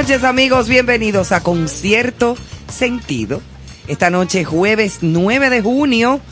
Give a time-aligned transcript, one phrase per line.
[0.00, 2.34] noches amigos, bienvenidos a Concierto
[2.72, 3.42] Sentido.
[3.86, 6.22] Esta noche jueves 9 de junio,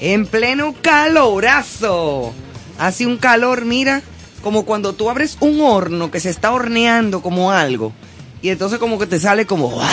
[0.00, 2.32] en pleno calorazo.
[2.78, 4.00] Hace un calor, mira,
[4.42, 7.92] como cuando tú abres un horno que se está horneando como algo.
[8.40, 9.86] Y entonces como que te sale como ¡guau!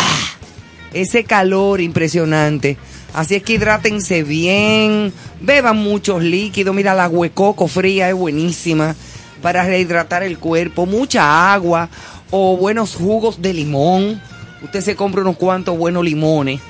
[0.94, 2.78] ese calor impresionante.
[3.14, 5.12] Así es que hidrátense bien,
[5.42, 6.74] beban muchos líquidos.
[6.74, 8.96] Mira, la huecoco fría es buenísima
[9.42, 10.86] para rehidratar el cuerpo.
[10.86, 11.90] Mucha agua
[12.32, 14.22] o buenos jugos de limón.
[14.64, 16.62] Usted se compra unos cuantos buenos limones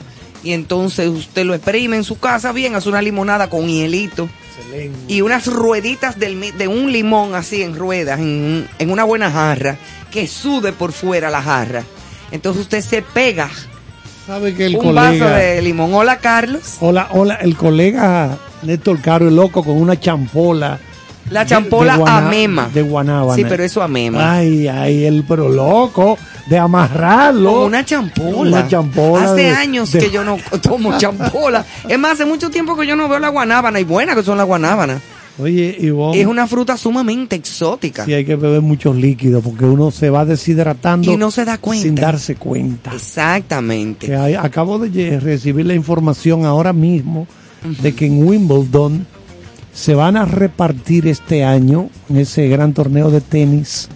[0.43, 4.29] y entonces usted lo exprime en su casa bien, hace una limonada con hielito.
[4.57, 4.97] Excelente.
[5.07, 9.77] Y unas rueditas de un limón así en ruedas, en, en una buena jarra,
[10.11, 11.83] que sude por fuera la jarra.
[12.31, 13.49] Entonces usted se pega
[14.25, 15.93] ¿Sabe que el un vaso de limón.
[15.93, 16.77] Hola, Carlos.
[16.79, 17.35] Hola, hola.
[17.35, 20.79] El colega Néstor Caro, el loco, con una champola.
[21.29, 22.69] La champola de, amema.
[22.73, 23.35] De Guanábana.
[23.35, 24.33] Sí, pero eso amema.
[24.37, 26.17] Ay, ay, el pero loco
[26.47, 27.51] de amarrarlo.
[27.53, 28.37] Con una champola.
[28.37, 29.31] Una champola.
[29.33, 31.65] Hace años que yo no tomo champola.
[31.89, 33.79] es más, hace mucho tiempo que yo no veo la guanábana.
[33.79, 35.01] Y buena que son las guanábanas.
[35.37, 38.05] Oye, Ivonne, Es una fruta sumamente exótica.
[38.05, 41.11] Sí, hay que beber muchos líquidos porque uno se va deshidratando.
[41.11, 41.83] Y no se da cuenta.
[41.83, 42.91] Sin darse cuenta.
[42.93, 44.05] Exactamente.
[44.07, 47.27] Que hay- acabo de recibir la información ahora mismo
[47.81, 49.07] de que en Wimbledon
[49.75, 53.89] se van a repartir este año, en ese gran torneo de tenis,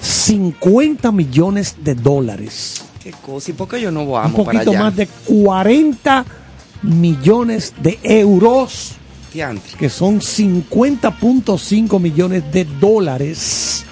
[0.00, 2.82] 50 millones de dólares.
[3.02, 3.50] Qué cosa.
[3.50, 4.80] ¿Y por qué yo no Un vamos para poquito allá?
[4.84, 6.24] más de 40
[6.82, 8.92] millones de euros,
[9.34, 9.72] Diantre.
[9.78, 13.84] que son 50.5 millones de dólares.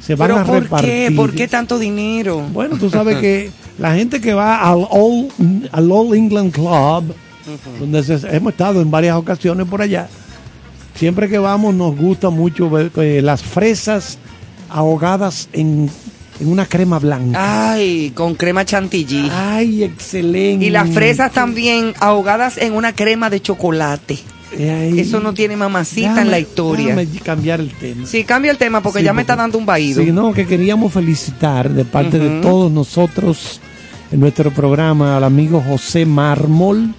[0.00, 0.90] Se van ¿Pero a por repartir.
[0.90, 1.12] qué?
[1.16, 2.42] ¿Por qué tanto dinero?
[2.52, 5.28] Bueno, tú sabes que la gente que va al All,
[5.72, 7.14] al All England Club,
[7.80, 10.08] donde se- hemos estado en varias ocasiones por allá,
[10.94, 14.18] siempre que vamos nos gusta mucho ver eh, las fresas
[14.70, 15.88] ahogadas en,
[16.40, 17.72] en una crema blanca.
[17.72, 19.30] Ay, con crema chantilly.
[19.32, 20.64] Ay, excelente.
[20.66, 24.18] Y las fresas también ahogadas en una crema de chocolate.
[24.56, 26.94] Ay, Eso no tiene mamacita en la historia.
[26.94, 28.06] déjame cambiar el tema.
[28.06, 30.00] Sí, cambia el tema porque Sí, ya me está dando un vaído.
[30.02, 33.60] Sí, no, que queríamos felicitar de parte de todos nosotros
[34.12, 36.94] en nuestro programa al amigo José Mármol.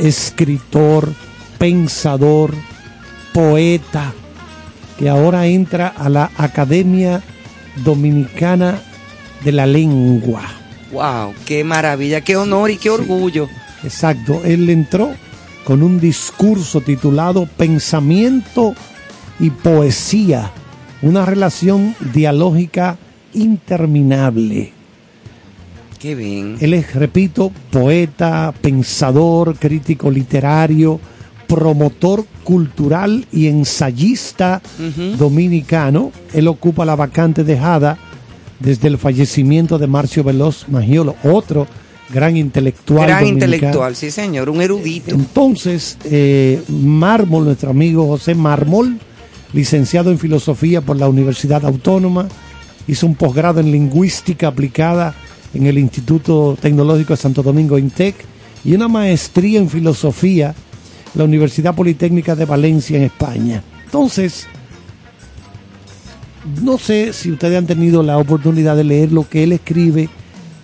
[0.00, 1.08] Escritor,
[1.58, 2.52] pensador,
[3.32, 4.12] poeta,
[4.98, 7.22] que ahora entra a la Academia
[7.84, 8.80] Dominicana
[9.44, 10.42] de la Lengua.
[10.92, 13.48] Wow, qué maravilla, qué honor y qué orgullo.
[13.82, 15.12] Exacto, él entró
[15.64, 18.74] con un discurso titulado Pensamiento
[19.40, 20.50] y Poesía,
[21.00, 22.98] una relación dialógica
[23.32, 24.72] interminable.
[25.98, 26.56] Qué bien.
[26.60, 31.00] Él es, repito, poeta, pensador, crítico literario,
[31.46, 34.60] promotor cultural y ensayista
[35.18, 36.12] dominicano.
[36.32, 37.98] Él ocupa la vacante dejada
[38.60, 41.66] desde el fallecimiento de Marcio Veloz Magiolo, otro
[42.12, 43.06] gran intelectual.
[43.06, 43.54] Gran dominicano.
[43.54, 45.14] intelectual, sí señor, un erudito.
[45.14, 48.98] Entonces, eh, Mármol, nuestro amigo José Mármol,
[49.52, 52.28] licenciado en filosofía por la Universidad Autónoma,
[52.86, 55.14] hizo un posgrado en lingüística aplicada
[55.54, 58.14] en el Instituto Tecnológico de Santo Domingo INTEC
[58.64, 60.54] y una maestría en filosofía
[61.14, 63.62] la Universidad Politécnica de Valencia en España.
[63.84, 64.46] Entonces,
[66.62, 70.08] no sé si ustedes han tenido la oportunidad de leer lo que él escribe.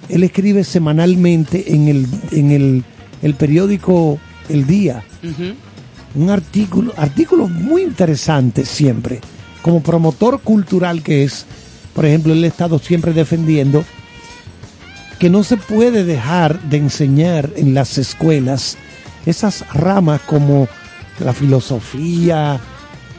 [0.09, 2.85] Él escribe semanalmente en el, en el,
[3.23, 5.05] el periódico El Día
[6.15, 9.21] un artículo, artículos muy interesantes siempre.
[9.63, 11.47] Como promotor cultural que es,
[11.95, 13.85] por ejemplo, él ha estado siempre defendiendo
[15.19, 18.79] que no se puede dejar de enseñar en las escuelas
[19.27, 20.69] esas ramas como
[21.21, 22.61] la filosofía,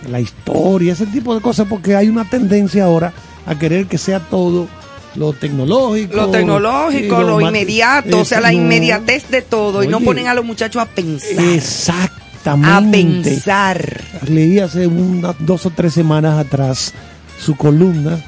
[0.10, 3.14] la historia, ese tipo de cosas, porque hay una tendencia ahora
[3.46, 4.68] a querer que sea todo
[5.16, 6.16] lo tecnológico.
[6.16, 9.84] Lo tecnológico, lo inmediato, o sea, la inmediatez de todo.
[9.84, 11.44] y no ponen a los muchachos a pensar.
[11.54, 12.70] Exactamente.
[12.70, 14.02] A pensar.
[14.28, 16.94] Leí hace unas dos o tres semanas atrás
[17.40, 18.20] su columna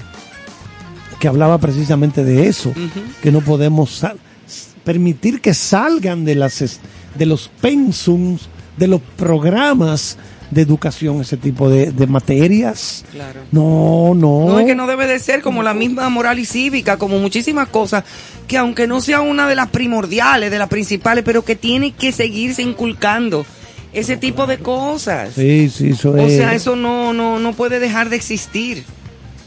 [1.20, 2.74] que hablaba precisamente de eso,
[3.22, 4.04] que no podemos
[4.84, 6.64] permitir que salgan de las
[7.16, 10.18] de los pensums, de los programas
[10.50, 13.06] de educación, ese tipo de, de materias.
[13.12, 13.40] Claro.
[13.52, 14.50] No, no.
[14.50, 17.70] No es que no debe de ser como la misma moral y cívica, como muchísimas
[17.70, 18.04] cosas,
[18.48, 22.12] que aunque no sea una de las primordiales, de las principales, pero que tiene que
[22.12, 23.46] seguirse inculcando
[23.94, 25.34] ese tipo de cosas.
[25.36, 26.34] Sí, sí, eso O es.
[26.36, 28.84] sea, eso no, no, no puede dejar de existir.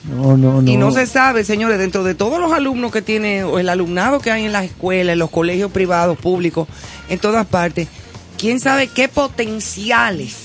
[0.08, 0.70] No, no, no.
[0.70, 4.20] Y no se sabe, señores, dentro de todos los alumnos que tiene, o el alumnado
[4.20, 6.68] que hay en las escuelas, en los colegios privados, públicos,
[7.08, 7.88] en todas partes,
[8.36, 10.44] quién sabe qué potenciales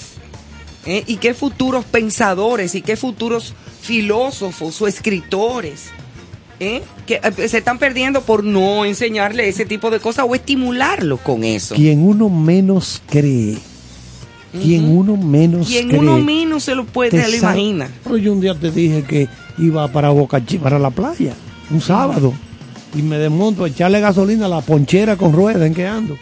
[0.85, 1.03] ¿eh?
[1.05, 5.87] y qué futuros pensadores y qué futuros filósofos o escritores
[6.59, 6.81] ¿eh?
[7.05, 11.43] que eh, se están perdiendo por no enseñarle ese tipo de cosas o estimularlo con
[11.43, 11.75] eso.
[11.75, 13.57] Quien uno menos cree,
[14.51, 14.99] quien Ujú.
[14.99, 15.99] uno menos Quien cree.
[15.99, 17.89] uno menos se lo puede, te se lo sa- imagina.
[18.03, 19.27] Pero yo un día te dije que
[19.57, 21.33] iba para Boca para la playa,
[21.69, 22.33] un sábado,
[22.95, 26.17] y me desmonto a echarle gasolina a la ponchera con rueda en que ando.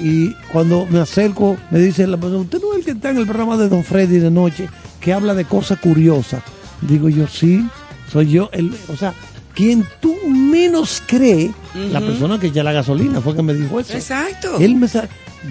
[0.00, 3.18] Y cuando me acerco, me dice la persona, usted no es el que está en
[3.18, 4.68] el programa de Don Freddy de noche,
[5.00, 6.42] que habla de cosas curiosas.
[6.80, 7.66] Digo yo, sí,
[8.12, 9.12] soy yo, el, o sea,
[9.54, 11.50] quien tú menos cree,
[11.90, 13.92] la persona que echa la gasolina, fue que me dijo eso.
[13.94, 14.58] Exacto.
[14.60, 14.86] Él me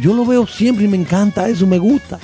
[0.01, 2.19] yo lo veo siempre y me encanta eso, me gusta.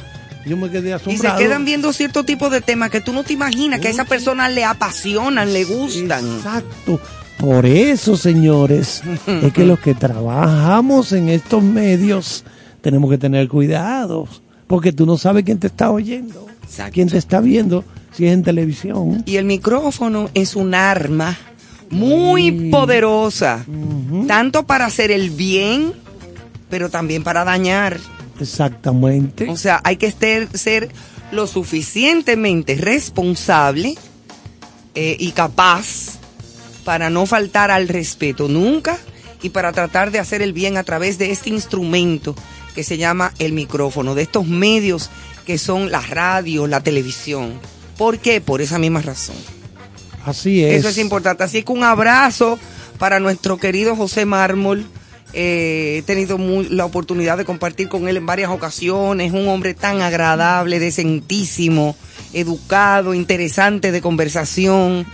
[0.46, 1.38] Yo me quedé Y se asombrado.
[1.39, 4.50] quedan viendo cierto tipo de temas que tú no te imaginas, que a esa persona
[4.50, 6.25] le apasionan, le gustan.
[6.38, 7.00] Exacto.
[7.38, 9.01] Por eso, señores,
[9.41, 12.43] es que los que trabajamos en estos medios
[12.82, 14.27] tenemos que tener cuidado,
[14.67, 16.93] porque tú no sabes quién te está oyendo, Exacto.
[16.93, 19.24] quién te está viendo, si es en televisión.
[19.25, 21.38] Y el micrófono es un arma
[21.89, 23.65] muy poderosa,
[24.27, 25.93] tanto para hacer el bien,
[26.74, 28.00] pero también para dañar.
[28.39, 29.48] Exactamente.
[29.48, 30.89] O sea, hay que ser, ser
[31.32, 33.96] lo suficientemente responsable
[34.96, 36.18] eh, y capaz
[36.84, 38.98] para no faltar al respeto nunca
[39.44, 42.34] y para tratar de hacer el bien a través de este instrumento
[42.74, 45.12] que se llama el micrófono, de estos medios
[45.46, 47.53] que son la radio, la televisión.
[48.00, 48.42] ¿Por qué?
[48.42, 49.36] Por esa misma razón.
[50.25, 50.80] Así es.
[50.80, 51.44] Eso es importante.
[51.44, 52.58] Así que un abrazo
[52.98, 54.88] para nuestro querido José Mármol.
[55.34, 56.38] Eh, he tenido
[56.70, 59.32] la oportunidad de compartir con él en varias ocasiones.
[59.32, 61.96] Un hombre tan agradable, decentísimo,
[62.34, 65.06] educado, interesante de conversación.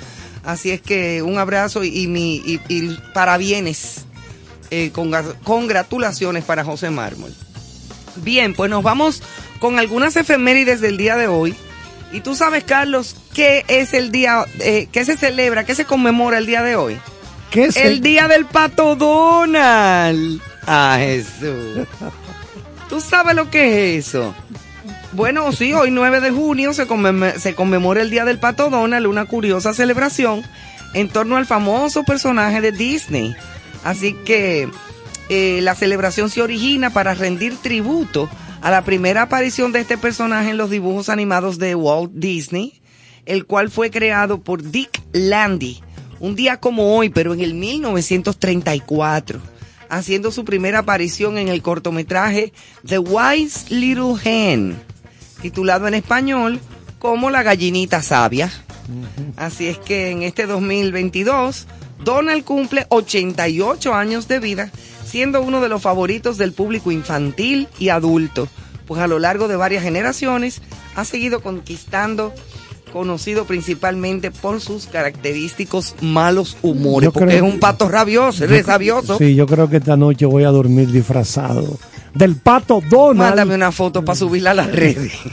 [0.44, 4.06] Así es que un abrazo y, mi, y, y parabienes,
[4.72, 7.34] eh, congra- congratulaciones para José Mármol.
[8.18, 9.22] Bien, pues nos vamos
[9.60, 11.56] con algunas efemérides del día de hoy.
[12.12, 16.40] Y tú sabes, Carlos, qué es el día, eh, qué se celebra, qué se conmemora
[16.40, 16.98] el día de hoy.
[17.52, 20.42] ¿Qué es El día del pato Donald.
[20.68, 21.88] Ah, Jesús.
[22.90, 24.36] ¿Tú sabes lo que es eso?
[25.14, 29.08] Bueno, sí, hoy 9 de junio se, conmem- se conmemora el Día del Pato Donald,
[29.08, 30.44] una curiosa celebración
[30.94, 33.36] en torno al famoso personaje de Disney.
[33.84, 34.70] Así que
[35.30, 38.30] eh, la celebración se origina para rendir tributo
[38.62, 42.80] a la primera aparición de este personaje en los dibujos animados de Walt Disney,
[43.26, 45.82] el cual fue creado por Dick Landy,
[46.20, 49.42] un día como hoy, pero en el 1934,
[49.90, 52.54] haciendo su primera aparición en el cortometraje
[52.86, 54.78] The Wise Little Hen,
[55.42, 56.60] titulado en español
[57.00, 58.52] como La gallinita sabia.
[59.38, 61.68] Así es que en este 2022,
[62.04, 64.72] Donald cumple 88 años de vida,
[65.06, 68.48] siendo uno de los favoritos del público infantil y adulto,
[68.88, 70.62] pues a lo largo de varias generaciones
[70.96, 72.34] ha seguido conquistando,
[72.90, 78.66] conocido principalmente por sus característicos malos humores, Yo porque creo es un pato rabioso, es
[78.66, 79.18] rabioso.
[79.18, 81.78] Sí, yo creo que esta noche voy a dormir disfrazado
[82.14, 83.18] del pato Donald.
[83.18, 85.14] Mándame una foto para subirla a las redes.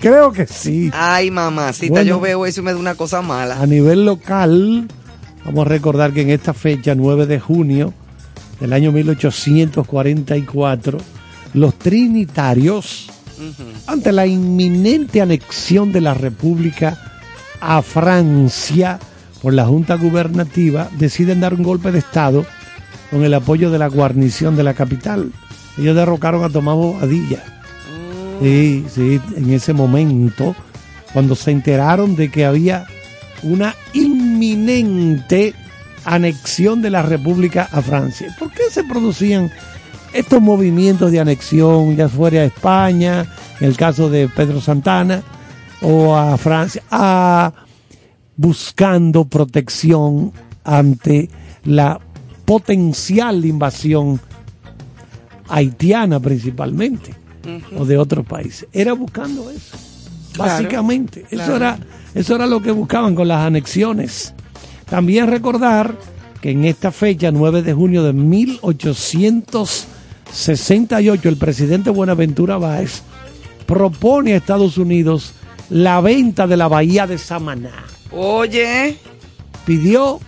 [0.00, 0.90] Creo que sí.
[0.94, 2.08] Ay, mamacita, Bueno.
[2.08, 3.60] yo veo eso y me da una cosa mala.
[3.60, 4.88] A nivel local,
[5.44, 7.92] vamos a recordar que en esta fecha, 9 de junio
[8.60, 10.98] del año 1844,
[11.54, 13.10] los trinitarios,
[13.86, 16.98] ante la inminente anexión de la República
[17.60, 18.98] a Francia
[19.42, 22.44] por la Junta Gubernativa, deciden dar un golpe de Estado
[23.10, 25.32] con el apoyo de la guarnición de la capital.
[25.78, 27.42] Ellos derrocaron a Tomás Bobadilla.
[28.42, 30.54] Sí, sí, en ese momento,
[31.12, 32.86] cuando se enteraron de que había
[33.42, 35.54] una inminente
[36.04, 38.34] anexión de la República a Francia.
[38.38, 39.50] ¿Por qué se producían
[40.12, 43.26] estos movimientos de anexión, ya fuera a España,
[43.60, 45.22] en el caso de Pedro Santana,
[45.82, 47.52] o a Francia, a
[48.36, 50.32] buscando protección
[50.64, 51.28] ante
[51.64, 52.00] la
[52.44, 54.20] potencial invasión
[55.48, 57.14] haitiana principalmente
[57.76, 58.68] o de otros países.
[58.72, 59.76] Era buscando eso.
[60.32, 61.78] Claro, Básicamente, eso era
[62.14, 64.34] eso era lo que buscaban con las anexiones.
[64.88, 65.96] También recordar
[66.40, 68.12] que en esta fecha, 9 de junio de
[70.32, 73.02] 1868, el presidente Buenaventura Báez
[73.66, 75.32] propone a Estados Unidos
[75.68, 77.84] la venta de la bahía de Samaná.
[78.12, 78.96] Oye,
[79.66, 80.18] Pidió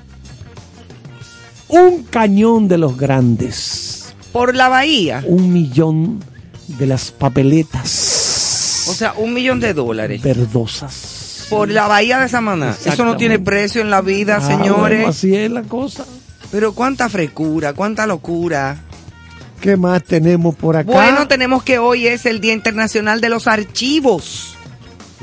[1.68, 5.24] un cañón de los grandes, por la bahía.
[5.26, 6.22] un millón
[6.68, 10.20] de las papeletas O sea, un millón de dólares.
[10.22, 11.46] verdosas.
[11.48, 12.76] Por la bahía de Samaná.
[12.84, 14.78] Eso no tiene precio en la vida, Ah, señores.
[14.98, 16.04] bueno, así es la cosa.
[16.50, 18.76] Pero cuánta frescura, cuánta locura.
[19.62, 20.90] ¿Qué más tenemos por acá?
[20.92, 24.56] Bueno, tenemos que hoy es el Día Internacional de los Archivos,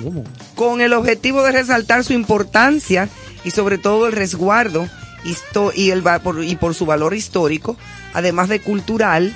[0.02, 0.24] ¿Cómo?
[0.56, 3.08] con el objetivo de resaltar su importancia
[3.44, 4.88] y sobre todo el resguardo
[5.76, 6.04] y, el,
[6.46, 7.76] y por su valor histórico,
[8.14, 9.34] además de cultural,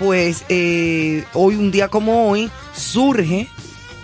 [0.00, 3.46] pues eh, hoy, un día como hoy, surge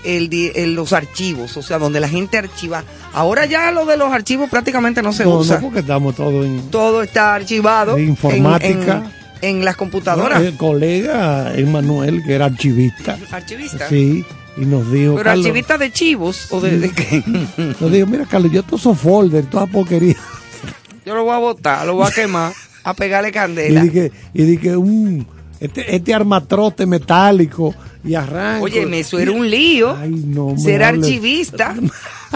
[0.05, 2.85] el, di- el- los archivos, o sea, donde la gente archiva.
[3.13, 5.57] Ahora ya lo de los archivos prácticamente no se No, usa.
[5.57, 8.69] no, porque estamos todos en Todo está archivado De informática.
[8.69, 10.43] en, en las computadoras.
[10.43, 13.89] El colega Emanuel, que era archivista, Archivista.
[13.89, 14.25] sí,
[14.57, 17.23] y nos dijo, Pero archivista de chivos o de, de qué?
[17.81, 20.17] nos dijo, mira Carlos, yo todos esos folders, toda porquería.
[21.05, 23.81] Yo lo voy a botar, lo voy a quemar, a pegarle Y candela.
[23.81, 25.25] dije, y dije, un,
[25.61, 27.73] este, este armatrote metálico
[28.03, 28.65] y arranco.
[28.65, 29.97] Oye, eso era un lío.
[29.97, 31.77] Ay, no ser archivista.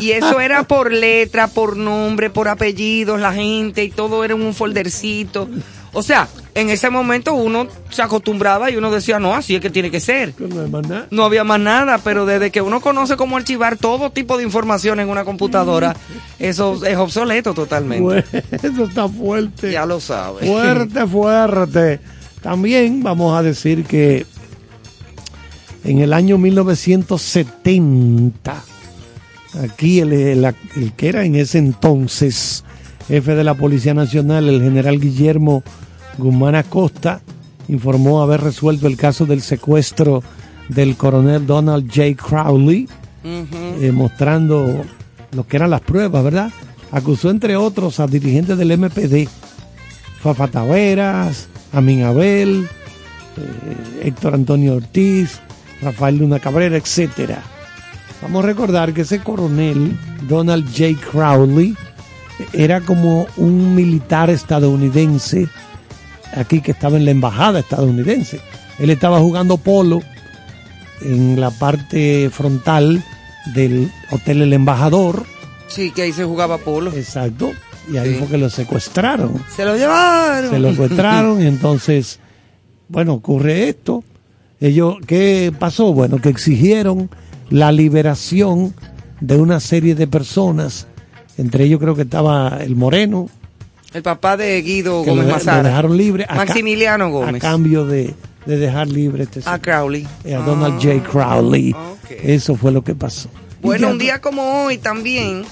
[0.01, 4.43] Y eso era por letra, por nombre, por apellidos, la gente y todo era en
[4.43, 5.49] un foldercito.
[5.93, 9.71] O sea, en ese momento uno se acostumbraba y uno decía, no, así es que
[9.71, 10.35] tiene que ser.
[10.39, 11.07] No más nada.
[11.11, 15.01] No había más nada, pero desde que uno conoce cómo archivar todo tipo de información
[15.01, 15.97] en una computadora,
[16.39, 18.03] eso es obsoleto totalmente.
[18.05, 18.23] Bueno,
[18.63, 19.73] eso está fuerte.
[19.73, 20.49] Ya lo sabes.
[20.49, 22.01] Fuerte, fuerte.
[22.41, 24.27] También vamos a decir que
[25.85, 28.63] en el año 1970,
[29.65, 30.45] aquí el, el-
[30.77, 32.65] el que era en ese entonces
[33.11, 35.65] jefe de la Policía Nacional, el general Guillermo
[36.17, 37.21] Guzmán Acosta,
[37.67, 40.23] informó haber resuelto el caso del secuestro
[40.69, 42.15] del coronel Donald J.
[42.15, 42.89] Crowley,
[43.25, 44.85] eh, mostrando
[45.33, 46.53] lo que eran las pruebas, ¿verdad?
[46.93, 49.29] Acusó entre otros a dirigentes del MPD,
[50.23, 52.69] Fafa Taveras, Amin Abel,
[53.37, 55.41] eh, Héctor Antonio Ortiz,
[55.83, 57.43] Rafael Luna Cabrera, etcétera.
[58.23, 60.95] Vamos a recordar que ese coronel, Donald J.
[61.11, 61.75] Crowley,
[62.53, 65.49] era como un militar estadounidense
[66.35, 68.41] aquí que estaba en la embajada estadounidense.
[68.79, 70.01] Él estaba jugando polo
[71.03, 73.03] en la parte frontal
[73.55, 75.25] del Hotel El Embajador.
[75.69, 76.93] Sí, que ahí se jugaba polo.
[76.93, 77.53] Exacto.
[77.93, 78.19] Y ahí Sí.
[78.19, 79.43] fue que lo secuestraron.
[79.55, 80.51] Se lo llevaron.
[80.51, 82.21] Se lo secuestraron y entonces,
[82.89, 84.05] bueno, ocurre esto.
[84.61, 85.93] Ellos, ¿qué pasó?
[85.95, 87.09] Bueno, que exigieron
[87.49, 88.75] la liberación
[89.21, 90.87] de una serie de personas.
[91.41, 93.29] Entre ellos creo que estaba el Moreno,
[93.95, 96.25] El papá de Guido lo, Gómez lo dejaron libre.
[96.25, 97.41] a ca- Maximiliano A Gómez.
[97.43, 98.15] cambio de,
[98.47, 100.07] de dejar libre este A Crowley.
[100.25, 101.03] eh, a Donald Ah, J.
[101.11, 101.73] Crowley.
[101.73, 102.11] ok.
[102.23, 103.29] Eso fue lo que pasó.
[103.63, 105.45] Bueno, ya un día como hoy también,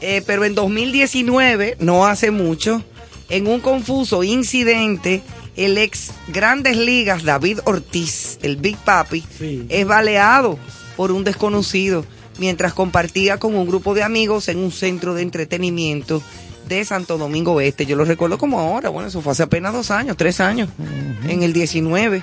[0.00, 2.82] eh, pero en 2019, no hace mucho,
[3.28, 5.22] en un confuso incidente,
[5.56, 9.66] el ex Grandes Ligas David Ortiz, el Big Papi, Sí.
[9.68, 10.58] es baleado
[10.96, 12.04] por un desconocido
[12.38, 16.22] mientras compartía con un grupo de amigos en un centro de entretenimiento
[16.68, 17.86] de Santo Domingo Este.
[17.86, 20.68] Yo lo recuerdo como ahora, bueno, eso fue hace apenas dos años, tres años,
[21.28, 22.22] en el 19.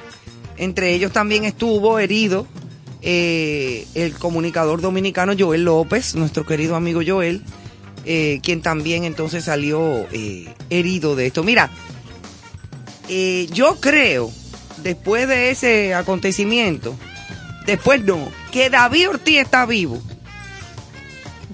[0.57, 2.47] Entre ellos también estuvo herido
[3.01, 7.43] eh, el comunicador dominicano Joel López, nuestro querido amigo Joel,
[8.05, 11.43] eh, quien también entonces salió eh, herido de esto.
[11.43, 11.69] Mira,
[13.53, 14.31] yo creo,
[14.83, 16.95] después de ese acontecimiento,
[17.69, 18.17] después no,
[18.51, 19.99] que David Ortiz está vivo.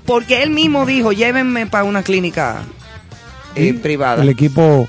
[0.05, 2.61] Porque él mismo dijo, llévenme para una clínica
[3.55, 4.21] eh, privada.
[4.21, 4.87] El equipo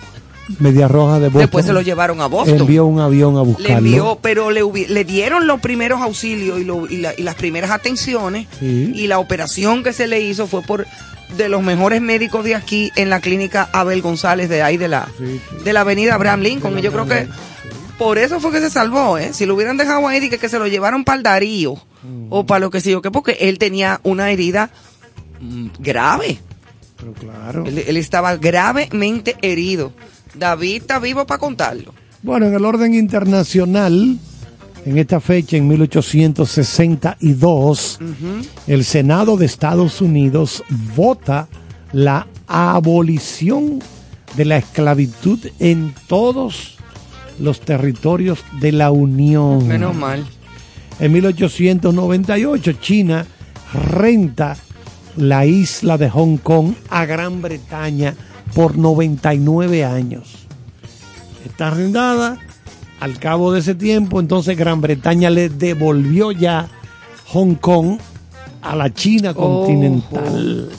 [0.59, 2.59] Media Roja de Boston Después se lo llevaron a Boston.
[2.61, 3.79] envió un avión a Le buscarlo.
[3.79, 7.71] envió, pero le, le dieron los primeros auxilios y, lo- y la- y las primeras
[7.71, 8.47] atenciones.
[8.61, 8.93] Sí.
[8.95, 10.87] Y la operación que se le hizo fue por
[11.37, 15.09] de los mejores médicos de aquí en la clínica Abel González de ahí de la,
[15.19, 15.65] Sí, sí.
[15.65, 16.79] de la avenida Abraham Lincoln.
[16.79, 17.27] Y yo creo que
[17.99, 19.33] por eso fue que se salvó, ¿eh?
[19.33, 21.77] Si lo hubieran dejado ahí, que, que se lo llevaron para el Darío
[22.31, 24.71] o para lo que sé yo, que porque él tenía una herida
[25.41, 26.39] mm, grave.
[26.97, 27.67] Pero claro.
[27.67, 29.93] Él, él estaba gravemente herido.
[30.35, 31.95] David está vivo para contarlo.
[32.23, 34.19] Bueno, en el orden internacional,
[34.85, 37.99] en esta fecha, en 1862,
[38.67, 41.49] el Senado de Estados Unidos vota
[41.93, 43.81] la abolición
[44.37, 46.76] de la esclavitud en todos
[47.39, 49.67] los territorios de la Unión.
[49.67, 50.25] Menos mal.
[50.99, 53.27] En 1898, China
[53.73, 54.57] renta
[55.17, 58.15] la isla de Hong Kong a Gran Bretaña
[58.55, 60.47] por 99 años.
[61.45, 62.39] Está arrendada.
[62.99, 66.67] Al cabo de ese tiempo, entonces Gran Bretaña le devolvió ya
[67.27, 67.99] Hong Kong
[68.63, 70.71] a la China continental.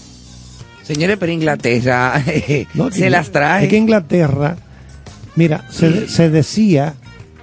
[0.82, 2.24] Señores, pero Inglaterra
[2.74, 3.66] No, se las trae.
[3.66, 4.58] Es que Inglaterra,
[5.38, 6.96] mira, se, se decía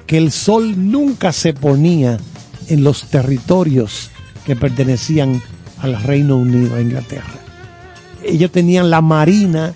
[0.07, 2.19] que el sol nunca se ponía
[2.69, 4.11] en los territorios
[4.45, 5.41] que pertenecían
[5.81, 7.33] al Reino Unido, a Inglaterra.
[8.23, 9.73] Ellos tenían la marina,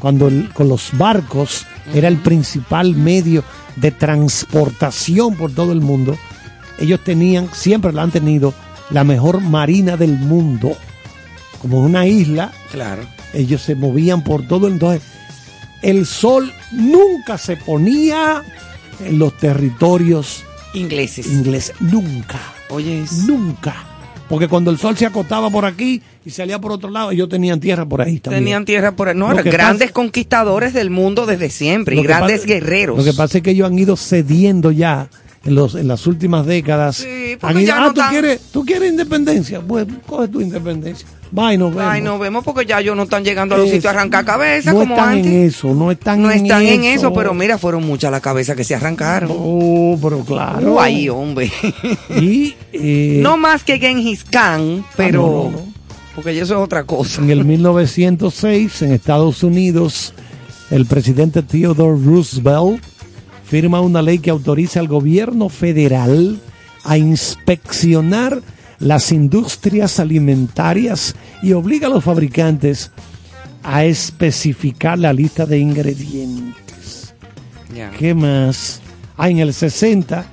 [0.00, 3.44] cuando el- con los barcos era el principal medio
[3.76, 6.16] de transportación por todo el mundo.
[6.78, 8.54] Ellos tenían, siempre la han tenido,
[8.90, 10.76] la mejor marina del mundo.
[11.60, 13.02] Como una isla, Claro.
[13.34, 14.68] ellos se movían por todo.
[14.68, 15.02] Entonces,
[15.88, 18.42] el sol nunca se ponía
[19.04, 20.42] en los territorios
[20.74, 21.26] Ingleses.
[21.26, 21.74] ingleses.
[21.80, 22.38] Nunca.
[22.68, 23.74] Oye, Nunca.
[24.28, 27.60] Porque cuando el sol se acostaba por aquí y salía por otro lado, ellos tenían
[27.60, 28.42] tierra por ahí también.
[28.42, 29.14] tenían tierra por ahí.
[29.16, 32.98] No, eran grandes pasa- conquistadores del mundo desde siempre y grandes pasa- guerreros.
[32.98, 35.08] Lo que pasa es que ellos han ido cediendo ya
[35.46, 36.96] en, los, en las últimas décadas.
[36.96, 39.60] Sí, Han ido, ya ah, no ¿tú, tan- quieres, ¿tú quieres independencia?
[39.60, 41.06] Pues coge tu independencia.
[41.36, 41.90] Va y nos vemos.
[41.92, 44.24] Ay, no vemos porque ya ellos no están llegando a los Es- sitios a arrancar
[44.24, 45.26] cabeza no como están antes.
[45.32, 48.56] en eso, no están, no en, están en eso, pero mira, fueron muchas las cabezas
[48.56, 49.30] que se arrancaron.
[49.32, 50.72] Oh, pero claro.
[50.72, 51.50] Guay, hombre.
[52.20, 55.48] Y eh, no más que Genghis Khan, pero...
[55.48, 55.76] Ah, no.
[56.14, 57.20] Porque eso es otra cosa.
[57.20, 57.44] en el
[58.00, 60.14] 1906, en Estados Unidos,
[60.70, 62.82] el presidente Theodore Roosevelt
[63.46, 66.40] firma una ley que autoriza al gobierno federal
[66.84, 68.42] a inspeccionar
[68.78, 72.90] las industrias alimentarias y obliga a los fabricantes
[73.62, 77.14] a especificar la lista de ingredientes.
[77.98, 78.80] ¿Qué más?
[79.16, 80.26] Ah, en el 60,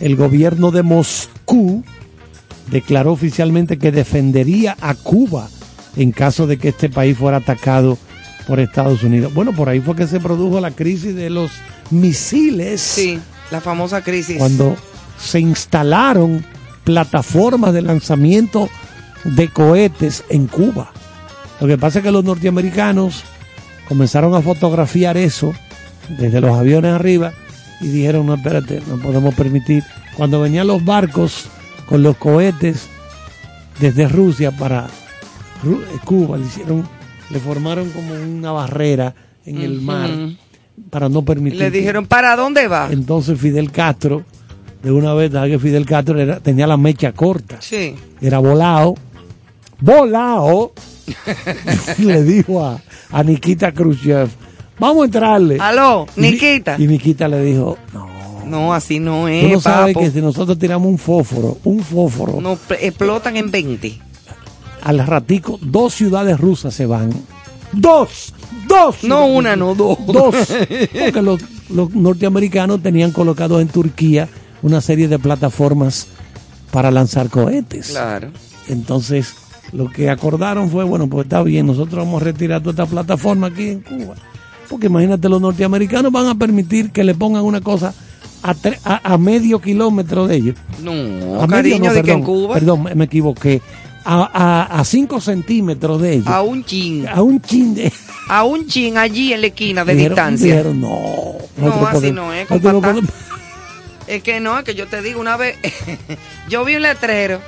[0.00, 1.84] el gobierno de Moscú
[2.70, 5.48] declaró oficialmente que defendería a Cuba
[5.96, 7.98] en caso de que este país fuera atacado
[8.46, 9.32] por Estados Unidos.
[9.34, 11.50] Bueno, por ahí fue que se produjo la crisis de los
[11.90, 13.18] misiles Sí,
[13.50, 14.38] la famosa crisis.
[14.38, 14.76] cuando
[15.18, 16.44] se instalaron
[16.84, 18.68] plataformas de lanzamiento
[19.24, 20.92] de cohetes en Cuba.
[21.60, 23.22] Lo que pasa es que los norteamericanos
[23.88, 25.52] comenzaron a fotografiar eso
[26.18, 27.32] desde los aviones arriba
[27.80, 29.84] y dijeron, no, espérate, no podemos permitir.
[30.16, 31.46] Cuando venían los barcos
[31.86, 32.86] con los cohetes
[33.78, 34.86] desde Rusia para
[36.04, 36.88] Cuba, le hicieron,
[37.30, 39.14] le formaron como una barrera
[39.46, 40.10] en el mar
[40.90, 41.58] para no Y permitir.
[41.60, 42.88] le dijeron, ¿para dónde va?
[42.90, 44.24] entonces Fidel Castro,
[44.82, 47.94] de una vez, ¿sabes que Fidel Castro era- tenía la mecha corta, Sí.
[48.20, 48.94] era volado,
[49.80, 50.72] volado,
[51.98, 54.28] le dijo a, a Nikita Khrushchev,
[54.78, 55.58] vamos a entrarle.
[55.60, 56.76] Aló, Y Ni- Nikita.
[56.78, 58.08] Y, Nikita le dijo, no,
[58.46, 60.04] No, así no tú es, no sabes papo.
[60.04, 63.98] que si nosotros tiramos un fósforo, un fósforo, No, pl- explotan en 20.
[64.82, 67.10] Al ratico, dos ciudades rusas se van.
[67.72, 68.34] Dos,
[68.68, 69.04] dos.
[69.04, 69.98] No una, no dos.
[70.06, 70.34] Dos.
[71.04, 74.28] Porque los, los norteamericanos tenían colocados en Turquía
[74.62, 76.08] una serie de plataformas
[76.70, 77.88] para lanzar cohetes.
[77.90, 78.28] Claro.
[78.68, 79.34] Entonces,
[79.72, 83.48] lo que acordaron fue, bueno, pues está bien, nosotros vamos a retirar toda esta plataforma
[83.48, 84.14] aquí en Cuba.
[84.68, 87.92] Porque imagínate, los norteamericanos van a permitir que le pongan una cosa
[88.42, 90.56] a, tre- a, a medio kilómetro de ellos.
[90.82, 90.92] No,
[91.42, 92.54] a medio, no, de que en Cuba.
[92.54, 93.60] Perdón, me equivoqué.
[94.12, 94.28] A,
[94.72, 96.26] a, a cinco centímetros de ellos.
[96.26, 97.06] A un chin.
[97.08, 97.92] A un chin de...
[98.28, 100.46] A un chin allí en la esquina de Dijeron- distancia.
[100.46, 103.04] dijeron, no, No, así podemos- no es, podemos-
[104.08, 105.56] Es que no, es que yo te digo una vez,
[106.48, 107.40] yo vi un letrero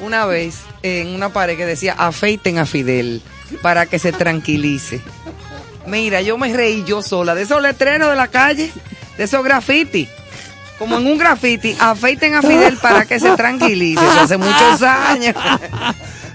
[0.00, 3.20] una vez en una pared que decía afeiten a Fidel
[3.62, 5.00] para que se tranquilice.
[5.88, 8.70] Mira, yo me reí yo sola de esos letreros de la calle,
[9.18, 10.06] de esos graffiti.
[10.78, 14.04] Como en un graffiti, afeiten a Fidel para que se tranquilice.
[14.04, 15.34] Eso hace muchos años.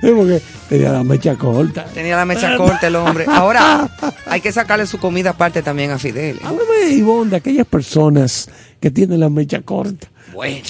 [0.01, 1.85] Sí, porque tenía la mecha corta.
[1.85, 3.25] Tenía la mecha corta el hombre.
[3.29, 3.87] Ahora,
[4.25, 6.37] hay que sacarle su comida aparte también a Fidel.
[6.37, 6.41] ¿eh?
[6.43, 8.49] Háblame, Ivonne, de aquellas personas
[8.79, 10.07] que tienen la mecha corta.
[10.33, 10.65] Bueno,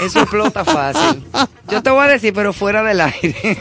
[0.00, 1.24] eso explota fácil.
[1.68, 3.58] Yo te voy a decir, pero fuera del aire.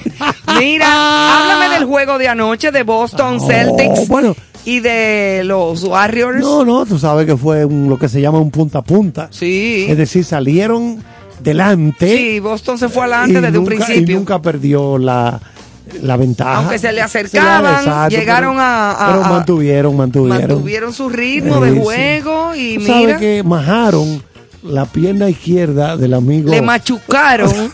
[0.60, 4.36] Mira, háblame del juego de anoche de Boston Oh, Celtics bueno.
[4.70, 6.40] Y de los Warriors.
[6.40, 9.28] No, no, tú sabes que fue un- lo que se llama un punta a punta.
[9.32, 11.04] Sí, Es decir, salieron
[11.42, 12.16] delante.
[12.18, 14.16] sí, Boston se fue adelante desde un nunca- principio.
[14.16, 15.40] Y nunca perdió la,
[16.04, 16.58] la ventaja.
[16.58, 20.48] Aunque se le Se acercaban, exacto, llegaron pero- a- a- Pero a- mantuvieron, mantuvieron.
[20.50, 21.82] Mantuvieron su ritmo de Sí, sí.
[21.84, 24.24] juego y Tú mira, sabes que majaron
[24.64, 27.72] la pierna izquierda del amigo le machucaron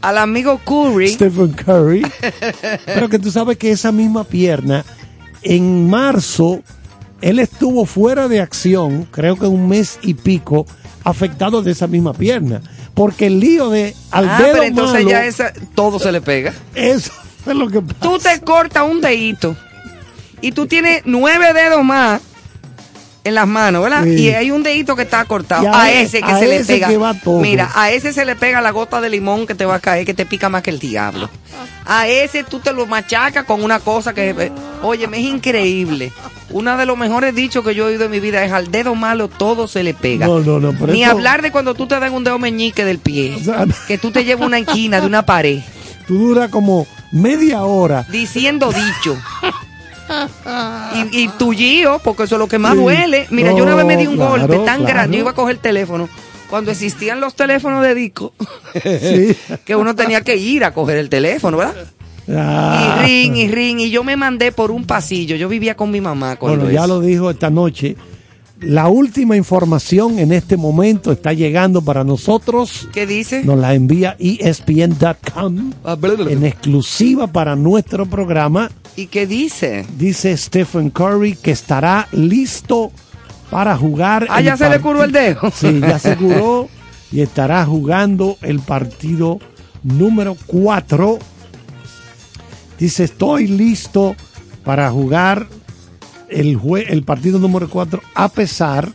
[0.00, 1.08] al amigo Curry.
[1.14, 2.06] Stephen Curry.
[2.86, 4.84] pero que tú sabes que esa misma pierna,
[5.54, 6.60] en marzo,
[7.20, 10.66] él estuvo fuera de acción, creo que un mes y pico,
[11.04, 12.60] afectado de esa misma pierna.
[12.94, 16.20] Porque el lío de al Ah, dedo pero entonces malo, ya esa, todo se le
[16.20, 16.54] pega.
[16.74, 17.12] eso
[17.44, 17.98] fue lo que pasó.
[18.00, 19.54] tú te cortas un dedito
[20.40, 22.20] y tú tienes nueve dedos más
[23.26, 24.04] en las manos, ¿verdad?
[24.04, 24.10] Sí.
[24.22, 25.68] Y hay un dedito que está cortado.
[25.68, 26.88] A A, e- ese que a se le pega.
[26.88, 27.40] que va todo.
[27.40, 30.06] Mira, a ese se le pega la gota de limón que te va a caer,
[30.06, 31.28] que te pica más que el diablo.
[31.84, 36.12] A ese tú te lo machacas con una cosa que, eh, oye, me es increíble.
[36.50, 38.94] Uno de los mejores dichos que yo he oído en mi vida es al dedo
[38.94, 40.26] malo todo se le pega.
[40.26, 43.34] No, no, no, Ni hablar de cuando tú te das un dedo meñique del pie.
[43.34, 45.60] O sea, que tú te llevas una esquina de una pared
[46.06, 48.06] Tú duras como media hora.
[48.08, 49.18] diciendo dicho.
[51.12, 52.78] Y, y tuyo, porque eso es lo que más Sí.
[52.80, 53.26] duele.
[53.30, 54.84] Mira, yo una vez me di un No, golpe tan claro.
[54.86, 56.08] grande, yo iba a coger el teléfono.
[56.48, 58.32] Cuando existían los teléfonos de disco,
[58.82, 59.36] Sí.
[59.64, 61.74] que uno tenía que ir a coger el teléfono, ¿verdad?
[62.28, 63.04] Ah.
[63.04, 65.36] Y ring, y ring, y yo me mandé por un pasillo.
[65.36, 66.88] Yo vivía con mi mamá cuando Bueno, ya eso.
[66.88, 67.96] lo dijo esta noche.
[68.60, 72.88] La última información en este momento está llegando para nosotros.
[72.92, 73.44] ¿Qué dice?
[73.44, 75.96] Nos la envía ESPN.com Ah,
[76.28, 78.70] en exclusiva para nuestro programa.
[78.96, 79.84] ¿Y qué dice?
[79.98, 82.90] Dice Stephen Curry que estará listo
[83.50, 84.26] para jugar.
[84.30, 85.52] Ah, ya se le curó el dedo.
[85.54, 86.68] Sí, ya se curó
[87.12, 89.38] y estará jugando el partido
[89.82, 91.18] número 4.
[92.78, 94.16] Dice, estoy listo
[94.64, 95.46] para jugar
[96.28, 98.92] el, jue- el partido número 4 a pesar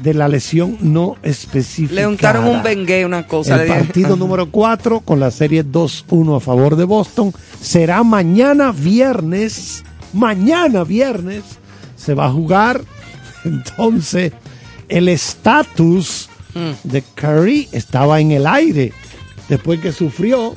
[0.00, 1.94] de la lesión no específica.
[2.00, 3.62] Le untaron un bengue, una cosa.
[3.62, 9.84] El partido número 4 con la serie 2-1 a favor de Boston será mañana viernes.
[10.12, 11.42] Mañana viernes
[11.96, 12.80] se va a jugar.
[13.44, 14.32] Entonces,
[14.88, 16.72] el estatus Mm.
[16.86, 18.92] de Curry estaba en el aire
[19.48, 20.54] después que sufrió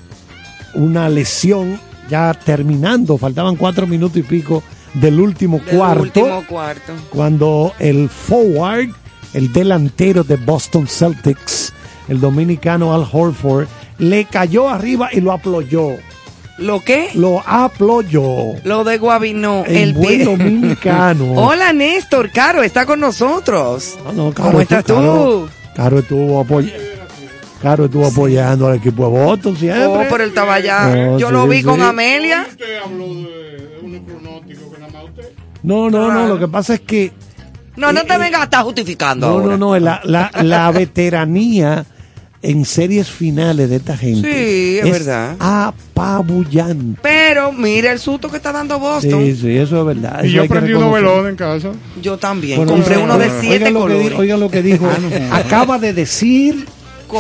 [0.73, 3.17] una lesión ya terminando.
[3.17, 4.61] Faltaban cuatro minutos y pico
[4.93, 6.91] del último Del cuarto último cuarto.
[7.11, 8.89] cuando el forward,
[9.35, 11.73] el delantero de Boston Celtics,
[12.07, 13.67] el dominicano Al Horford,
[13.97, 15.89] le cayó arriba y lo aployó.
[16.57, 17.09] ¿Lo qué?
[17.15, 18.53] Lo aployó.
[18.63, 18.95] Lo de.
[18.95, 20.23] En el buen pie.
[20.23, 21.33] dominicano.
[21.35, 22.31] Hola, Néstor.
[22.31, 23.97] Caro, está con nosotros.
[24.05, 24.93] No, no, Caro, ¿Cómo estás tú?
[24.93, 26.85] Caro, Caro estuvo apoyando.
[27.61, 29.85] Caro estuvo apoyando al equipo de Boston siempre.
[29.85, 31.09] Oh, pero él estaba allá.
[31.09, 31.63] Oh, Yo sí, lo vi sí.
[31.63, 32.45] con Amelia.
[32.49, 35.31] Usted habló de unos pronósticos que nada más usted.
[35.61, 36.27] No, no, no, Claro.
[36.27, 37.11] lo que pasa es que
[37.77, 39.45] No, no te vengas a estar justificando no, ahora.
[39.57, 41.85] no, no, la, la, la veteranía
[42.41, 45.35] en series finales de esta gente Sí, es verdad.
[45.39, 46.99] apabullante.
[47.01, 49.23] Pero mira el susto que está dando Boston.
[49.23, 50.23] Sí, sí, eso es verdad.
[50.23, 51.03] Y yo prendí reconocer.
[51.03, 51.71] velones en casa.
[52.01, 52.57] Yo también.
[52.57, 54.87] Bueno, Compré uno de siete lo que oigan lo que dijo.
[55.31, 56.65] Acaba de decir,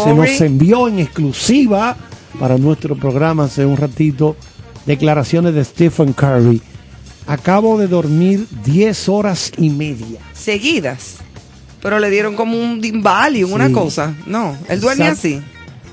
[0.03, 1.95] se nos envió en exclusiva
[2.39, 4.35] para nuestro programa hace un ratito
[4.85, 6.61] declaraciones de Stephen Curry.
[7.27, 10.19] Acabo de dormir 10 horas y media.
[10.33, 11.15] Seguidas.
[11.81, 14.13] Pero le dieron como un Valium, una cosa.
[14.25, 15.27] No, él duerme Exacto.
[15.27, 15.41] así.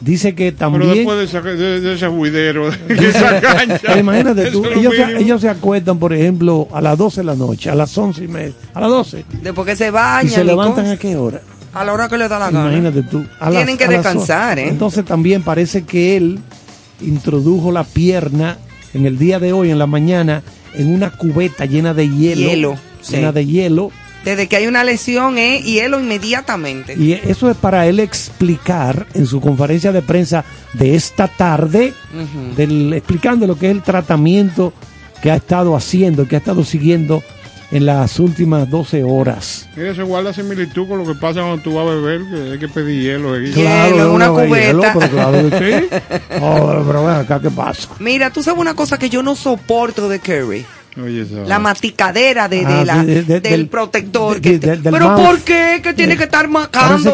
[0.00, 0.94] Dice que Pero también...
[0.94, 3.78] después de, esa- de, de ese juidero, de esa cancha.
[3.82, 7.34] Pero imagínate tú, ellos se, ellos se acuestan, por ejemplo, a las 12 de la
[7.36, 10.26] noche, a las 11 y media, a las 12, Después que se bañan.
[10.26, 11.40] y se levantan a qué hora.
[11.72, 12.64] a la hora que le da la gana.
[12.76, 13.24] Imagínate tú.
[13.38, 14.58] a Tienen las- que a descansar.
[14.58, 14.68] ¿eh?
[14.68, 16.40] Entonces también parece que él
[17.00, 18.58] introdujo la pierna
[18.94, 20.42] en el día de hoy, en la mañana,
[20.74, 22.48] en una cubeta llena de hielo.
[22.48, 23.16] Hielo, sí.
[23.16, 23.90] Llena de hielo.
[24.24, 26.94] Desde que hay una lesión, es hielo inmediatamente.
[26.96, 31.92] Y eso es para él explicar en su conferencia de prensa de esta tarde,
[32.56, 34.72] del, explicando lo que es el tratamiento
[35.22, 37.22] que ha estado haciendo, que ha estado siguiendo
[37.72, 39.68] en las últimas 12 horas.
[39.74, 42.58] Mira, eso guarda similitud con lo que pasa cuando tú vas a beber, que hay
[42.58, 43.32] que pedir hielo.
[43.34, 43.50] ahí.
[43.52, 44.94] Hielo una cubeta.
[44.96, 45.96] pero claro que sí.
[46.40, 47.88] Oh, pero acá, ¿qué pasa?
[47.98, 50.66] Mira, tú sabes una cosa que yo no soporto de Curry.
[51.02, 54.40] Oye, La maticadera de, de Ah, la, sí, de- de- del, protector.
[54.40, 55.26] de- que te- pero mouse.
[55.26, 55.80] ¿por qué?
[55.82, 56.48] Que tiene que estar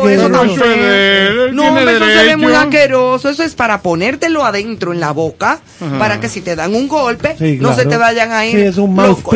[0.03, 1.53] que eso tan feo.
[1.53, 3.29] No, eso se ve muy asqueroso.
[3.31, 5.99] Eso es para ponértelo adentro en la boca, Ajá.
[5.99, 8.57] para que si te dan un golpe, Sí, no se te vayan a ir.
[8.59, 8.62] Sí,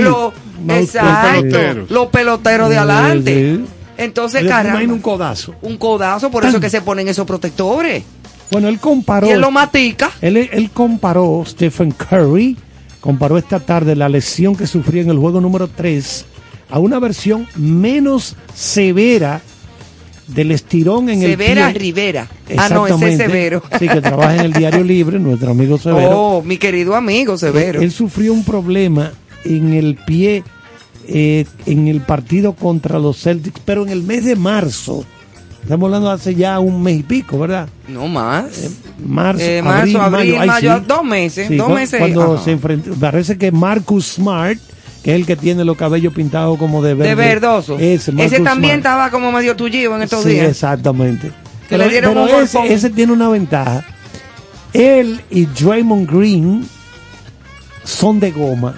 [0.02, 0.32] lo-
[0.66, 1.12] lo- exacto.
[1.12, 1.90] Los peloteros.
[1.90, 3.56] Los peloteros de adelante.
[3.58, 3.64] sí.
[3.98, 4.80] Entonces, caramba.
[4.92, 5.54] un codazo.
[5.62, 8.02] un codazo, por eso es que se ponen esos protectores.
[8.50, 9.26] Bueno, él comparó.
[9.26, 10.10] Y él lo matica.
[10.20, 12.56] Él, él comparó, Stephen Curry,
[13.02, 16.24] comparó esta tarde la lesión que sufrió en el juego número 3
[16.70, 19.42] a una versión menos severa
[20.28, 21.80] del estirón en Severa el pie.
[21.82, 22.28] Rivera.
[22.56, 23.16] Ah, no, ese es.
[23.18, 23.62] Severo.
[23.78, 26.10] Sí, que trabaja en el Diario Libre, nuestro amigo Severo.
[26.12, 27.82] Oh, mi querido amigo Severo.
[27.82, 29.12] Él sufrió un problema
[29.44, 30.44] en el pie
[31.08, 35.04] eh, en el partido contra los Celtics, pero en el mes de marzo.
[35.62, 37.68] Estamos hablando de hace ya un mes y pico, ¿verdad?
[37.88, 38.44] No más.
[39.04, 40.84] Marzo, Eh, marzo, abril, ay, mayo, sí.
[40.88, 41.98] dos meses, Sí, dos cu- meses.
[42.00, 42.44] Cuando ajá.
[42.44, 44.58] se enfrentó, parece que Marcus Smart,
[45.04, 47.08] que es el que tiene los cabellos pintados como de verde.
[47.10, 47.78] de verdoso.
[47.78, 48.76] Ese, también Smart.
[48.78, 50.48] estaba como medio tullido en estos Sí, días.
[50.48, 51.30] exactamente.
[51.68, 53.84] Que le dieron un ese, ese tiene una ventaja.
[54.72, 56.68] Él y Draymond Green
[57.84, 58.74] son de goma.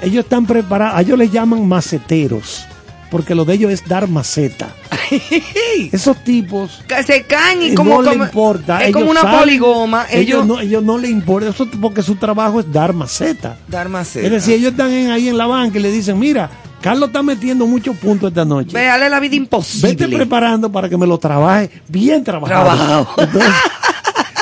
[0.00, 2.64] Ellos están preparados, a ellos les llaman maceteros,
[3.10, 4.68] porque lo de ellos es dar maceta.
[5.92, 8.84] Esos tipos Que se caen y eh, como, no le como- importa.
[8.84, 10.06] es como una salen, poligoma.
[10.10, 13.56] Ellos, Ellos, no, ellos no le importa, eso porque su trabajo es dar maceta.
[13.68, 16.50] dar más Es decir, ellos están en- ahí en la banca y le dicen, mira,
[16.80, 18.70] Carlos está metiendo muchos puntos esta noche.
[18.72, 19.88] Véale la vida imposible.
[19.96, 22.64] Vete preparando para que me lo trabaje bien trabajado.
[22.64, 23.08] Trabajado.
[23.16, 23.50] Entonces,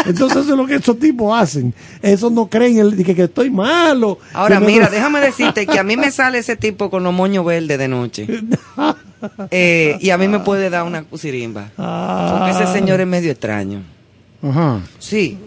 [0.07, 1.75] entonces eso es lo que esos tipos hacen.
[2.03, 4.19] Esos no creen el, que, que estoy malo.
[4.33, 7.13] Ahora, Que no- mira, déjame decirte que a mí me sale ese tipo con los
[7.13, 8.27] moños verdes de noche.
[9.51, 11.71] Eh, y a mí me puede dar una cusirimba.
[11.79, 12.37] Ah.
[12.39, 13.81] Porque ese señor es medio extraño.
[14.43, 14.81] Ajá.
[14.99, 15.39] Sí.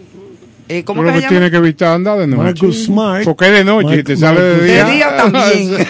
[0.67, 2.43] Eh, ¿Cómo Tú que que tienes que evitar andar de noche.
[2.43, 3.23] Marcus Smart.
[3.23, 4.85] Porque es de noche y te Marcus- sale de día.
[4.85, 5.87] De día también.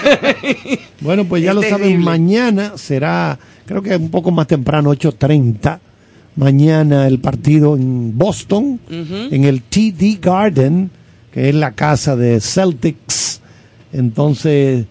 [1.01, 5.79] Bueno, pues ya Es lo saben, mañana será, creo que un poco más temprano, 8.30.
[6.35, 10.89] Mañana el partido en Boston, en el TD Garden,
[11.31, 13.41] que es la casa de Celtics.
[13.91, 14.85] Entonces,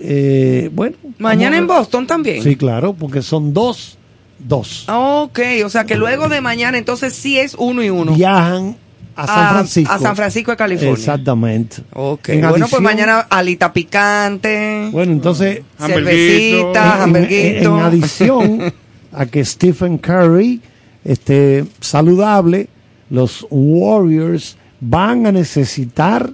[0.00, 0.96] eh, bueno.
[1.18, 2.42] Mañana en a- Boston también.
[2.42, 3.98] Sí, claro, porque son dos,
[4.38, 4.86] dos.
[4.88, 8.14] Ok, o sea que luego de mañana entonces sí es uno y uno.
[8.14, 8.76] Viajan
[9.14, 9.92] a San A- Francisco.
[9.92, 10.92] a San Francisco de California.
[10.94, 11.76] Exactamente.
[11.92, 17.78] Ok, En bueno, pues adición- mañana alita picante, Bueno, entonces, cervecita, en, hamburguito.
[17.78, 18.74] en adición
[19.14, 20.60] a que Stephen Curry
[21.04, 22.68] esté saludable,
[23.10, 26.30] los Warriors van a necesitar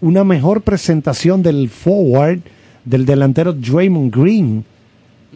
[0.00, 2.40] una mejor presentación del forward
[2.84, 4.64] del delantero Draymond Green,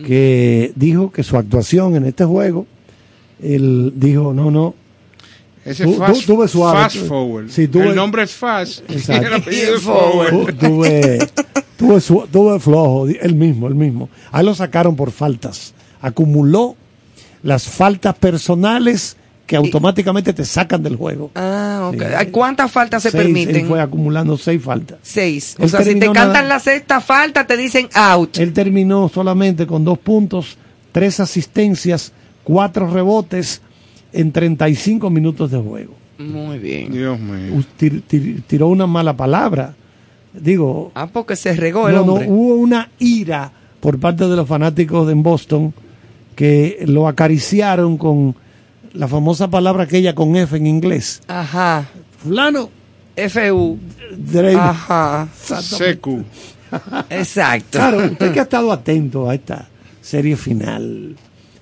[0.06, 2.66] que dijo que su actuación en este juego,
[3.42, 4.74] él dijo, no, no,
[5.64, 6.80] Ese Tú- fast, tú- tú ves suave.
[6.80, 7.48] fast forward.
[7.48, 8.80] Sí, el nombre es fast.
[8.90, 9.26] Exacto.
[9.28, 10.30] El apellido es Forward.
[10.58, 11.28] forward.
[11.76, 14.08] Tu- tuve, flojo, el mismo, el mismo.
[14.32, 15.72] Ahí lo sacaron por faltas.
[16.02, 16.76] Acumuló
[17.42, 21.30] las faltas personales que automáticamente te sacan del juego.
[21.34, 22.02] Ah, ok.
[22.20, 22.26] Sí.
[22.30, 23.56] ¿Cuántas faltas se Seis, permiten?
[23.56, 24.98] Él fue acumulando seis faltas.
[25.02, 25.56] Seis.
[25.58, 28.38] O Él sea, si te terminó cantan nada- la sexta falta, te dicen out.
[28.38, 30.56] Él terminó solamente con dos puntos,
[30.92, 32.12] tres asistencias,
[32.44, 33.60] cuatro rebotes
[34.12, 35.94] en 35 minutos de juego.
[36.18, 36.92] Muy bien.
[36.92, 37.62] Dios mío.
[37.78, 39.74] Tir- tir- tiró una mala palabra.
[40.32, 42.28] Digo, Ah, porque se regó el no, no, hombre.
[42.30, 45.74] hubo una ira por parte de los fanáticos de Boston
[46.34, 48.34] que lo acariciaron con
[48.92, 51.22] la famosa palabra aquella con F en inglés.
[51.28, 51.84] Ajá.
[52.22, 52.70] Fulano,
[53.16, 53.78] FU.
[54.58, 55.28] Ajá.
[55.60, 56.24] Secu.
[57.10, 57.78] Exacto.
[57.78, 59.68] Claro, usted que ha estado atento a esta
[60.00, 61.14] serie final,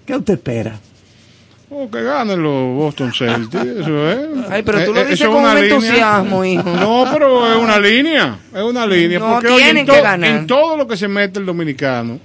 [0.06, 0.78] ¿qué usted espera?
[1.72, 4.18] Oh, que ganen los Boston Celtics, eso es.
[4.50, 6.64] Ay, pero tú Eh, lo eh, dices con un entusiasmo, hijo.
[6.68, 9.20] No, pero es una línea, es una línea.
[9.20, 10.30] No, porque oye, tienen en, que ganar.
[10.30, 12.18] en todo lo que se mete el dominicano,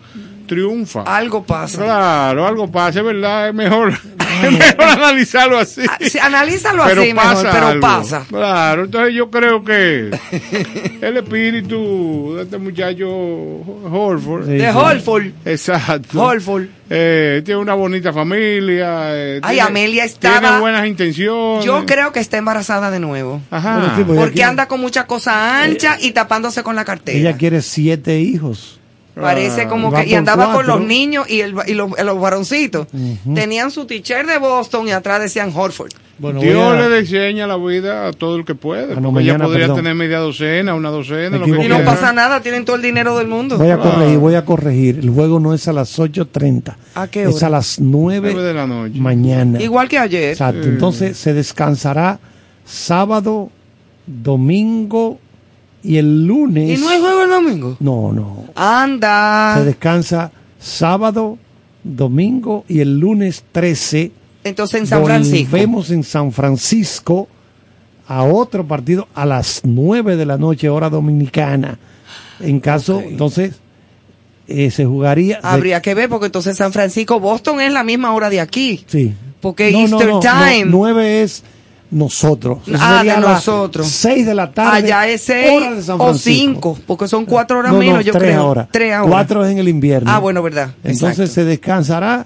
[0.45, 1.01] triunfa.
[1.03, 1.83] Algo pasa.
[1.83, 3.91] Claro, algo pasa, es verdad, es mejor,
[4.43, 5.81] es mejor analizarlo así.
[5.89, 7.81] Ah, sí, analízalo pero así pasa mejor, pero algo.
[7.81, 8.25] pasa.
[8.29, 10.11] Claro, entonces yo creo que
[11.01, 14.77] el espíritu de este muchacho Horford, Sí, De sí.
[14.77, 15.25] Holford.
[15.45, 16.65] exacto, Holford.
[16.89, 21.65] eh, tiene una bonita familia, eh, Ay, tiene- Amelia estaba- tiene buenas intenciones.
[21.65, 23.41] Yo creo que está embarazada de nuevo.
[23.51, 23.77] Ajá.
[23.79, 27.17] Bueno, sí, pues- Porque anda con mucha cosa ancha y tapándose con la cartera.
[27.17, 28.79] Ella quiere siete hijos.
[29.19, 30.05] Parece Ah, como que.
[30.07, 32.87] Y andaba con los niños y, el, y los, los varoncitos.
[33.33, 35.91] Tenían su teacher de Boston y atrás decían Horford.
[36.17, 38.93] Bueno, Dios a- le diseña la vida a todo el que puede.
[38.93, 39.77] Ah, no, porque ella mañana, podría perdón.
[39.77, 41.63] tener media docena, una docena, lo que.
[41.65, 43.57] Y no pasa nada, tienen todo el dinero del mundo.
[43.57, 44.99] Voy a corregir, voy a corregir.
[44.99, 46.75] El juego no es a las 8.30.
[46.95, 47.47] ¿A qué Es hora?
[47.47, 48.99] a las 9 Nueve de la noche.
[48.99, 49.61] mañana.
[49.61, 50.31] Igual que ayer.
[50.31, 50.63] Exacto.
[50.67, 52.19] Entonces se descansará
[52.65, 53.49] sábado,
[54.07, 55.19] domingo
[55.85, 56.77] y el lunes.
[56.77, 57.77] ¿Y no hay juego el domingo?
[57.79, 58.45] No, no.
[58.55, 59.55] Anda.
[59.57, 61.37] Se descansa sábado,
[61.83, 64.11] domingo y el lunes 13.
[64.43, 65.55] Entonces en San Francisco.
[65.55, 67.27] Vemos en San Francisco
[68.07, 71.77] a otro partido a las 9 de la noche, hora dominicana.
[72.39, 73.55] En caso, entonces,
[74.47, 75.39] eh, se jugaría.
[75.41, 78.83] Habría que ver porque entonces San Francisco, Boston es la misma hora de aquí.
[78.87, 79.13] Sí.
[79.41, 80.65] Porque Easter Time.
[80.65, 81.43] 9 es
[81.95, 82.59] nosotros.
[82.67, 83.87] Eso Ah, de nosotros.
[83.87, 84.77] 6 de la tarde.
[84.77, 86.35] Allá es seis hora de San o Francisco.
[86.45, 88.41] cinco, porque son cuatro horas No, no, menos, yo tres creo.
[88.41, 88.67] Ahora.
[88.71, 89.09] Tres ahora.
[89.09, 90.11] Cuatro es en el invierno.
[90.11, 90.71] Ah, bueno, verdad.
[90.83, 91.31] Entonces Exacto.
[91.33, 92.25] se descansará,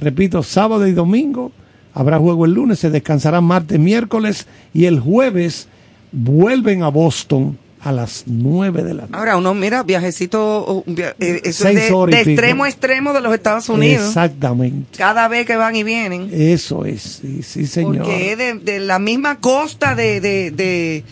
[0.00, 1.52] repito, sábado y domingo.
[1.92, 5.68] Habrá juego el lunes, se descansará martes, miércoles y el jueves
[6.12, 9.14] vuelven a Boston a las 9 de la noche.
[9.14, 13.32] Ahora, uno mira, viajecito, via- eh, eso es de, y extremo a extremo de los
[13.32, 14.06] Estados Unidos.
[14.08, 14.98] Exactamente.
[14.98, 16.28] Cada vez que van y vienen.
[16.32, 17.98] Eso es, sí, sí, señor.
[18.04, 21.04] Porque es de, de la misma costa de, de, de,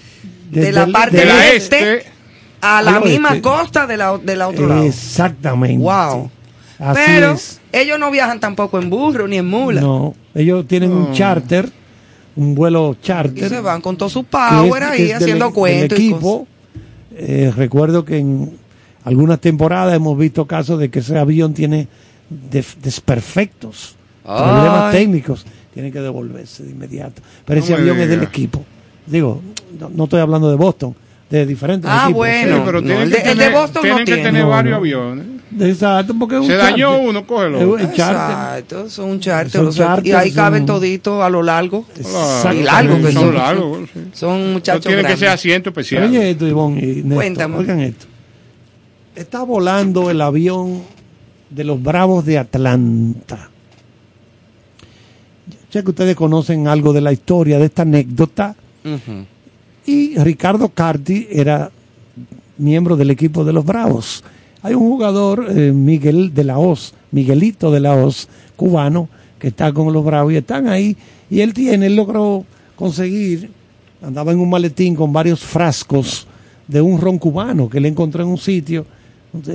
[0.51, 2.11] de la parte la este, este,
[2.61, 4.83] a la misma costa de la, del otro lado.
[4.85, 5.83] Exactamente.
[5.83, 6.31] Wow.
[6.81, 7.61] Así Pero es.
[7.73, 9.81] ellos no viajan tampoco en burro ni en mula.
[9.81, 11.71] No, ellos tienen un charter,
[12.37, 13.49] un vuelo Y charter.
[13.49, 15.99] se van con todo su power es- ahí haciendo del cuentos.
[15.99, 16.14] y.
[17.21, 18.53] Eh, recuerdo que en
[19.05, 21.89] algunas temporadas hemos visto casos de que ese avión tiene
[22.83, 24.43] desperfectos, Ay.
[24.53, 27.21] problemas técnicos, tienen que devolverse de inmediato.
[27.45, 28.64] Pero No ese avión es del equipo.
[29.07, 29.41] Digo,
[29.81, 30.95] no, no estoy hablando de Boston,
[31.31, 32.14] de diferentes Ah, equipos.
[32.19, 32.57] bueno.
[32.57, 34.23] sí, pero no, el que de- el de tener, Boston tienen no que tiene.
[34.23, 34.77] tener No, varios no.
[34.77, 35.27] aviones.
[35.61, 37.09] Exacto, porque es un Se dañó charter.
[37.09, 37.59] uno, cógelo.
[37.59, 38.36] Es un charter.
[38.36, 39.50] Exacto, son un charter.
[39.52, 41.84] Son o sea, y ahí caben son- toditos a lo largo.
[41.96, 43.12] Y largo que son.
[43.12, 43.34] son.
[43.34, 43.88] largos.
[43.92, 44.00] sí.
[44.12, 45.18] Son No muchachos tienen que grandes.
[45.20, 46.04] ser asiento especial.
[46.04, 47.56] Oye esto, Ivonne y Néstor, Cuéntame.
[47.59, 48.06] oigan esto.
[49.16, 50.82] Está volando el avión
[51.50, 53.50] de los Bravos de Atlanta.
[55.70, 58.54] Sé que ustedes conocen algo de la historia de esta anécdota.
[59.84, 61.70] Y Ricardo Carti era
[62.59, 64.24] miembro del equipo de los Bravos.
[64.62, 69.72] Hay un jugador, eh, Miguel de la Hoz, Miguelito de la Hoz, cubano, que está
[69.72, 70.96] con los Bravos y están ahí.
[71.30, 72.44] Y él tiene, él logró
[72.76, 73.50] conseguir,
[74.02, 76.26] andaba en un maletín con varios frascos
[76.66, 78.84] de un ron cubano que le encontró en un sitio,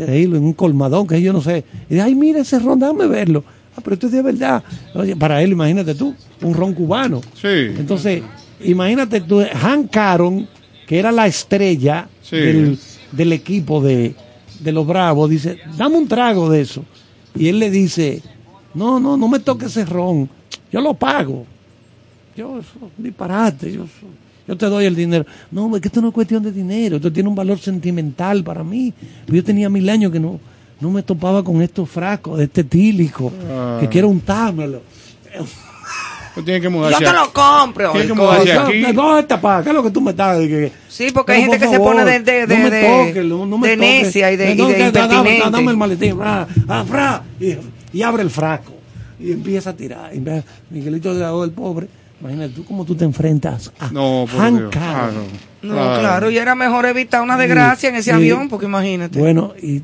[0.07, 1.63] ahí en un colmadón, que yo no sé.
[1.89, 3.43] Y dice, ay, mira ese ron, déjame verlo.
[3.75, 4.63] Ah, pero esto es de verdad.
[4.93, 7.21] Oye, para él, imagínate tú, un ron cubano.
[7.33, 7.47] Sí.
[7.77, 8.21] Entonces,
[8.63, 10.47] imagínate tú, Hank Aaron,
[10.87, 12.37] que era la estrella Sí.
[12.37, 12.79] del,
[13.11, 14.15] del equipo de,
[14.63, 16.83] de los Bravos, dice, dame un trago de eso.
[17.35, 18.21] Y él le dice,
[18.73, 20.29] no, no, no me toques ese ron,
[20.71, 21.45] yo lo pago.
[22.35, 23.85] Yo, eso, disparate, yo,
[24.47, 25.25] yo te doy el dinero.
[25.51, 28.63] No, es que esto no es cuestión de dinero, esto tiene un valor sentimental para
[28.63, 28.93] mí.
[29.27, 30.39] Yo tenía mil años que no,
[30.79, 33.77] no me topaba con estos frascos de este tílico, Ah.
[33.79, 34.81] que quiero untármelo.
[36.35, 37.03] Tú tienes que Yo mudarse.
[37.03, 37.91] te lo compro.
[37.91, 38.81] Tiene que mudarse aquí.
[38.81, 40.37] No, no, esta pa, ¿qué es lo que tú me estás?
[40.39, 43.05] que- Sí, porque hay gente por que se pone de, de, de, no me de-
[43.07, 44.03] toques, no, no me de toques.
[44.03, 45.51] necia y de, y de dame, impertinente.
[45.51, 47.55] dame el maletín, ah, y,
[47.97, 48.73] y abre el frasco.
[49.19, 50.13] Y empieza a tirar.
[50.15, 51.87] Y ve, Miguelito de la O, el pobre.
[52.19, 54.73] Imagínate tú cómo tú te enfrentas a No, por Dios.
[54.79, 55.09] Ah,
[55.61, 55.69] no.
[55.69, 59.19] No, claro, y era mejor evitar una desgracia en ese Y- avión, porque imagínate.
[59.19, 59.81] Bueno, y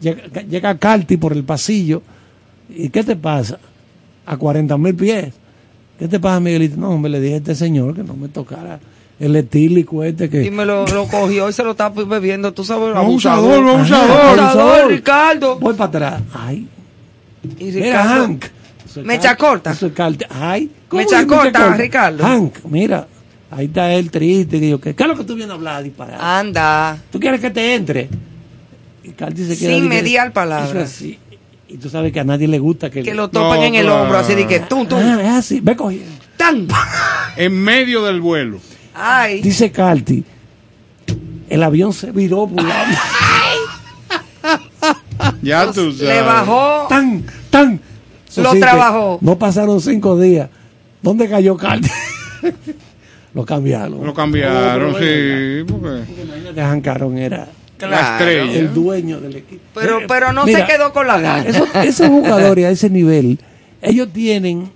[0.00, 2.02] llega, llega Carti por el pasillo.
[2.70, 3.58] ¿Y qué te pasa?
[4.26, 5.32] A 40 mil pies.
[5.98, 6.76] ¿Qué te pasa, Miguelito?
[6.76, 8.78] No, hombre, le dije a este señor que no me tocara
[9.18, 10.44] el etílico este que...
[10.44, 14.10] y me lo, lo cogió y se lo está bebiendo, tú sabes, Abusador, abusador.
[14.10, 14.38] abusador.
[14.40, 15.58] Abusador, Ricardo.
[15.58, 16.22] Voy para atrás.
[16.32, 16.68] Ay,
[17.58, 18.44] Y mira, Hank.
[18.86, 19.72] Es Mecha corta.
[19.72, 19.84] es.
[20.30, 22.24] Ay, ¿cómo Mecha corta, Ricardo.
[22.24, 23.06] Hank, mira,
[23.50, 24.60] ahí está él triste.
[24.60, 26.18] Que yo, ¿qué, ¿Qué es lo que tú vienes a hablar, disparar?
[26.20, 26.96] Anda.
[27.10, 28.08] ¿Tú quieres que te entre?
[29.02, 30.66] Y Carti se queda Sin que- mediar palabra.
[30.68, 31.18] Eso es así.
[31.68, 33.02] Y tú sabes que a nadie le gusta que...
[33.14, 35.60] Lo topan No, en el hombro, así de que tum, tum, Ah, es así.
[35.60, 36.10] Ve cogiendo.
[36.36, 36.66] tan.
[37.36, 38.58] En medio del vuelo.
[38.94, 39.40] Ay.
[39.42, 40.24] Dice Carti,
[41.48, 42.86] el avión se viró por un lado.
[45.42, 46.00] Ya tú sabes.
[46.00, 46.86] Le bajó.
[46.88, 47.80] tan, tan.
[48.28, 49.18] Eso Lo sí trabajó.
[49.20, 50.48] No pasaron cinco días.
[51.02, 51.88] ¿Dónde cayó Carti?
[53.34, 54.04] lo cambiaron.
[54.04, 55.64] Lo cambiaron, sí.
[55.68, 57.48] Porque Imagínate, Hank Aaron era
[57.86, 58.12] Claro.
[58.24, 58.58] estrella.
[58.58, 59.62] el dueño del equipo.
[59.74, 61.44] Pero, Eh, pero no mira, se quedó con la gana.
[61.48, 63.38] Esos, esos jugadores a ese nivel,
[63.80, 64.70] ellos tienen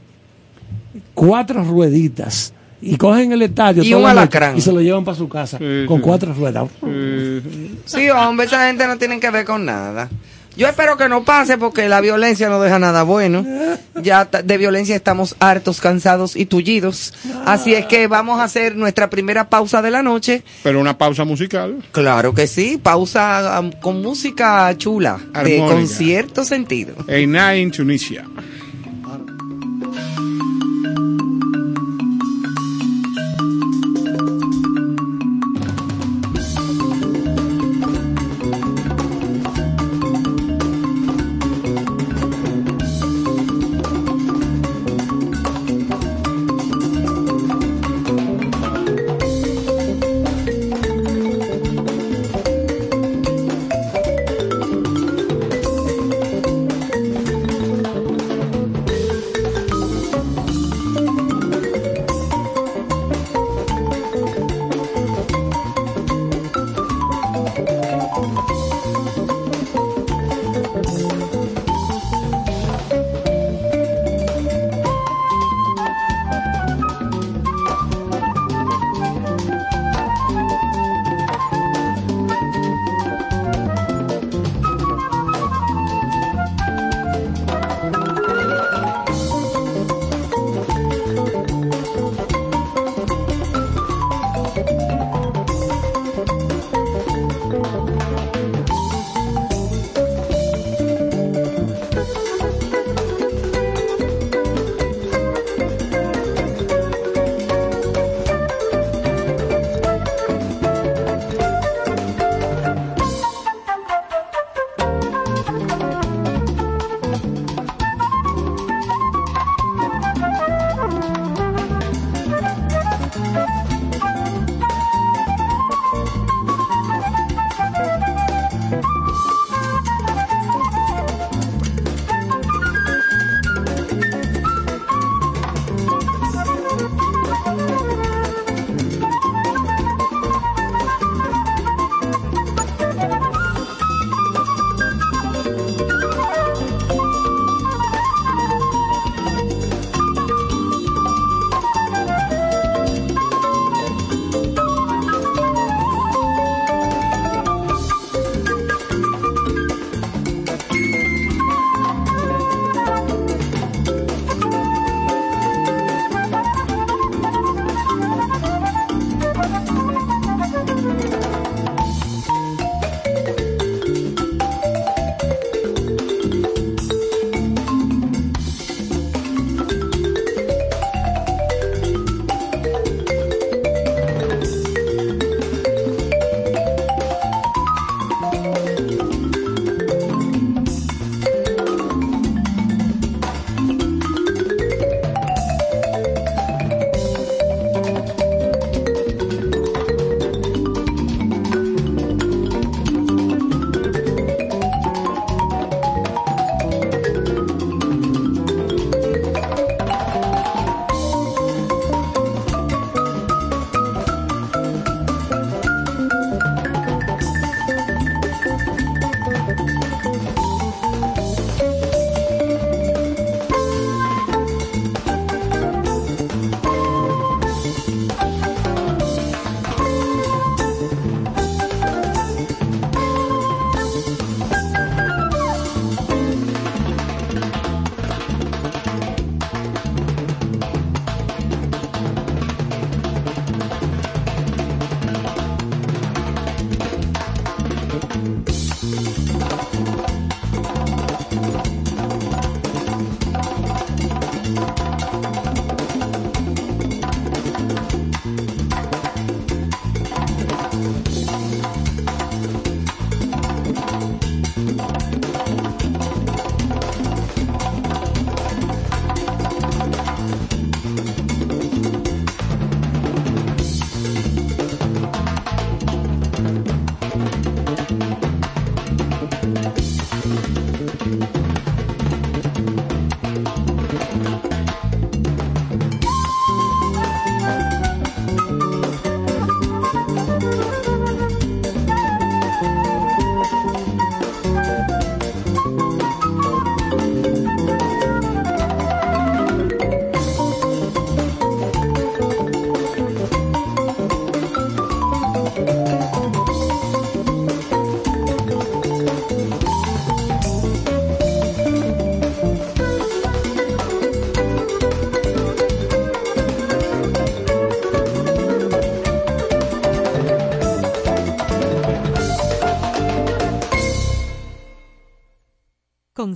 [1.15, 4.61] cuatro rueditas y cogen el estadio Y un alacrán.
[4.61, 6.03] se lo llevan para su casa Sí, con sí.
[6.03, 6.69] cuatro ruedas.
[6.87, 7.41] Eh,
[7.85, 10.09] Sí, hombre, esa gente no tiene que ver con nada.
[10.57, 13.45] Yo espero que no pase porque la violencia no deja nada bueno.
[13.95, 17.15] Ya de violencia estamos hartos, cansados y tullidos.
[17.47, 20.43] Así es que vamos a hacer nuestra primera pausa de la noche.
[20.63, 21.83] pero una pausa musical.
[21.93, 26.95] Claro que sí, pausa um, con música chula, de concierto sentido.
[27.09, 28.25] In Tunisia.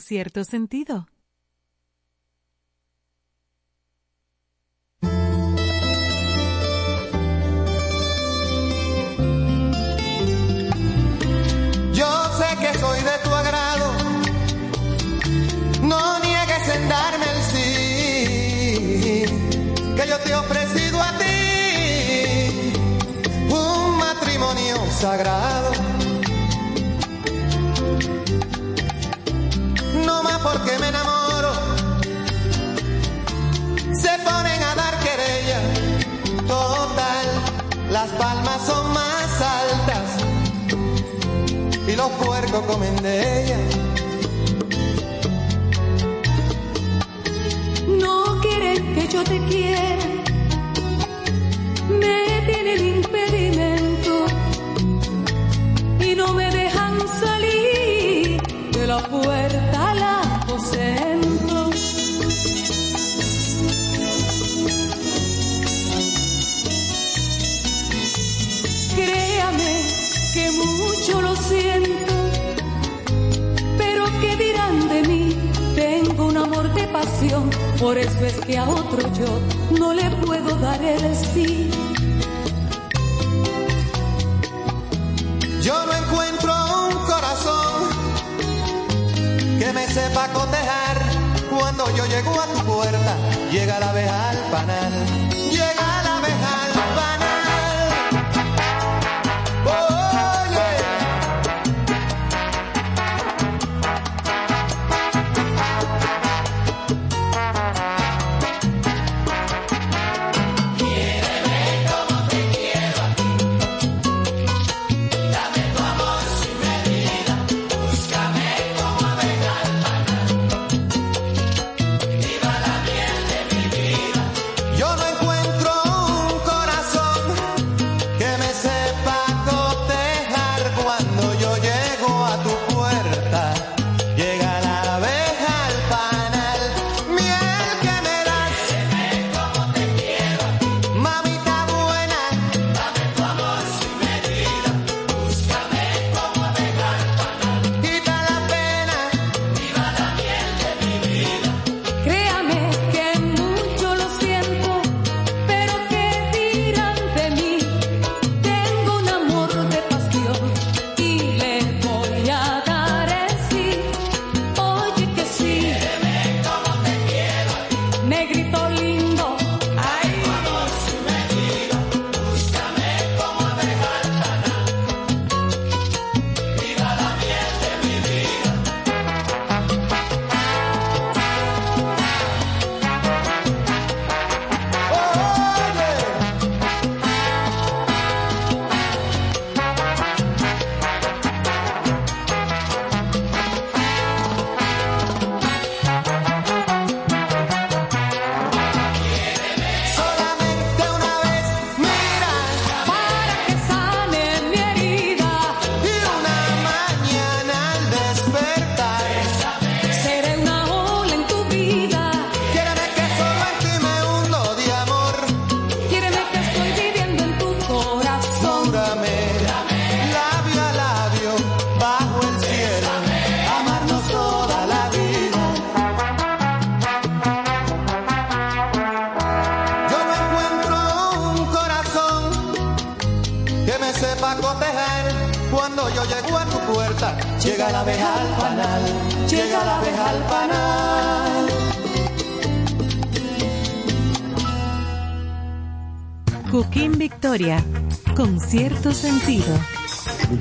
[0.00, 1.06] cierto sentido.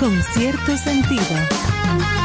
[0.00, 2.19] con cierto sentido.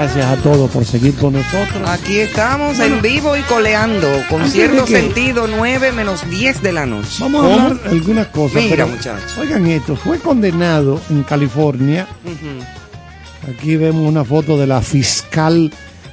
[0.00, 1.86] Gracias a todos por seguir con nosotros.
[1.88, 2.96] Aquí estamos Bueno.
[2.96, 7.18] en vivo y coleando, con cierto que- sentido, 9 menos 10 de la noche.
[7.20, 8.62] Vamos a hablar algunas cosas.
[8.62, 9.36] Mira, muchachos.
[9.38, 12.06] Oigan esto, fue condenado en California.
[13.54, 15.70] Aquí vemos una foto de la fiscal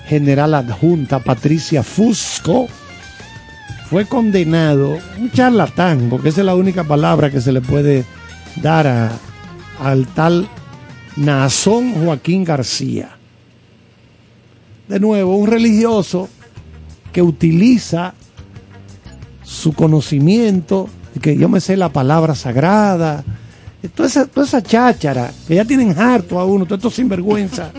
[0.07, 2.67] general adjunta Patricia Fusco.
[3.89, 8.03] Fue condenado, un charlatán, porque esa es la única palabra que se le puede
[8.57, 9.11] dar a-
[9.81, 10.49] al tal
[11.15, 13.16] Nazón Joaquín García.
[14.87, 16.29] De nuevo, un religioso
[17.11, 18.13] que utiliza
[19.43, 20.89] su conocimiento,
[21.21, 23.23] que yo me sé la palabra sagrada,
[23.95, 27.71] toda esa, toda esa cháchara, que ya tienen harto a uno, todo esto sinvergüenza.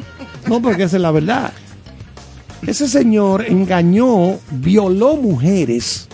[0.46, 1.52] No, porque esa es la verdad.
[2.66, 6.08] Ese señor engañó, violó mujeres.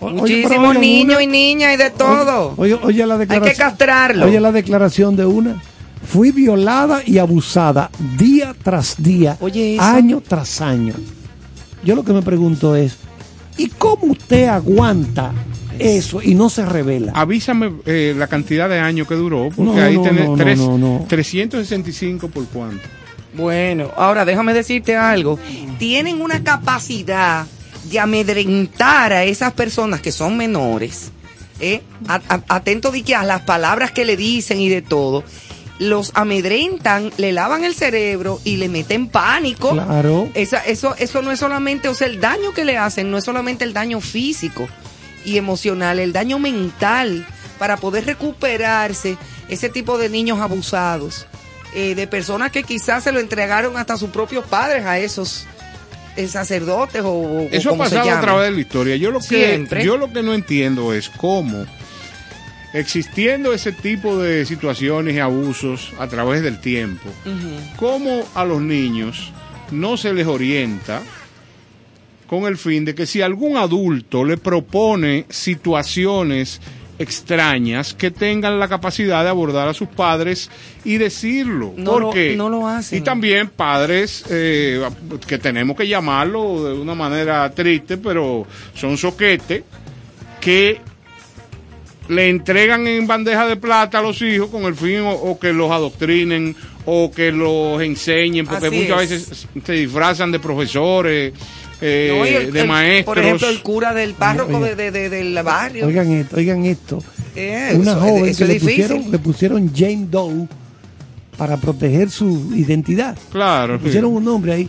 [0.00, 2.54] Muchísimos niños y niñas y de todo.
[2.56, 4.26] Oye, oye la Hay que castrarlo.
[4.26, 5.60] Oye la declaración de una.
[6.06, 7.90] Fui violada y abusada
[8.52, 10.94] día tras día, Oye, año tras año.
[11.84, 12.96] Yo lo que me pregunto es,
[13.56, 15.32] ¿y cómo usted aguanta
[15.78, 17.12] eso y no se revela?
[17.14, 20.44] Avísame eh, la cantidad de años que duró, porque No, ahí no, tenés no, no,
[20.44, 21.06] tres- no, no.
[21.08, 22.86] 365 por cuánto.
[23.34, 25.38] Bueno, ahora déjame decirte algo.
[25.78, 27.46] Tienen una capacidad
[27.90, 31.12] de amedrentar a esas personas que son menores.
[31.60, 31.82] ¿eh?
[32.08, 35.24] A- a- Atento de que a las palabras que le dicen y de todo.
[35.80, 39.72] Los amedrentan, le lavan el cerebro y le meten pánico.
[39.72, 40.28] Claro.
[40.34, 43.24] Esa- eso, eso no es solamente, o sea, el daño que le hacen no es
[43.24, 44.68] solamente el daño físico
[45.24, 47.26] y emocional, el daño mental
[47.58, 49.16] para poder recuperarse
[49.48, 51.26] ese tipo de niños abusados,
[51.74, 55.46] eh, de personas que quizás se lo entregaron hasta sus propios padres a esos
[56.16, 58.22] eh, sacerdotes o, o Eso ha se pasado a llame.
[58.22, 58.96] través de la historia.
[58.96, 59.84] Yo lo que Siempre.
[59.84, 61.64] yo lo que no entiendo es cómo
[62.72, 67.08] existiendo ese tipo de situaciones y abusos a través del tiempo,
[67.76, 69.32] cómo a los niños
[69.70, 71.02] no se les orienta
[72.26, 76.60] con el fin de que si algún adulto le propone situaciones
[76.98, 80.50] extrañas que tengan la capacidad de abordar a sus padres
[80.84, 81.72] y decirlo.
[81.76, 82.98] No lo- porque no lo hacen.
[82.98, 84.86] Y también padres eh,
[85.26, 89.62] que tenemos que llamarlo de una manera triste, pero son soquetes
[90.40, 90.80] que
[92.10, 95.52] le entregan en bandeja de plata a los hijos con el fin o, o que
[95.52, 96.54] los adoctrinen
[96.86, 99.10] o que los enseñen, porque Así muchas es.
[99.28, 101.32] veces se disfrazan de profesores,
[101.80, 103.04] eh, No, y el- de el- maestros.
[103.14, 105.86] Por ejemplo, el cura del párroco No, de, de- de- del barrio.
[105.86, 107.02] Oigan esto, oigan esto.
[107.36, 110.48] Eh, Una eso- joven eso que le pusieron, le pusieron Jane Doe
[111.36, 113.16] para proteger su identidad.
[113.30, 113.74] Claro.
[113.74, 113.84] Le sí.
[113.86, 114.68] pusieron un nombre ahí.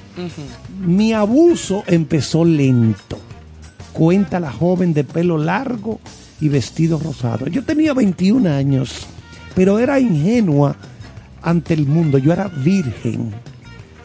[0.86, 3.20] Mi abuso empezó lento.
[3.94, 6.00] Cuenta la joven de pelo largo
[6.42, 7.48] y vestido rosado.
[7.48, 9.08] Yo tenía 21 años,
[9.56, 10.76] pero era ingenua
[11.42, 12.18] ante el mundo.
[12.18, 13.32] Yo era virgen.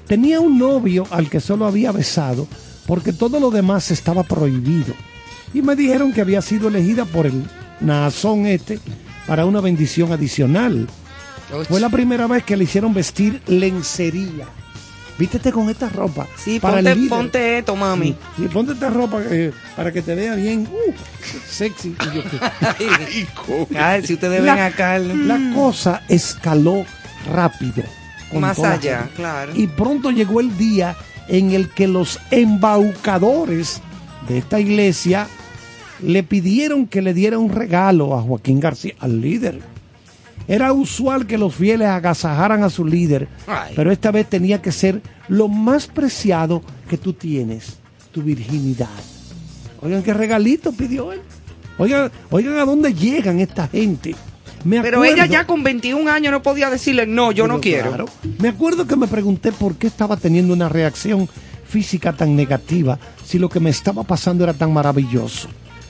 [0.06, 2.46] Tenía un novio al que solo había besado
[2.86, 4.94] porque todo lo demás estaba prohibido.
[5.52, 7.44] Y me dijeron que había sido elegida por el
[7.80, 8.78] nazón este
[9.26, 10.86] para una bendición adicional.
[11.68, 14.46] Fue la primera vez que le hicieron vestir lencería.
[15.18, 16.26] Vístete con esta ropa.
[16.36, 17.08] Sí, para el ponte, líder.
[17.08, 18.14] ponte esto, mami.
[18.36, 20.92] Sí, ponte esta ropa eh, para que te vea bien uh,
[21.48, 21.94] sexy.
[22.12, 22.22] Y yo,
[22.60, 23.26] Ay,
[23.74, 24.96] Ay, si ustedes ven La- acá.
[24.96, 26.84] el- La cosa escaló
[27.32, 27.82] rápido.
[28.30, 29.14] con Más allá, gente.
[29.16, 29.52] claro.
[29.54, 30.96] Y pronto llegó el día
[31.28, 33.80] en el que los embaucadores
[34.28, 35.28] de esta iglesia
[36.02, 39.60] le pidieron que le diera un regalo a Joaquín García, al líder.
[40.48, 43.72] Era usual que los fieles agasajaran a su líder, Ay.
[43.74, 47.78] pero esta vez tenía que ser lo más preciado que tú tienes,
[48.12, 48.88] tu virginidad.
[49.82, 51.20] Oigan qué regalito pidió él.
[51.78, 54.14] Oigan, oigan a dónde llegan esta gente.
[54.64, 57.88] Me Pero ella ya con 21 años no podía decirle, no, yo no quiero.
[57.88, 58.06] claro.
[58.38, 61.28] Me acuerdo que me pregunté por qué estaba teniendo una reacción
[61.68, 65.48] física tan negativa si lo que me estaba pasando era tan maravilloso.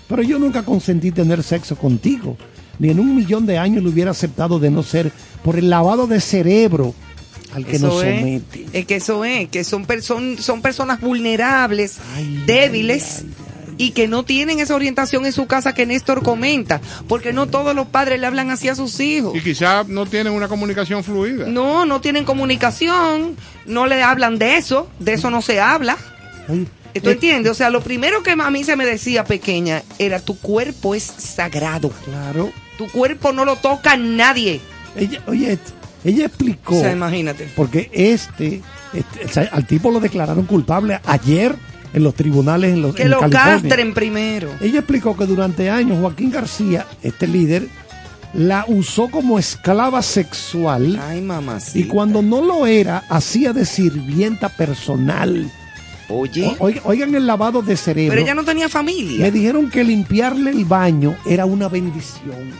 [0.09, 2.37] Pero yo nunca consentí tener sexo contigo.
[2.79, 5.11] Ni en un millón de años lo hubiera aceptado de no ser
[5.43, 6.95] por el lavado de cerebro
[7.55, 8.67] al que nos somete.
[8.73, 9.87] es que eso es, que son,
[10.39, 13.21] son personas vulnerables, Ay, débiles.
[13.21, 17.33] ay, ay, Y que no tienen esa orientación en su casa que Néstor comenta, porque
[17.33, 19.35] no todos los padres le hablan así a sus hijos.
[19.37, 21.47] Y quizás no tienen una comunicación fluida.
[21.47, 25.97] No, no tienen comunicación, no le hablan de eso, de eso no se habla.
[26.47, 27.53] ¿Tú Eh, entiendes?
[27.53, 31.03] O sea, lo primero que a mí se me decía pequeña era tu cuerpo es
[31.03, 31.91] sagrado.
[32.07, 32.51] Claro.
[32.79, 34.61] Tu cuerpo no lo toca nadie.
[34.97, 35.59] Ella, oye,
[36.05, 36.77] ella explicó.
[36.77, 37.49] O sea, imagínate.
[37.57, 38.61] Porque este,
[38.93, 41.55] este, o sea, al tipo lo declararon culpable ayer
[41.95, 43.61] en los tribunales en, los, Que en lo California.
[43.63, 44.51] castren primero.
[44.61, 47.69] Ella explicó que durante años Joaquín García, este líder,
[48.35, 51.59] la usó como esclava sexual Ay, mamá.
[51.73, 55.51] y cuando no lo era, hacía de sirvienta personal.
[56.09, 56.55] Oye.
[56.59, 58.11] O- oigan el lavado de cerebro.
[58.13, 59.19] Pero ella no tenía familia.
[59.25, 62.51] Me dijeron que limpiarle el baño era una bendición.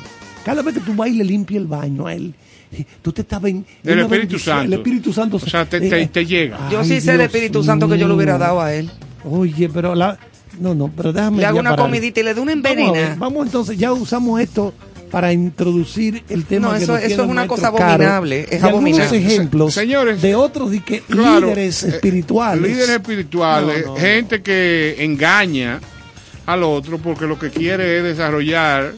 [0.45, 2.35] Cada vez que tú vas y le limpias el baño a él,
[2.73, 4.39] eh, tú te estás ben- El Espíritu.
[4.39, 4.65] Santo.
[4.65, 5.37] El Espíritu Santo.
[5.37, 6.69] O sea, te- te- te llega.
[6.71, 8.91] Yo Ay, sí sé Dios Espíritu Santo que yo le hubiera dado a él.
[9.25, 10.19] Oye, pero la.
[10.61, 11.39] No, no, pero déjame.
[11.39, 11.87] Le hago una parar.
[11.87, 13.17] comidita y le doy una Vamos, a ver, envenena.
[13.19, 14.73] vamos entonces, ya usamos esto
[15.11, 18.51] para introducir el tema No, que eso- nos eso es una cosa caro, abominable, es
[18.51, 19.19] y algunos abominable.
[19.19, 22.63] ejemplos Se- señores, de otros de que Claro, líderes eh, espirituales.
[22.63, 24.01] Líderes espirituales, No, no, no.
[24.01, 25.81] gente que engaña
[26.47, 28.95] al otro porque lo que quiere es desarrollar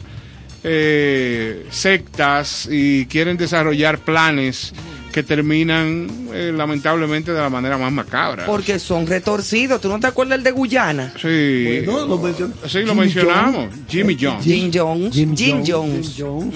[0.64, 4.72] eh, sectas y quieren desarrollar planes
[5.19, 8.47] que terminan eh, lamentablemente de la manera más macabra.
[8.47, 9.81] Porque son retorcidos.
[9.81, 11.12] ¿Tú no te acuerdas el de Guyana?
[11.21, 13.64] Sí, Bueno, lo mencion- sí, lo Jimmy mencionamos.
[13.64, 13.79] Jones.
[13.89, 14.45] Jimmy Jones.
[14.45, 15.12] Jim Jones.
[15.14, 16.14] Jim, Jim Jones, Jones.
[16.14, 16.55] Jim Jones,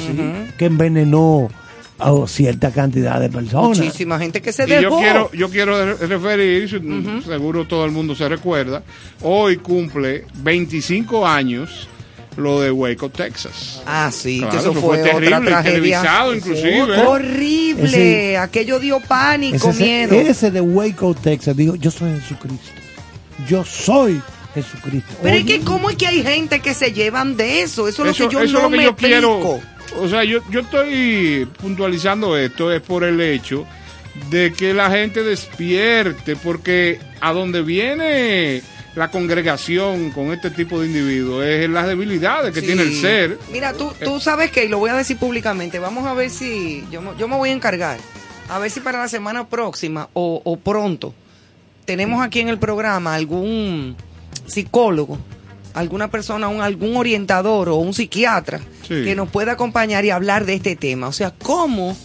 [0.48, 1.48] sí, que envenenó
[1.98, 3.78] a cierta cantidad de personas.
[3.78, 4.98] Muchísima gente que se Y yo dejó.
[5.00, 6.68] quiero, yo quiero re- referir,
[7.26, 8.82] seguro todo el mundo se recuerda,
[9.22, 11.88] hoy cumple 25 años
[12.36, 13.82] lo de Waco, Texas.
[13.86, 15.72] Ah, sí, Claro, que eso eso fue, fue terrible, otra tragedia.
[15.74, 16.96] televisado inclusive.
[17.06, 17.84] Horrible.
[17.84, 20.14] Ese- Aquello dio pánico, Ese, miedo.
[20.20, 22.70] ese de Waco, Texas, dijo, yo soy Jesucristo.
[23.48, 24.20] Yo soy
[24.54, 25.12] Jesucristo.
[25.22, 27.88] Pero es que cómo es que hay gente que se llevan de eso.
[27.88, 29.60] Eso es lo que yo eso no es lo que me yo explico.
[29.90, 30.02] quiero.
[30.04, 33.66] O sea, yo, yo estoy puntualizando esto es por el hecho
[34.30, 38.62] de que la gente despierte, porque a donde viene
[38.94, 42.66] la congregación con este tipo de individuos es las debilidades que Sí.
[42.66, 43.38] tiene el ser.
[43.50, 46.84] Mira, tú, tú sabes que, y lo voy a decir públicamente, vamos a ver si,
[46.90, 47.98] yo, me- yo me voy a encargar,
[48.50, 51.14] a ver si para la semana próxima o, o pronto
[51.86, 53.96] tenemos aquí en el programa algún
[54.46, 55.18] psicólogo,
[55.74, 59.04] alguna persona, un, algún orientador o un psiquiatra Sí.
[59.04, 61.06] que nos pueda acompañar y hablar de este tema.
[61.08, 61.96] O sea, ¿cómo,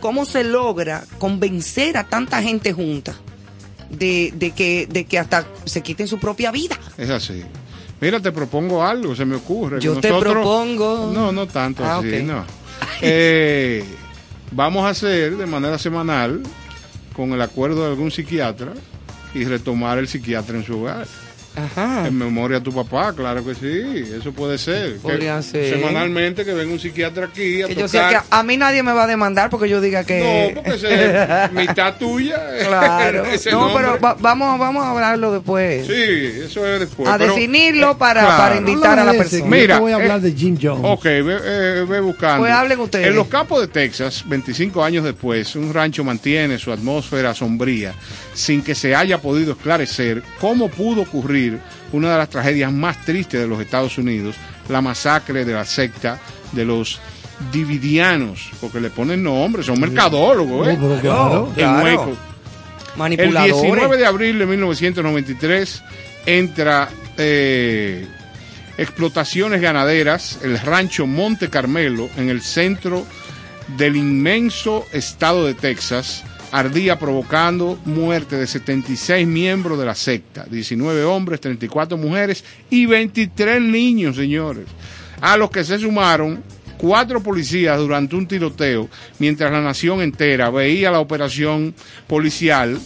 [0.00, 3.14] cómo se logra convencer a tanta gente junta
[3.90, 6.78] de, de, que, de que hasta se quiten su propia vida?
[6.96, 7.42] Es así.
[8.00, 9.80] Mira, te propongo algo, se me ocurre.
[9.80, 11.10] Yo te nosotros- propongo.
[11.12, 12.22] No, no tanto Ah, así, ok.
[12.22, 12.44] no.
[13.02, 13.84] Eh,
[14.52, 16.42] vamos a hacer de manera semanal,
[17.14, 18.72] con el acuerdo de algún psiquiatra,
[19.34, 21.06] y retomar el psiquiatra en su hogar.
[21.56, 22.06] Ajá.
[22.06, 24.94] En memoria a tu papá, claro que sí, eso puede ser.
[24.94, 25.74] Que Podría ser.
[25.78, 28.24] Semanalmente que venga un psiquiatra aquí a Que yo sé que tocar.
[28.30, 30.52] a, a mí nadie me va a demandar porque yo diga que...
[30.54, 30.74] No, porque
[31.46, 32.40] es mitad tuya.
[32.68, 33.24] Claro.
[33.32, 33.84] ese No, nombre.
[33.84, 35.86] pero va- vamos, vamos a hablarlo después.
[35.86, 37.08] Sí, eso es después.
[37.08, 38.36] a pero- definirlo para, claro.
[38.38, 39.40] para invitar a la persona.
[39.42, 40.82] yo Mira, te voy a hablar eh, de Jim Jones.
[40.84, 42.38] Ok, ve, eh, ve buscando.
[42.44, 43.08] Pues hablen ustedes.
[43.08, 47.92] En los campos de Texas, 25 años después, un rancho mantiene su atmósfera sombría
[48.40, 51.58] sin que se haya podido esclarecer cómo pudo ocurrir
[51.92, 54.36] una de las tragedias más tristes de los Estados Unidos,
[54.68, 56.18] la masacre de la secta
[56.52, 57.00] de los
[57.52, 60.76] Dividianos, porque le ponen nombre, son mercadólogos, ¿eh?
[60.78, 61.46] No, claro.
[61.48, 61.84] En Claro.
[61.84, 62.10] Hueco.
[62.10, 63.54] El Manipuladores.
[63.62, 65.82] 19 de abril de 1993
[66.26, 68.06] entra eh,
[68.76, 73.06] explotaciones ganaderas, el rancho Monte Carmelo, en el centro
[73.76, 81.04] del inmenso estado de Texas, ardía provocando muerte de 76 miembros de la secta, 19
[81.04, 84.64] hombres, 34 mujeres y 23 niños, señores,
[85.20, 86.42] a los que se sumaron
[86.78, 88.88] cuatro policías durante un tiroteo,
[89.18, 91.74] mientras la nación entera veía la operación
[92.06, 92.78] policial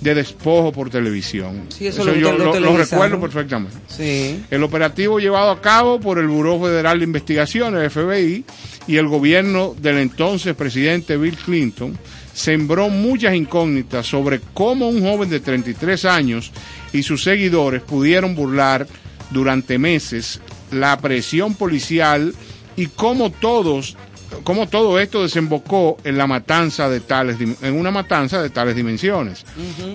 [0.00, 1.62] de despojo por televisión.
[1.68, 3.76] Sí, eso lo- yo lo recuerdo perfectamente.
[3.88, 4.42] Sí.
[4.50, 8.44] El operativo llevado a cabo por el Buró Federal de Investigaciones, el FBI,
[8.86, 11.96] y el gobierno del entonces presidente Bill Clinton
[12.34, 16.52] sembró muchas incógnitas sobre cómo un joven de 33 años
[16.92, 18.86] y sus seguidores pudieron burlar
[19.30, 22.34] durante meses la presión policial
[22.76, 23.96] y cómo todos
[24.42, 29.44] cómo todo esto desembocó en la matanza de tales en una matanza de tales dimensiones.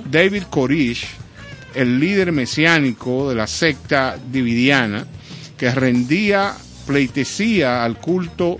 [0.09, 1.07] David Koresh,
[1.75, 5.05] el líder mesiánico de la secta dividiana,
[5.57, 6.53] que rendía
[6.87, 8.57] pleitesía al culto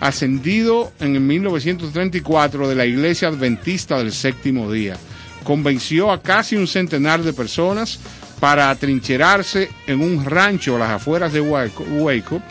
[0.00, 4.96] ascendido en el 1934 de la Iglesia Adventista del Séptimo Día.
[5.44, 7.98] Convenció a casi un centenar de personas
[8.40, 12.42] para atrincherarse en un rancho a las afueras de Waco.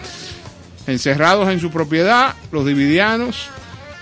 [0.87, 3.49] encerrados en su propiedad, los dividianos,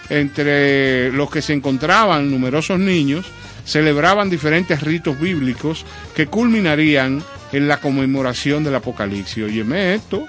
[0.09, 3.25] entre los que se encontraban numerosos niños,
[3.65, 5.85] celebraban diferentes ritos bíblicos
[6.15, 9.43] que culminarían en la conmemoración del Apocalipsis.
[9.43, 10.25] Óyeme esto,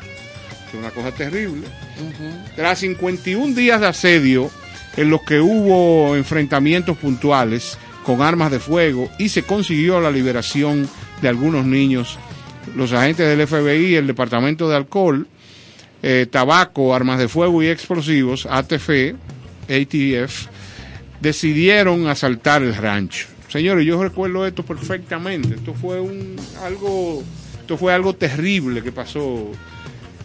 [0.75, 1.67] es una cosa terrible.
[2.57, 4.51] Tras 51 días de asedio
[4.97, 10.89] en los que hubo enfrentamientos puntuales con armas de fuego y se consiguió la liberación
[11.23, 12.19] de algunos niños,
[12.77, 15.27] los agentes del FBI, el Departamento de Alcohol,
[16.03, 19.15] eh, Tabaco, Armas de Fuego y Explosivos, ATF,
[19.69, 20.49] ATF,
[21.21, 23.27] decidieron asaltar el rancho.
[23.49, 25.55] Señores, yo recuerdo esto perfectamente.
[25.55, 27.23] Esto fue un algo,
[27.61, 29.51] esto fue algo terrible que pasó.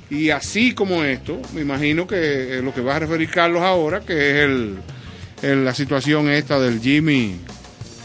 [0.09, 3.99] Y así como esto, me imagino que eh, lo que va a referir Carlos ahora,
[4.01, 4.77] que es el,
[5.43, 7.35] el- la situación esta del Jimmy.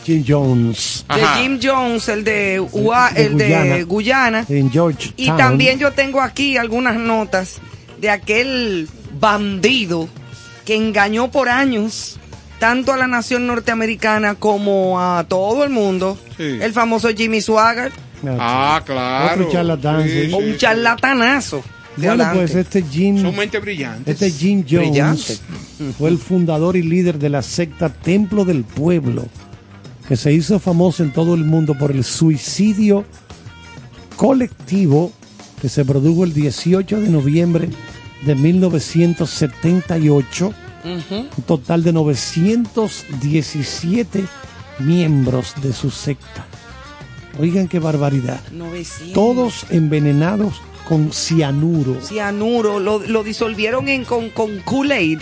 [0.05, 4.45] Jim Jones De Jim Jones, el de, Ua- de el de Guyana.
[4.51, 5.15] en Georgetown.
[5.17, 7.59] Y también yo tengo aquí algunas notas
[8.03, 8.87] de aquel
[9.19, 10.07] bandido
[10.67, 12.19] que engañó por años
[12.59, 16.19] tanto a la nación norteamericana como a todo el mundo.
[16.37, 16.59] Sí.
[16.61, 17.91] El famoso Jimmy Swagger,
[18.39, 19.35] Ah, claro.
[19.43, 20.31] Otro charlatán, sí.
[20.33, 21.63] o un charlatanazo.
[21.97, 24.15] De Bueno, pues este Jim, Son mentes brillantes.
[24.21, 25.39] este Jim Jones Brillante.
[25.99, 29.27] fue el fundador y líder de la secta Templo del Pueblo,
[30.09, 33.05] que se hizo famoso en todo el mundo por el suicidio
[34.17, 35.13] colectivo
[35.61, 37.69] que se produjo el 18 de noviembre
[38.25, 40.53] de 1978.
[40.85, 44.25] Un total de 917
[44.81, 46.45] miembros de su secta.
[47.41, 48.41] Oigan qué barbaridad.
[48.53, 49.13] 900.
[49.15, 51.99] Todos envenenados con cianuro.
[52.03, 55.21] cianuro, lo, lo disolvieron en, con, con Kool-Aid,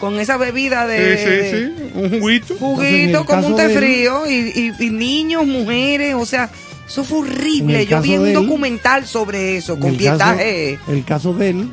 [0.00, 1.90] con esa bebida Sí, de, sí, de- sí.
[1.94, 2.54] Un juguito.
[2.58, 4.32] Juguito el como un té frío y,
[4.78, 6.50] y- y niños, mujeres, o sea,
[6.86, 7.86] eso fue horrible.
[7.86, 10.78] Yo vi un él- documental sobre eso, con el caso, pietaje.
[10.88, 11.68] el caso de él,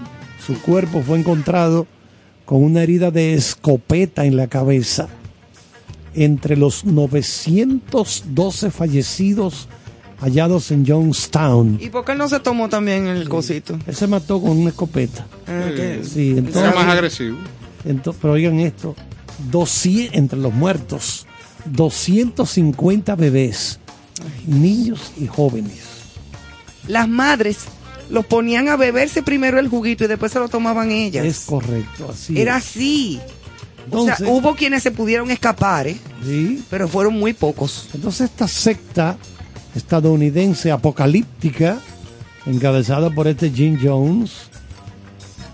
[0.45, 1.87] su cuerpo fue encontrado
[2.45, 5.07] con una herida de escopeta en la cabeza.
[6.13, 9.67] Entre los 912 fallecidos
[10.19, 11.77] hallados en Jonestown.
[11.81, 13.77] ¿Y por qué él no se tomó también el cosito?
[13.85, 15.25] Él se mató con una escopeta.
[15.47, 17.37] Ah, que- Sí, entonces, más agresivo.
[17.85, 18.95] ento- pero oigan esto,
[19.51, 21.25] 200, entre los muertos,
[21.65, 23.79] 250 bebés,
[24.47, 25.81] niños y jóvenes.
[26.87, 27.59] Las madres
[28.09, 31.25] los ponían a beberse primero el juguito y después se lo tomaban ellas.
[31.25, 32.39] Es correcto, así.
[32.39, 32.65] Era es.
[32.65, 33.19] así.
[33.85, 35.97] Entonces, o sea, hubo quienes se pudieron escapar, ¿eh?
[36.23, 37.87] sí, pero fueron muy pocos.
[37.93, 39.17] Entonces esta secta
[39.75, 41.79] estadounidense apocalíptica,
[42.45, 44.31] encabezada por este Jim Jones,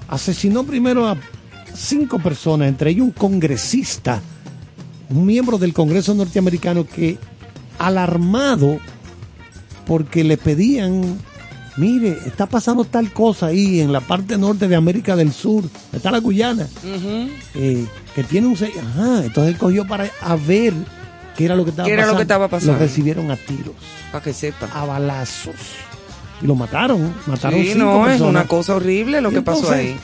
[0.07, 1.17] asesinó primero a
[1.73, 4.21] cinco personas, entre ellos un congresista,
[5.09, 7.17] un miembro del Congreso norteamericano que,
[7.79, 8.79] alarmado
[9.85, 11.17] porque le pedían,
[11.77, 16.11] mire, está pasando tal cosa ahí en la parte norte de América del Sur, está
[16.11, 16.67] la Guyana,
[17.55, 18.53] eh, que tiene un...
[18.53, 20.73] Ajá, entonces él cogió para a ver
[21.37, 22.17] qué era lo que estaba ¿Qué era lo pasando.
[22.17, 22.73] que estaba pasando?
[22.73, 23.75] Lo recibieron a tiros,
[24.11, 24.67] Para que sepa.
[24.73, 25.55] a balazos.
[26.41, 28.29] Y lo mataron, mataron Sí, cinco no, es personas.
[28.29, 29.95] una cosa horrible lo que pasó ahí.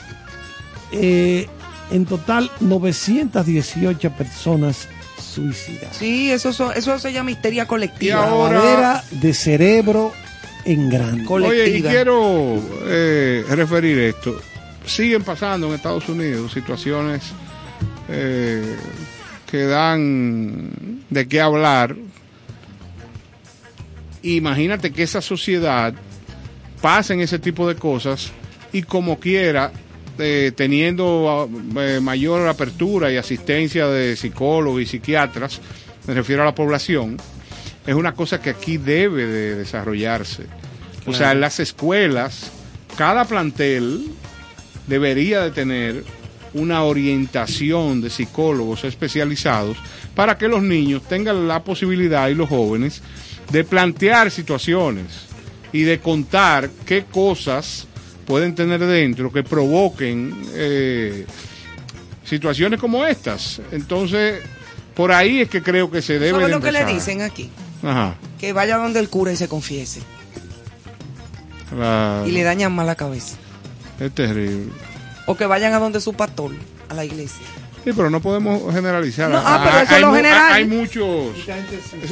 [0.92, 1.46] Eh,
[1.90, 4.88] en total, 918 personas
[5.20, 5.96] suicidadas.
[5.96, 8.24] Sí, eso, so- eso se llama histeria Y colectiva.
[8.28, 10.12] ahora- Lavadera de cerebro
[10.64, 11.24] en grande.
[11.24, 11.90] Col- Oye, y colectiva.
[11.90, 14.40] quiero eh, referir esto.
[14.86, 17.22] Siguen pasando en Estados Unidos situaciones
[18.08, 18.76] eh,
[19.50, 21.96] que dan de qué hablar.
[24.22, 25.94] Imagínate que esa sociedad
[26.80, 28.32] pasen ese tipo de cosas
[28.72, 29.72] y como quiera,
[30.18, 31.48] eh, teniendo
[31.78, 35.60] eh, mayor apertura y asistencia de psicólogos y psiquiatras,
[36.06, 37.16] me refiero a la población,
[37.86, 40.44] es una cosa que aquí debe de desarrollarse.
[41.06, 42.50] O sea, en las escuelas,
[42.96, 44.10] cada plantel
[44.86, 46.04] debería de tener
[46.54, 49.76] una orientación de psicólogos especializados
[50.14, 53.02] para que los niños tengan la posibilidad y los jóvenes
[53.50, 55.06] de plantear situaciones
[55.72, 57.86] y de contar qué cosas
[58.26, 61.26] pueden tener dentro que provoquen eh,
[62.24, 63.60] situaciones como estas.
[63.72, 64.40] Entonces,
[64.94, 67.50] por ahí es que creo que se debe ¿Sabes de lo que le dicen aquí?
[67.82, 68.16] Ajá.
[68.38, 70.00] Que vaya donde el cura y se confiese.
[71.76, 73.36] La- Y le dañan mal la cabeza.
[74.00, 74.72] Es terrible.
[75.28, 76.52] O que vayan a donde su pastor,
[76.88, 77.44] a la iglesia.
[77.88, 79.30] Sí, pero no podemos generalizar.
[79.30, 80.52] No, ah, pero eso es hay lo mu- general.
[80.52, 81.08] Hay muchos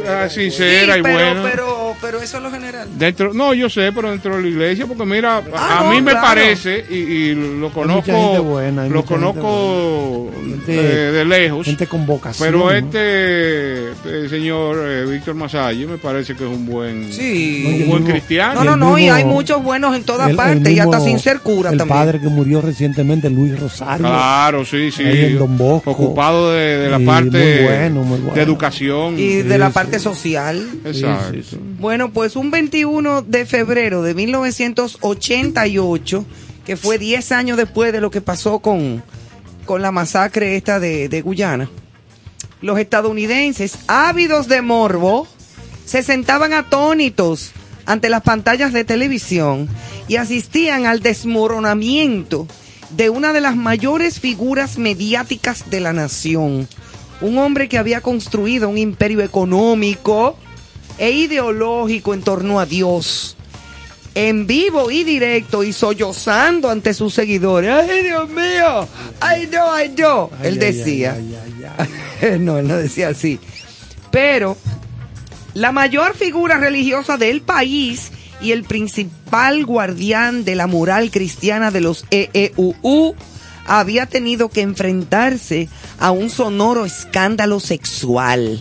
[0.09, 1.43] ah, sincera sí, y pero, buena.
[1.51, 2.89] pero, pero eso es lo general.
[2.97, 5.91] Dentro, no, yo sé, pero dentro de la iglesia, porque mira, a- Ah, a no,
[5.91, 10.73] mí me parece, y, y lo conozco, gente buena, hay lo conozco Gente-
[11.13, 12.49] de lejos, Gente con vocación.
[12.49, 12.71] pero ¿no?
[12.71, 17.65] este eh, señor eh, Víctor Masalle me parece que es un buen, Sí.
[17.67, 18.65] Un el buen mismo- cristiano.
[18.65, 21.01] No, no, el no, y hay muchos buenos en todas El- el partes y hasta
[21.01, 21.99] sin ser cura el también.
[21.99, 24.07] padre que murió recientemente, Luis Rosario.
[24.07, 25.05] Claro, sí, sí.
[25.05, 25.91] Ahí en Don poco.
[25.91, 28.35] ocupado de, de la parte muy bueno, muy bueno.
[28.35, 29.19] de educación.
[29.19, 29.73] Y de Sí, la sí.
[29.75, 30.69] parte social.
[30.85, 31.33] Exacto.
[31.49, 31.59] Sí.
[31.79, 36.25] Bueno, pues un 21 de febrero de 1988,
[36.65, 39.03] que fue 10 años después de lo que pasó con,
[39.65, 41.69] con la masacre esta de, de Guyana,
[42.63, 45.29] los estadounidenses, ávidos de morbo,
[45.85, 47.53] se sentaban atónitos
[47.85, 49.69] ante las pantallas de televisión
[50.09, 52.49] y asistían al desmoronamiento
[52.91, 56.69] de una de las mayores figuras mediáticas de la nación.
[57.21, 60.37] Un hombre que había construido un imperio económico
[60.99, 63.37] e ideológico en torno a Dios.
[64.15, 67.71] En vivo y directo y sollozando ante sus seguidores.
[67.71, 68.89] ¡Ay, Dios mío!
[69.21, 70.31] ¡Ay, no, ay, no!
[70.41, 71.15] Ay, Él decía.
[71.15, 72.39] ay.
[72.41, 73.39] no, él no decía así.
[74.11, 74.57] Pero
[75.53, 78.11] la mayor figura religiosa del país
[78.41, 83.15] y el principal guardián de la moral cristiana de los EEUU
[83.67, 85.69] había tenido que enfrentarse
[85.99, 88.61] a un sonoro escándalo sexual.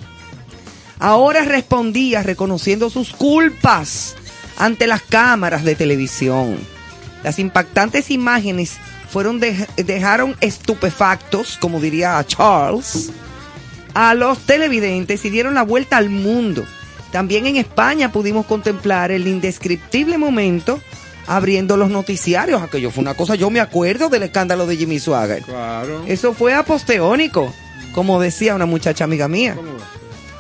[1.00, 4.16] Ahora respondía reconociendo sus culpas
[4.58, 6.58] ante las cámaras de televisión.
[7.24, 8.78] Las impactantes imágenes
[9.10, 13.12] fueron de- dejaron estupefactos, como diría Charles,
[13.94, 16.66] a los televidentes y dieron la vuelta al mundo.
[17.16, 20.82] También en España pudimos contemplar el indescriptible momento
[21.28, 22.62] abriendo los noticiarios.
[22.62, 25.42] Aquello fue una cosa, yo me acuerdo del escándalo de Jimmy Swagger.
[25.44, 26.04] Claro.
[26.08, 27.54] Eso fue aposteónico,
[27.94, 29.56] como decía una muchacha amiga mía.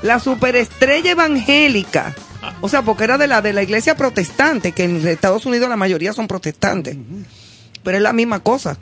[0.01, 2.13] La superestrella evangélica,
[2.59, 5.77] o sea, porque era de la de la iglesia protestante, que en Estados Unidos la
[5.77, 6.97] mayoría son protestantes,
[7.83, 8.77] pero es la misma cosa.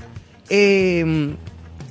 [0.49, 1.35] Eh,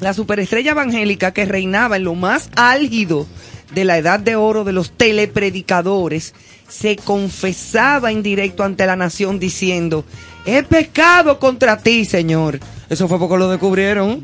[0.00, 3.28] la superestrella evangélica que reinaba en lo más álgido
[3.74, 6.34] de la edad de oro de los telepredicadores,
[6.68, 10.04] se confesaba en directo ante la nación diciendo,
[10.46, 12.58] he pecado contra ti, Señor.
[12.88, 14.22] Eso fue porque lo descubrieron.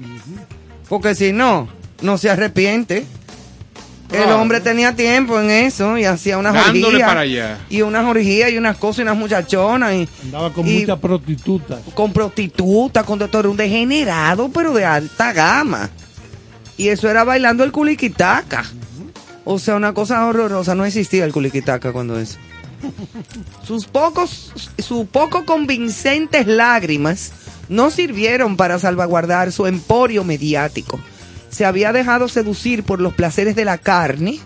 [0.89, 1.69] Porque si no,
[2.03, 3.05] no se arrepiente.
[4.11, 4.41] El Claro.
[4.41, 7.09] hombre tenía tiempo en eso y hacía unas Dándole orgías.
[7.09, 7.59] para allá.
[7.69, 9.93] Y unas orgías y unas cosas y unas muchachonas.
[9.95, 11.81] Y, Andaba con y muchas prostitutas.
[11.93, 15.91] con prostitutas, con era un degenerado, pero de alta gama.
[16.79, 18.65] Y eso era bailando el culiquitaca.
[19.51, 20.75] O sea, una cosa horrorosa.
[20.75, 22.37] No existía el culiquitaca cuando eso.
[23.67, 27.33] Sus pocos, sus poco convincentes lágrimas
[27.71, 31.01] no sirvieron para salvaguardar su emporio mediático.
[31.49, 34.39] Se había dejado seducir por los placeres de la carne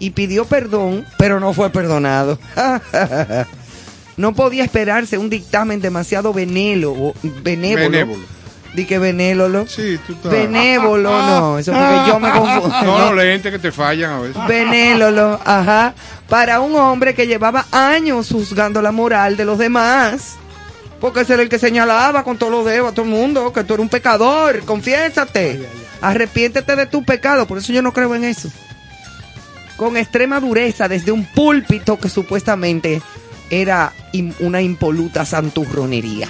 [0.00, 2.40] y pidió perdón, pero no fue perdonado.
[4.16, 7.90] no podía esperarse un dictamen demasiado benévolo, benévolo.
[7.90, 8.37] Benévolo.
[8.74, 9.66] Di que benévolo.
[9.66, 10.30] Sí, tú estás.
[10.30, 12.82] Benévolo, no, eso porque yo me confundo.
[12.82, 14.46] No, los lentes que te fallan a veces.
[14.46, 15.94] Benévolo, ajá,
[16.28, 20.36] para un hombre que llevaba años juzgando la moral de los demás.
[21.00, 23.62] Porque ese era el que señalaba con todos los dedos a todo el mundo que
[23.62, 25.64] tú eres un pecador, confiésate,
[26.00, 28.50] arrepiéntete de tu pecado, por eso yo no creo en eso.
[29.76, 33.00] Con extrema dureza desde un púlpito que supuestamente
[33.48, 33.92] era
[34.40, 36.26] una impoluta santurronería.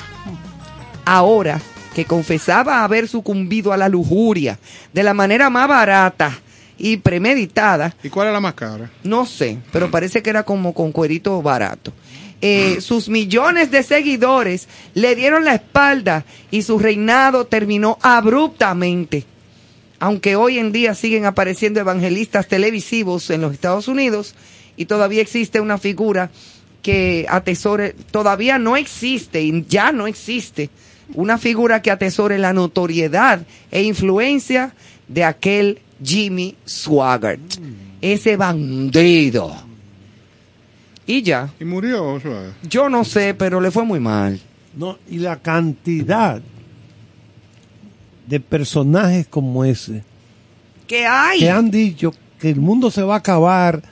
[1.07, 1.59] Ahora
[1.99, 4.57] que confesaba haber sucumbido a la lujuria
[4.93, 6.39] de la manera más barata
[6.79, 8.89] y premeditada, ¿Y cuál es la más cara?
[9.03, 11.93] no sé, pero parece que era como con cuerito barato.
[12.41, 19.25] Eh, sus millones de seguidores le dieron la espalda y su reinado terminó abruptamente.
[19.99, 24.37] Aunque hoy en día siguen apareciendo evangelistas televisivos en los Estados Unidos
[24.77, 26.31] y todavía existe una figura
[26.81, 30.71] que atesore, todavía no existe y ya no existe
[31.15, 33.41] una figura que atesore la notoriedad
[33.71, 34.75] e influencia
[35.09, 37.41] de aquel Jimmy Swaggart,
[38.01, 39.55] ese bandido.
[41.07, 42.53] Y ya, Y murió, sea.
[42.69, 44.39] yo no sé, pero le fue muy mal.
[44.77, 46.41] No, y la cantidad
[48.27, 50.05] de personajes como ese
[50.87, 51.41] ¿Qué hay?
[51.41, 53.83] que han dicho que el mundo se va a acabar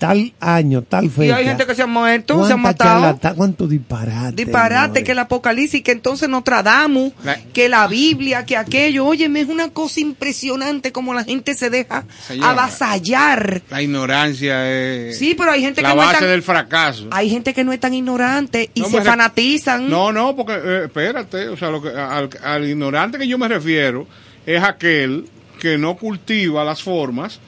[0.00, 1.36] tal año, tal Y fecha.
[1.36, 3.00] hay gente que se ha muerto, se ha ¿Cuánta matado.
[3.02, 4.32] charlata- ¿Cuánto disparate?
[4.44, 5.04] Disparate, señores?
[5.04, 7.12] que el Apocalipsis, que entonces Nostradamus,
[7.52, 9.04] que la Biblia, que aquello.
[9.06, 12.50] Óyeme, es una cosa impresionante como la gente se deja Señora.
[12.50, 13.62] avasallar.
[13.70, 17.08] La ignorancia es Sí, pero hay gente la que no es base tan- del fracaso.
[17.10, 19.88] Hay gente que no es tan ignorante y No, se me re- fanatizan.
[19.90, 23.48] No, no, porque eh, espérate, o sea, lo que, al, al ignorante que yo me
[23.48, 24.06] refiero
[24.46, 25.26] es aquel
[25.60, 27.38] que no cultiva las formas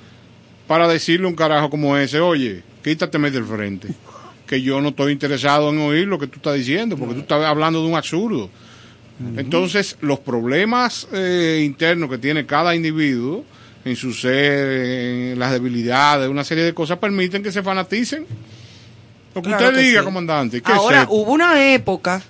[0.72, 3.88] para decirle a un carajo como ese, oye, quítateme del frente,
[4.46, 7.44] que yo no estoy interesado en oír lo que tú estás diciendo, porque tú estás
[7.44, 8.48] hablando de un absurdo.
[9.36, 13.44] Entonces, los problemas eh, internos que tiene cada individuo
[13.84, 18.24] en su ser, en las debilidades, una serie de cosas permiten que se fanaticen.
[19.34, 20.04] Lo que Claro usted que diga, sí.
[20.06, 20.62] comandante.
[20.62, 22.22] ¿qué es Ahora, hubo una época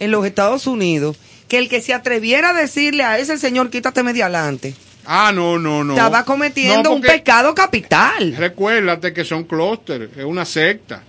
[0.00, 4.02] en los Estados Unidos que el que se atreviera a decirle a ese señor, quítate
[4.02, 4.74] media adelante,
[5.06, 5.92] Ah, no, no, no.
[5.92, 8.34] Estaba cometiendo No, un pecado capital.
[8.36, 11.02] Recuérdate que son clústeres, es una secta.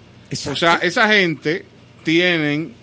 [0.49, 1.65] O sea, esa gente
[2.03, 2.74] tienen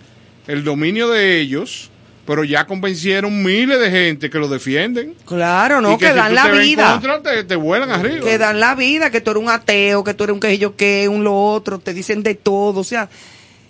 [0.47, 1.89] el dominio de ellos,
[2.25, 5.13] pero ya convencieron miles de gente que lo defienden.
[5.25, 6.91] Claro, no, Y que, dan la vida.
[6.93, 8.25] contra, te, te vuelan arriba.
[8.25, 11.07] Que dan la vida, que tú eres un ateo, que tú eres un quejillo que,
[11.07, 12.79] un lo otro, te dicen de todo.
[12.81, 13.09] O sea,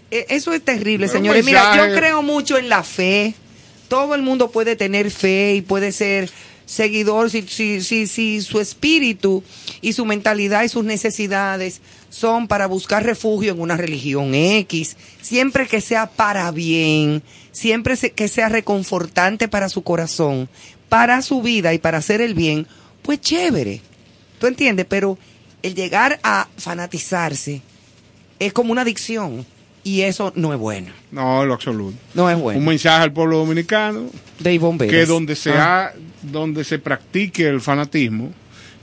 [0.09, 1.45] e- eso es terrible, Pero señores.
[1.45, 3.33] Mira, yo creo mucho en la fe.
[3.89, 6.29] Todo el mundo puede tener fe y puede ser
[6.65, 9.43] seguidor si, si, si, si su espíritu
[9.81, 15.67] y su mentalidad y sus necesidades son para buscar refugio en una religión X, siempre
[15.67, 20.49] que sea para bien, siempre que sea reconfortante para su corazón,
[20.89, 22.67] para su vida y para hacer el bien,
[23.01, 23.81] pues chévere.
[24.39, 24.85] ¿Tú entiendes?
[24.89, 25.17] Pero
[25.61, 27.61] el llegar a fanatizarse
[28.39, 29.45] es como una adicción
[29.85, 30.91] y eso no es bueno.
[31.11, 31.95] No, lo absoluto.
[32.13, 32.59] No es bueno.
[32.59, 34.07] Un mensaje al pueblo dominicano
[34.39, 34.59] de
[34.89, 35.93] que donde se Ah.
[36.23, 38.31] donde se practique el fanatismo,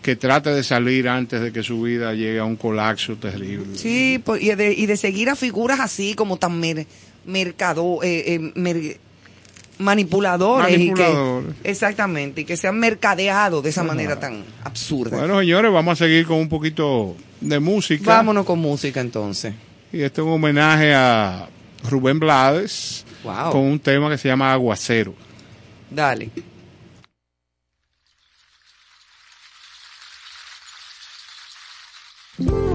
[0.01, 3.77] que trate de salir antes de que su vida llegue a un colapso terrible.
[3.77, 6.87] Sí, pues, y, de, y de seguir a figuras así como tan mer-
[7.27, 8.99] mercado, eh, eh, mer-
[9.79, 10.79] manipuladores.
[10.79, 15.19] y que- exactamente, y que sean mercadeados de esa manera tan absurda.
[15.19, 18.05] Bueno, señores, vamos a seguir con un poquito de música.
[18.07, 19.55] Vámonos con música entonces.
[19.93, 21.48] Y este es un homenaje a
[21.89, 23.52] Rubén Blades Wow.
[23.52, 25.14] con un tema que se llama Aguacero.
[25.90, 26.31] Dale.
[32.39, 32.72] a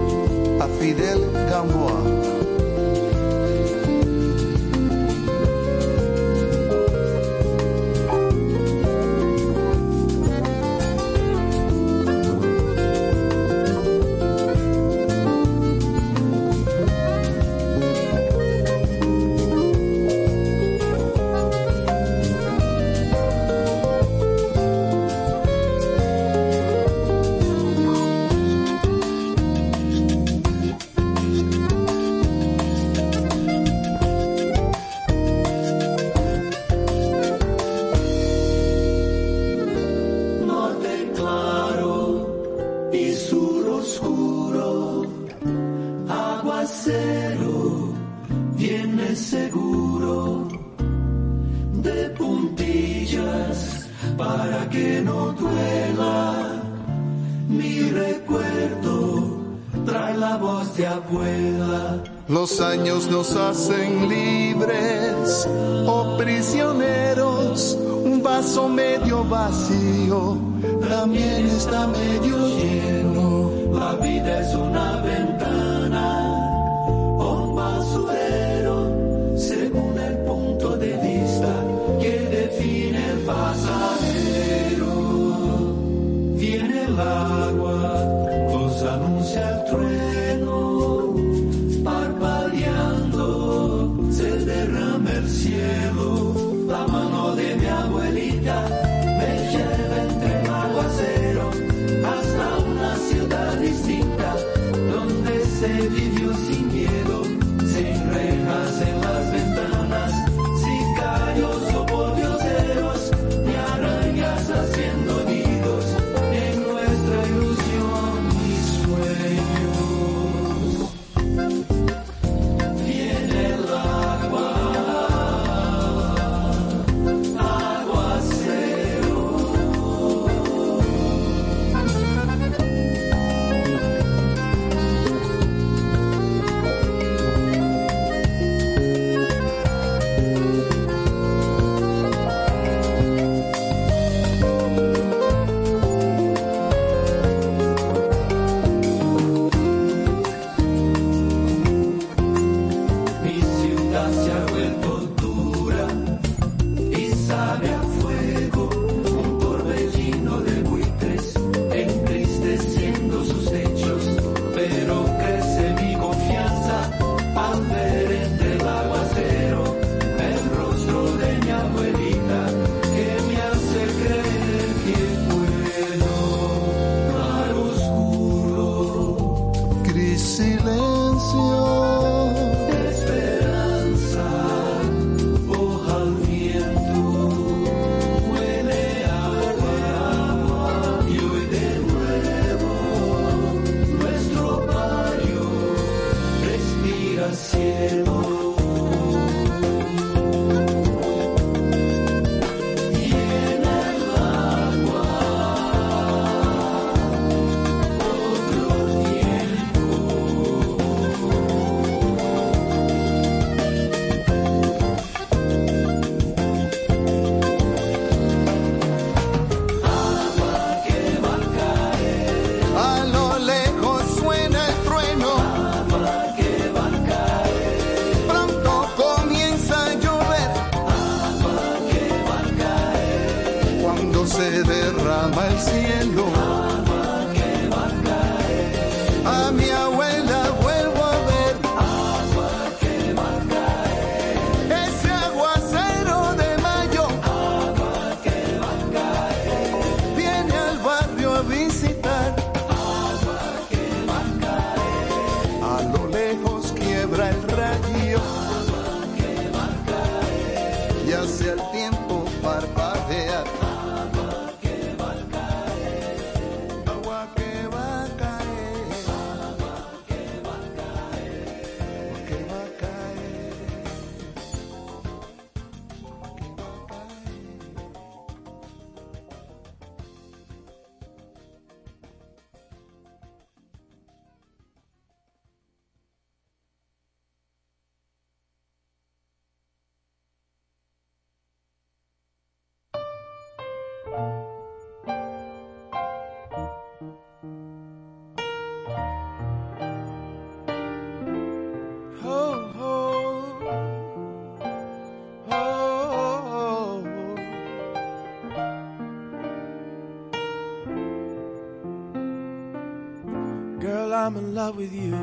[314.67, 315.15] love with you,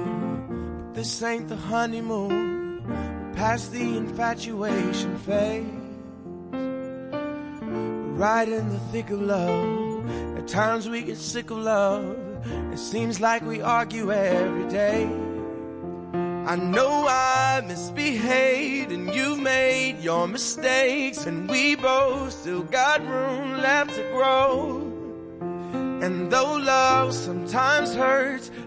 [0.87, 2.83] but this ain't the honeymoon.
[3.35, 5.67] Past the infatuation phase.
[8.19, 10.39] Right in the thick of love.
[10.39, 12.17] At times we get sick of love.
[12.73, 15.05] It seems like we argue every day.
[16.47, 23.61] I know I misbehaved and you've made your mistakes and we both still got room
[23.61, 24.85] left to grow.
[26.05, 28.51] And though love sometimes hurts,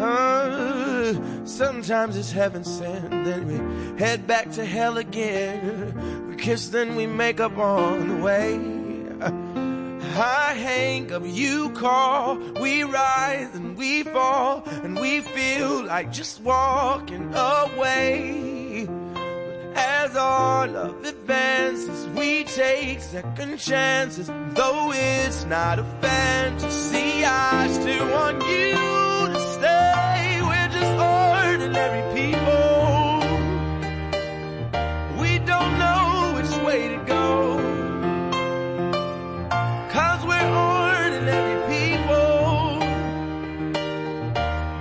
[0.00, 1.12] Uh,
[1.44, 6.28] sometimes it's heaven sent, then we head back to hell again.
[6.28, 8.58] We kiss, then we make up on the way.
[9.22, 16.40] I hang up, you call, we rise and we fall, and we feel like just
[16.40, 18.88] walking away.
[19.74, 24.28] As our love advances, we take second chances.
[24.28, 28.99] Though it's not a fantasy, I still want you
[29.60, 30.40] to stay.
[30.42, 33.20] We're just ordinary people.
[35.20, 37.58] We don't know which way to go.
[39.90, 42.80] Cause we're ordinary people.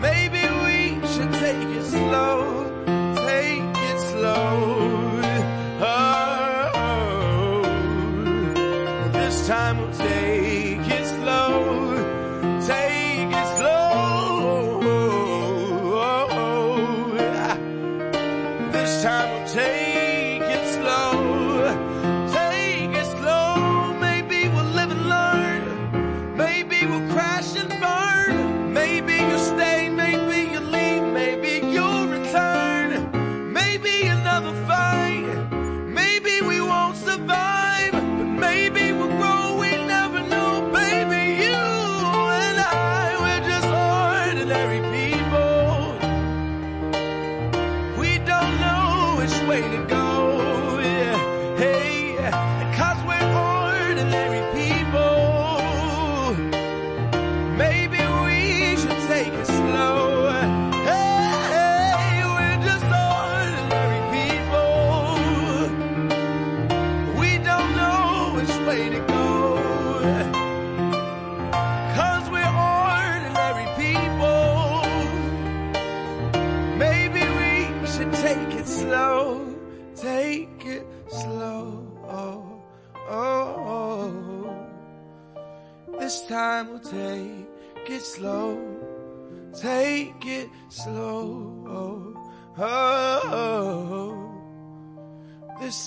[0.02, 0.78] Maybe we
[1.08, 2.38] should take it slow.
[3.28, 5.22] Take it slow.
[5.82, 7.62] Oh,
[9.14, 11.06] this time we'll take it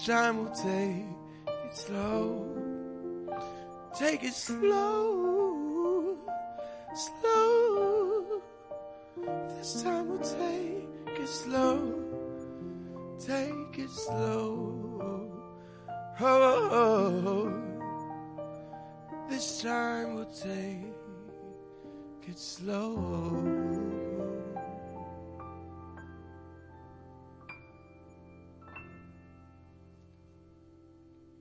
[0.06, 1.06] time we'll take
[1.46, 2.48] it slow.
[3.96, 6.18] Take it slow.
[6.94, 8.42] Slow.
[9.56, 11.94] This time we'll take it slow.
[13.24, 15.28] Take it slow.
[16.20, 17.52] Oh, oh, oh, oh.
[19.30, 20.94] this time we'll take
[22.28, 23.81] it slow.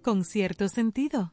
[0.03, 1.31] Con cierto sentido.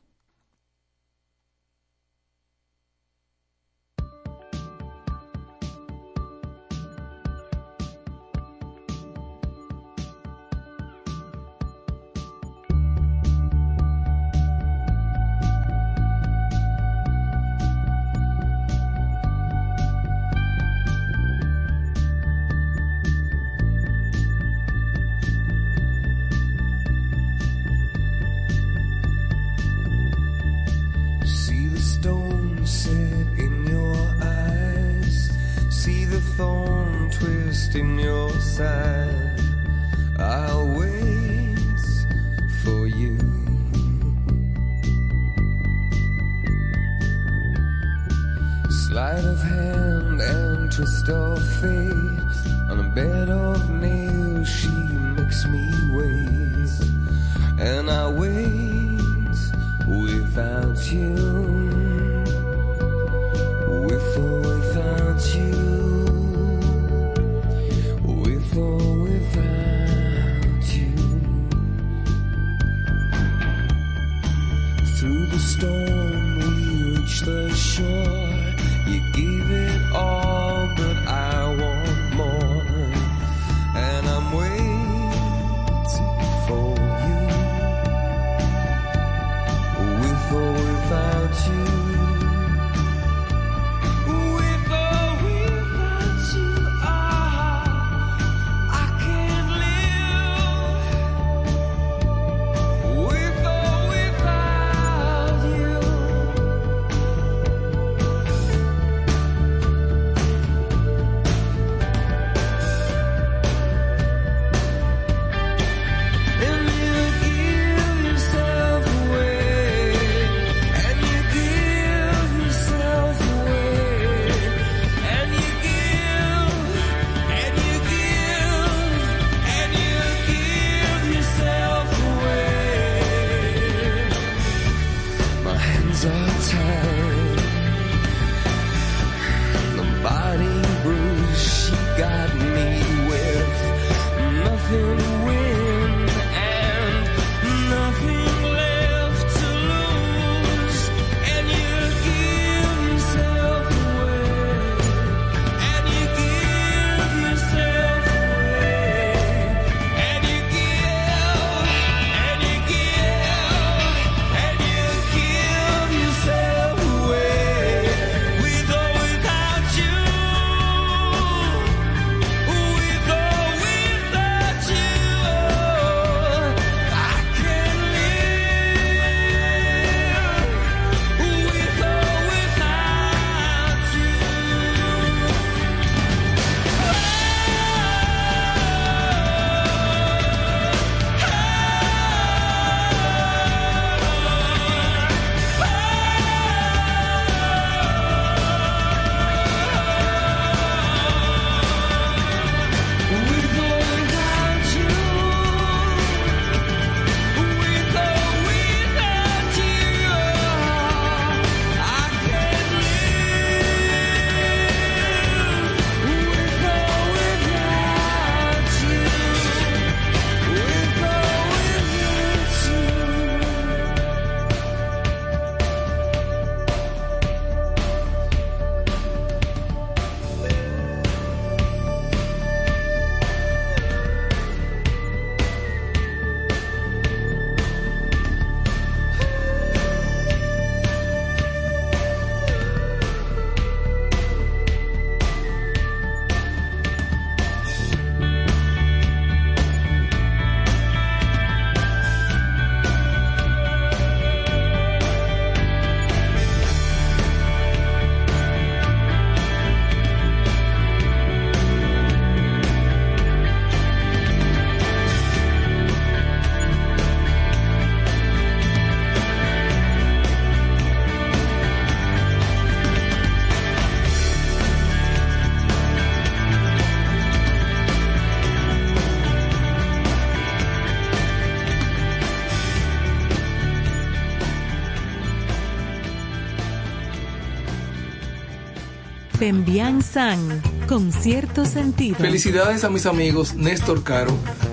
[289.69, 292.17] Pembian San, con cierto sentido.
[292.17, 294.33] Felicidades a mis amigos Néstor Caro,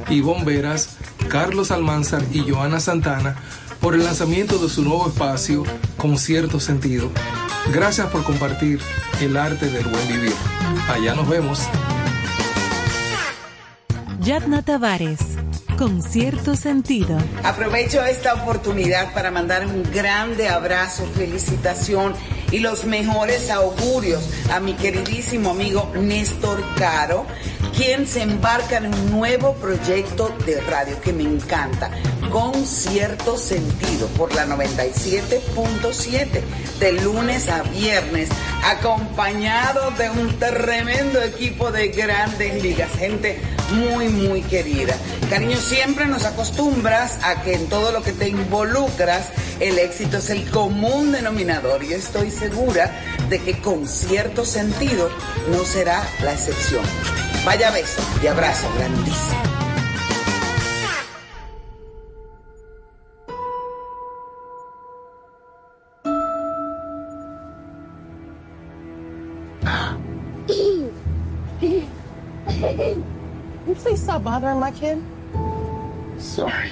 [0.09, 0.95] Ivonne Veras,
[1.27, 3.35] Carlos Almanzar y Joana Santana
[3.81, 5.65] por el lanzamiento de su nuevo espacio
[5.97, 7.11] con cierto sentido.
[7.73, 8.79] Gracias por compartir
[9.19, 10.33] el arte del buen vivir.
[10.89, 11.59] Allá nos vemos.
[14.21, 15.19] Yadna Tavares,
[15.77, 17.17] con cierto sentido.
[17.43, 22.13] Aprovecho esta oportunidad para mandar un grande abrazo, felicitación
[22.51, 27.25] y los mejores augurios a mi queridísimo amigo Néstor Caro,
[27.75, 31.91] quien se embarca en un nuevo proyecto de radio que me encanta,
[32.31, 36.41] con cierto sentido, por la 97.7,
[36.79, 38.29] de lunes a viernes,
[38.63, 43.39] acompañado de un tremendo equipo de grandes ligas, gente
[43.73, 44.95] muy, muy querida.
[45.29, 49.29] Cariño, siempre nos acostumbras a que en todo lo que te involucras,
[49.59, 52.91] el éxito es el común denominador y estoy segura
[53.29, 55.09] de que con cierto sentido
[55.51, 56.83] no será la excepción.
[57.45, 59.45] Vaya beso y abrazo grandísimo.
[73.65, 75.01] Can you please stop bothering my kid?
[76.17, 76.71] Sorry.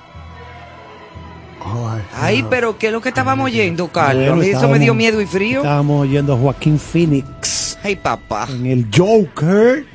[2.13, 4.25] Ay, pero ¿qué es lo que estábamos oyendo, Carlos?
[4.27, 5.59] Bueno, A mí Eso me dio miedo y frío.
[5.59, 7.77] Estábamos oyendo a Joaquín Phoenix.
[7.83, 8.47] Ay, papá.
[8.49, 9.85] En el Joker,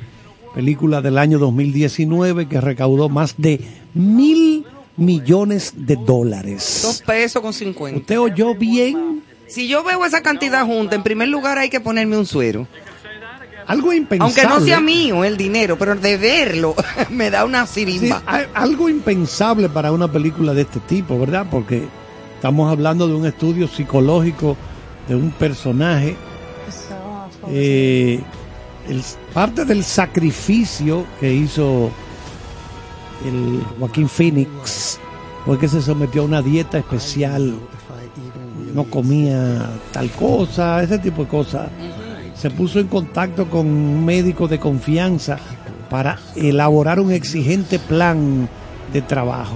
[0.53, 3.61] película del año 2019 que recaudó más de
[3.93, 4.65] mil
[4.97, 6.81] millones de dólares.
[6.83, 7.99] Dos pesos con cincuenta.
[7.99, 9.21] ¿Usted oyó bien?
[9.47, 12.67] Si yo veo esa cantidad junta, en primer lugar hay que ponerme un suero.
[13.67, 14.41] Algo impensable.
[14.41, 16.73] Aunque no sea mío el dinero, pero de verlo
[17.09, 18.23] me da una sirimba.
[18.25, 21.45] a- algo impensable para una película de este tipo, ¿verdad?
[21.51, 21.83] Porque
[22.35, 24.55] estamos hablando de un estudio psicológico
[25.07, 26.15] de un personaje.
[27.49, 28.21] Eh,
[28.87, 29.03] el-
[29.33, 31.91] parte del sacrificio que hizo
[33.25, 34.99] el Joaquín Phoenix
[35.45, 37.55] fue que se sometió a una dieta especial.
[38.73, 41.69] No comía tal cosa, ese tipo de cosas.
[42.39, 45.39] Se puso en contacto con un médico de confianza
[45.89, 48.47] para elaborar un exigente plan
[48.93, 49.55] de trabajo.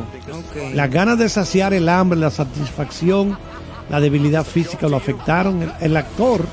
[0.73, 3.37] Las ganas de saciar el hambre, la satisfacción,
[3.89, 5.61] la debilidad física lo afectaron.
[5.61, 6.45] El, el actor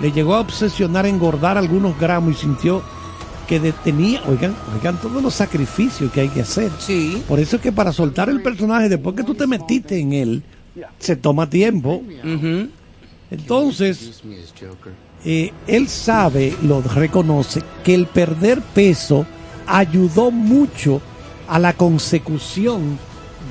[0.00, 2.82] le llegó a obsesionar engordar algunos gramos y sintió
[3.46, 6.70] que detenía, oigan, oigan todos los sacrificios que hay que hacer.
[6.78, 7.22] Sí.
[7.28, 10.42] Por eso es que para soltar el personaje, después que tú te metiste en él,
[10.98, 12.02] se toma tiempo.
[13.30, 14.22] Entonces,
[15.24, 19.26] eh, él sabe, lo reconoce, que el perder peso
[19.66, 21.00] ayudó mucho
[21.48, 22.98] a la consecución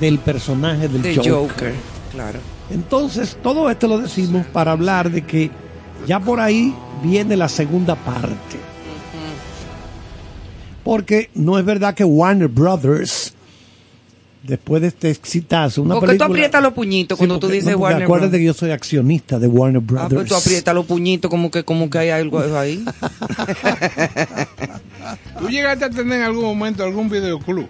[0.00, 1.32] del personaje del De Joker.
[1.32, 1.74] Joker,
[2.12, 2.38] claro.
[2.70, 5.50] Entonces, todo esto lo decimos para hablar de que
[6.06, 8.58] ya por ahí viene la segunda parte.
[10.82, 13.34] Porque no es verdad que Warner Brothers,
[14.46, 18.06] después de este exitazo, una Porque tú aprietas los puñitos cuando tú dices no, Warner
[18.06, 18.16] Bros.
[18.16, 20.04] Acuérdate que yo soy accionista de Warner ah, pues Brothers.
[20.04, 22.84] Ah, pero tú aprietas los puñitos como que, como que hay algo ahí.
[25.38, 27.68] ¿Tú llegaste a tener en algún momento algún videoclub?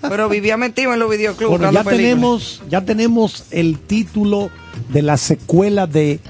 [0.00, 1.50] pero vivía metido en los videoclubs.
[1.50, 4.50] Bueno, ya tenemos, ya tenemos el título
[4.90, 6.20] de la secuela de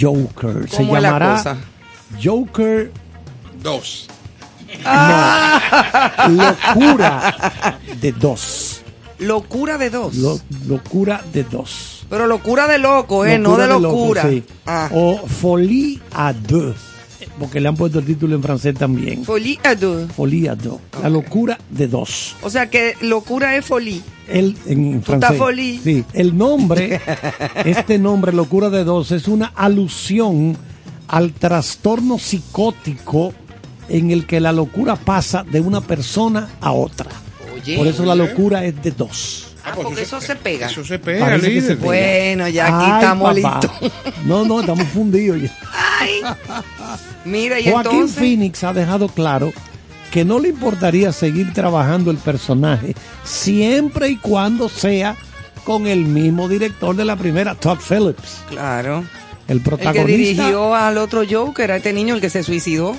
[0.00, 0.68] Joker.
[0.68, 1.58] Se llamará
[2.22, 2.92] Joker
[3.62, 4.08] 2.
[6.28, 6.44] No.
[6.44, 8.82] Locura de dos.
[9.18, 10.16] Locura de dos.
[10.66, 12.06] Locura de dos.
[12.08, 13.38] Pero locura de loco, ¿eh?
[13.38, 14.28] No de, locura.
[14.66, 14.88] Ah.
[14.92, 16.74] O folie à deux.
[17.38, 19.24] Porque le han puesto el título en francés también.
[19.24, 20.08] Folie à deux.
[20.08, 20.78] Folie à deux.
[21.02, 22.36] La locura de dos.
[22.42, 24.02] O sea que locura es folie.
[24.28, 25.38] El, en Tú francés.
[25.38, 25.80] Folie.
[25.82, 26.04] Sí.
[26.12, 27.00] El nombre,
[27.64, 30.56] este nombre, locura de dos, es una alusión
[31.08, 33.32] al trastorno psicótico
[33.90, 37.10] en el que la locura pasa de una persona a otra.
[37.54, 37.76] Oye.
[37.76, 39.46] Por eso la locura es de dos.
[39.64, 40.68] Ah, porque eso se pega.
[40.68, 41.62] Eso se pega, líder.
[41.62, 41.84] se pega.
[41.84, 43.70] Bueno, ya aquí Ay, estamos listos.
[44.24, 45.54] No, no, estamos fundidos ya.
[46.00, 46.22] Ay.
[47.24, 48.16] Mira, y Joaquín entonces.
[48.18, 49.52] Phoenix ha dejado claro
[50.10, 55.14] que no le importaría seguir trabajando el personaje siempre y cuando sea
[55.64, 58.40] con el mismo director de la primera, Todd Phillips.
[58.48, 59.04] Claro.
[59.46, 60.10] El El que protagonista.
[60.16, 62.96] dirigió al otro Joker, a este niño, el que se suicidó.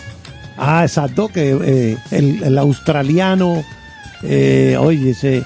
[0.64, 3.64] Ah, exacto, que eh, el, el australiano,
[4.24, 5.44] eh, oye, ese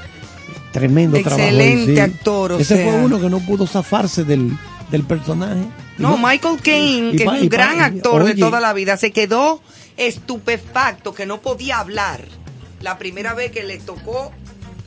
[0.73, 1.41] tremendo trabajo.
[1.41, 1.99] Excelente sí.
[2.01, 2.85] actor, o Ese sea.
[2.91, 4.51] fue uno que no pudo zafarse del,
[4.91, 5.61] del personaje.
[5.97, 9.61] No, Michael Caine, que es un gran actor de toda la vida, se quedó
[9.95, 12.25] estupefacto que no podía hablar
[12.81, 14.31] la primera vez que le tocó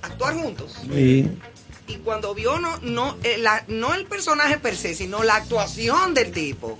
[0.03, 0.75] actuar juntos.
[0.93, 1.27] Sí.
[1.87, 6.13] Y cuando vio no no eh, la- no el personaje per se, sino la actuación
[6.13, 6.79] del tipo.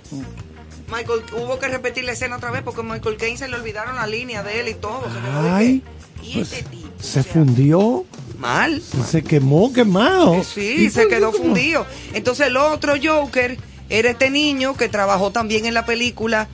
[0.91, 4.07] Michael hubo que repetir la escena otra vez porque Michael Caine se le olvidaron la
[4.07, 5.01] línea de él y todo.
[5.03, 5.17] Se
[5.49, 5.83] Ay,
[6.21, 8.05] que, y pues, este tipo se fundió.
[8.39, 8.81] mal.
[9.09, 10.43] Se quemó, quemado.
[10.43, 11.85] Sí, ¿Y se quedó fundido.
[12.13, 13.57] Entonces el otro Joker
[13.89, 16.47] era este niño que trabajó también en la película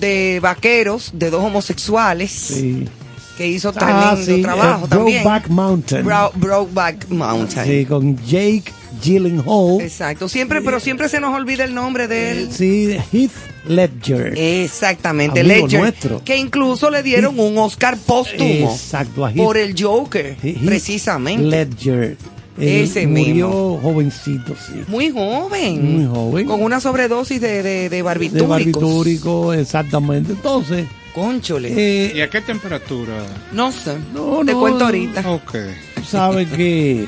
[0.00, 2.88] de vaqueros de dos homosexuales Sí.
[3.36, 5.22] que hizo Ah, tremendo sí, trabajo eh, también.
[5.22, 6.04] Brokeback Mountain.
[6.04, 7.66] Bro- Brokeback Mountain.
[7.66, 8.64] Sí, con Jake
[9.00, 9.80] Gyllenhaal.
[9.80, 12.48] Exacto, siempre, pero siempre se nos olvida el nombre de él.
[12.52, 13.30] Sí, Heath
[13.68, 14.34] Ledger.
[14.36, 16.22] Exactamente, Amigo Ledger, nuestro.
[16.24, 21.44] que incluso le dieron un Oscar póstumo Exacto, a Heath- por el Joker, Heath precisamente.
[21.44, 22.16] Ledger.
[22.58, 23.80] Él Ese murió mismo.
[23.82, 24.74] jovencito, sí.
[24.88, 25.96] Muy joven.
[25.96, 26.46] Muy joven.
[26.46, 28.48] Con una sobredosis de, de, de De barbitúricos.
[28.48, 30.32] barbitúrico, exactamente.
[30.32, 31.72] Entonces, Conchole.
[31.74, 33.24] eh, ¿Y a qué temperatura?
[33.52, 33.94] no sé.
[34.12, 35.30] no, Te no, cuento ahorita.
[35.30, 35.56] Ok.
[35.94, 37.06] tú sabes que.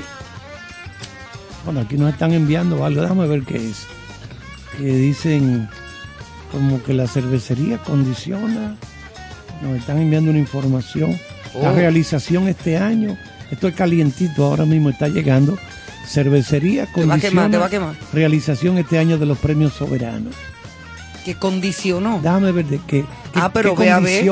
[1.64, 3.86] Bueno, aquí nos están enviando algo, déjame ver qué es.
[4.78, 5.68] Que dicen
[6.52, 8.76] como que la cervecería condiciona.
[9.62, 11.12] Nos están enviando una información.
[11.60, 11.74] La Oh.
[11.74, 13.16] realización este año,
[13.50, 15.56] esto es calientito, ahora mismo está llegando.
[16.06, 17.20] Cervecería Te va a condiciona.
[17.30, 17.94] quemar, te va a quemar.
[18.12, 20.34] Realización este año de los premios soberanos.
[21.24, 22.20] Que condicionó.
[22.22, 23.00] Déjame ver de qué.
[23.02, 23.06] qué-
[23.40, 24.24] Ah, pero qué ve a ver.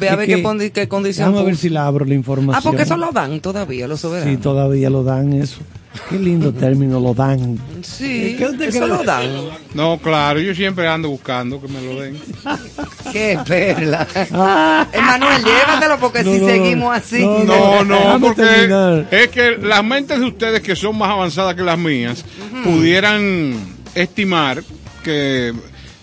[0.00, 1.30] Ve a ver qué, qué condición.
[1.30, 2.56] Déjame ver si la abro la información.
[2.56, 4.34] Ah, porque eso lo dan todavía los soberanos.
[4.34, 5.60] Sí, todavía lo dan eso.
[6.08, 7.58] Qué lindo término, lo dan.
[7.82, 8.88] Sí, ¿Qué usted eso cree?
[8.88, 9.28] lo dan.
[9.74, 12.18] No, claro, yo siempre ando buscando que me lo den.
[13.12, 14.06] Qué perla.
[14.92, 16.24] Emanuel, llévatelo porque.
[16.24, 17.22] No, si no, seguimos así.
[17.26, 19.06] No, no, porque terminar.
[19.10, 22.24] es que las mentes de ustedes que son más avanzadas que las mías
[22.64, 23.54] pudieran
[23.94, 24.62] estimar
[25.04, 25.52] que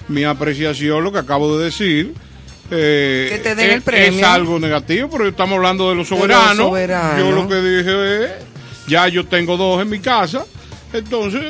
[0.08, 2.14] mi apreciación, lo que acabo de decir,
[2.72, 4.20] eh, Que te den es, el premio.
[4.20, 6.58] es algo negativo, pero estamos hablando de los De los soberanos.
[6.68, 7.20] soberanos.
[7.20, 8.32] Yo lo que dije es,
[8.90, 10.46] ya yo tengo dos en mi casa,
[10.92, 11.42] entonces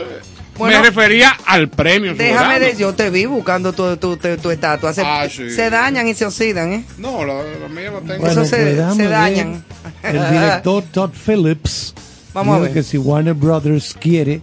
[0.57, 2.66] Bueno, me refería al premio Déjame soberano.
[2.66, 4.94] de, yo te vi buscando tu, tu, tu, tu estatua.
[4.94, 5.49] Se, Ah, sí.
[5.49, 6.84] se dañan y se oxidan, ¿eh?
[6.98, 8.20] No, la, la mía la tengo.
[8.20, 9.64] Bueno, Eso se- dañan.
[10.03, 11.94] El director Todd Phillips
[12.34, 12.74] Vamos a ver.
[12.74, 14.41] que si Warner Brothers quiere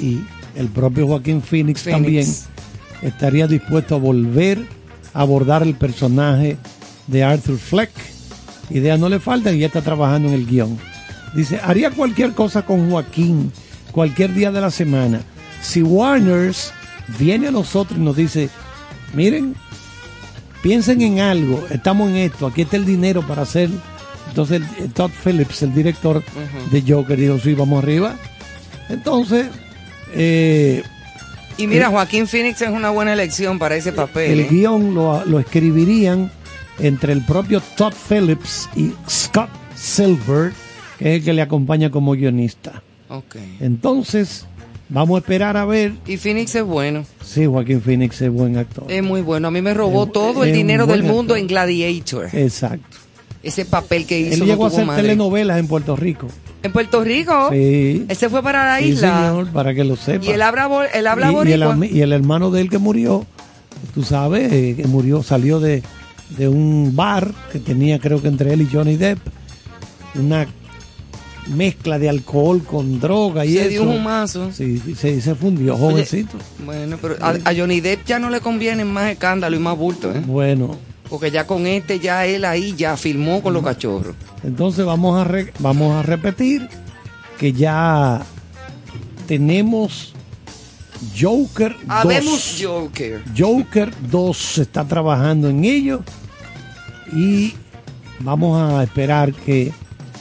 [0.00, 0.20] y
[0.56, 2.02] el propio Joaquín Phoenix, Phoenix.
[2.02, 2.26] también
[3.02, 4.58] estaría dispuesto a volver
[5.14, 6.56] a abordar el personaje
[7.06, 7.90] de Arthur Fleck.
[8.70, 10.78] Ideas no le faltan y ya está trabajando en el guion.
[11.34, 13.52] Dice, haría cualquier cosa con Joaquín,
[13.92, 15.20] cualquier día de la semana.
[15.62, 16.72] Si Warners
[17.18, 18.48] viene a nosotros y nos dice,
[19.14, 19.54] miren,
[20.62, 23.68] piensen en algo, estamos en esto, aquí está el dinero para hacer.
[24.28, 26.22] Entonces el- Todd Phillips, el director
[26.70, 28.14] de Joker, dijo, sí, vamos arriba.
[28.88, 29.46] Entonces,
[30.14, 30.82] eh,
[31.56, 34.32] Y mira, Joaquín Phoenix es una buena elección para ese papel.
[34.32, 34.48] el ¿eh?
[34.50, 36.30] guion lo, lo escribirían
[36.78, 40.52] entre el propio Todd Phillips y Scott Silver,
[41.00, 42.82] que es el que le acompaña como guionista.
[43.08, 43.36] Ok.
[43.60, 44.46] Entonces,
[44.88, 45.94] vamos a esperar a ver.
[46.06, 47.04] Y Phoenix es bueno.
[47.24, 48.84] Sí, Joaquín Phoenix es buen actor.
[48.88, 49.48] Es muy bueno.
[49.48, 51.38] A mí me robó Es- todo el dinero del mundo actor.
[51.38, 52.28] en Gladiator.
[52.32, 52.98] Exacto.
[53.42, 55.02] Ese papel que hizo Él no llegó a tuvo hacer madre.
[55.02, 56.28] telenovelas en Puerto Rico.
[56.62, 57.48] En Puerto Rico.
[57.50, 58.04] Sí.
[58.08, 59.28] Ese fue para la Sí, isla.
[59.30, 60.26] señor, para que lo sepa.
[60.26, 63.24] Y él habla, él habla y, el, y el hermano de él que murió,
[63.94, 65.82] tú sabes, eh, que murió, salió de,
[66.36, 69.18] de un bar que tenía, creo que entre él y Johnny Depp,
[70.16, 70.46] una
[71.50, 73.68] mezcla de alcohol con droga y Se eso.
[73.70, 74.50] dio un humazo.
[74.52, 76.38] Sí, se, se fundió, Oye, jovencito.
[76.64, 80.10] Bueno, pero a, a Johnny Depp ya no le conviene más escándalo y más bulto,
[80.14, 80.22] ¿eh?
[80.26, 80.76] Bueno,
[81.08, 84.14] Porque ya con este, ya él ahí ya filmó con los cachorros.
[84.44, 86.68] entonces vamos a, re- vamos a repetir
[87.38, 88.22] que ya
[89.26, 90.12] tenemos
[91.18, 91.84] Joker 2.
[91.88, 93.22] Habemos Joker.
[93.36, 96.02] Joker 2 se está trabajando en ello
[97.12, 97.54] y
[98.20, 99.72] vamos a esperar que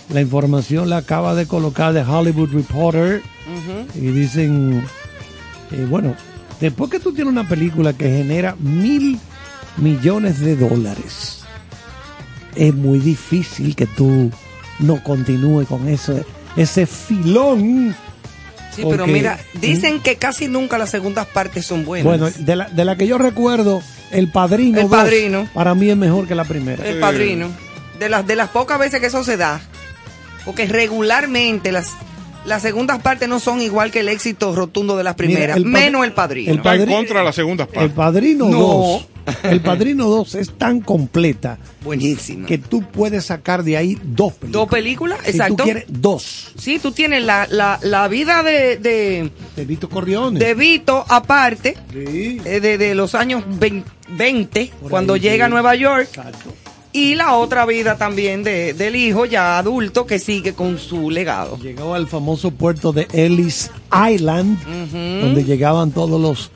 [0.09, 3.21] la información la acaba de colocar de Hollywood Reporter
[3.95, 4.83] y dicen,
[5.71, 6.15] eh, bueno,
[6.59, 9.19] después que tú tienes una película que genera mil
[9.77, 11.43] millones de dólares,
[12.55, 14.31] es muy difícil que tú
[14.79, 16.25] no continúes con ese,
[16.55, 17.95] ese filón.
[18.75, 22.05] Sí, pero mira, dicen que casi nunca las segundas partes son buenas.
[22.05, 23.81] Bueno, de la, de la que yo recuerdo,
[24.11, 24.77] El Padrino.
[24.77, 25.47] El 2, Padrino.
[25.53, 26.83] Para mí es mejor que la primera.
[26.87, 27.49] El padrino.
[27.99, 29.61] De las, de las pocas veces que eso se da.
[30.49, 31.91] Porque regularmente las,
[32.45, 35.57] las segundas partes no son igual que el éxito rotundo de las primeras.
[35.57, 36.51] el menos el padrino.
[36.51, 37.93] el Está en contra de las segundas El partes.
[37.93, 39.07] Padrino No, 2.
[39.43, 42.47] El Padrino 2 es tan completa Buenísima.
[42.47, 44.51] que tú puedes sacar de ahí dos películas.
[44.53, 45.55] Dos películas, Si exacto.
[45.57, 46.51] tú quieres, dos.
[46.57, 50.39] Sí, tú tienes la, la, la vida de, de, De Vito Corleone.
[50.39, 52.41] de Vito aparte, Sí.
[52.43, 55.49] eh, de, de los años 20, 20, Por cuando ahí, llega a.
[55.49, 56.51] Nueva York, Exacto.
[56.91, 61.57] Y la otra vida también de, del hijo ya adulto que sigue con su legado.
[61.57, 63.71] Llegó al famoso puerto de Ellis
[64.11, 64.57] Island,
[65.21, 66.51] donde llegaban todos los,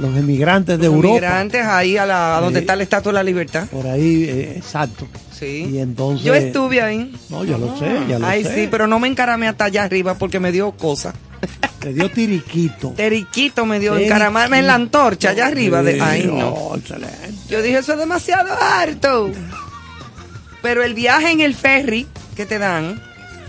[0.00, 1.14] los emigrantes de Los Europa.
[1.14, 3.66] migrantes ahí a, la, a donde está la Estatua de la Libertad.
[3.68, 5.06] Por ahí, eh, exacto.
[5.38, 5.68] Sí.
[5.72, 6.24] Y entonces.
[6.26, 7.14] Yo estuve ahí.
[7.28, 8.54] No, ya lo sé, ya lo Ay, sé.
[8.54, 11.14] sí, pero no me encaramé hasta allá arriba porque me dio cosa.
[11.78, 12.90] Te dio tiriquito.
[12.96, 15.82] Teriquito me dio encaramarme en la antorcha allá arriba.
[15.82, 16.48] De, ay, no.
[16.48, 17.16] oh, excelente.
[17.48, 19.30] Yo dije, eso es demasiado harto.
[20.62, 22.06] Pero el viaje en el ferry
[22.36, 23.00] que te dan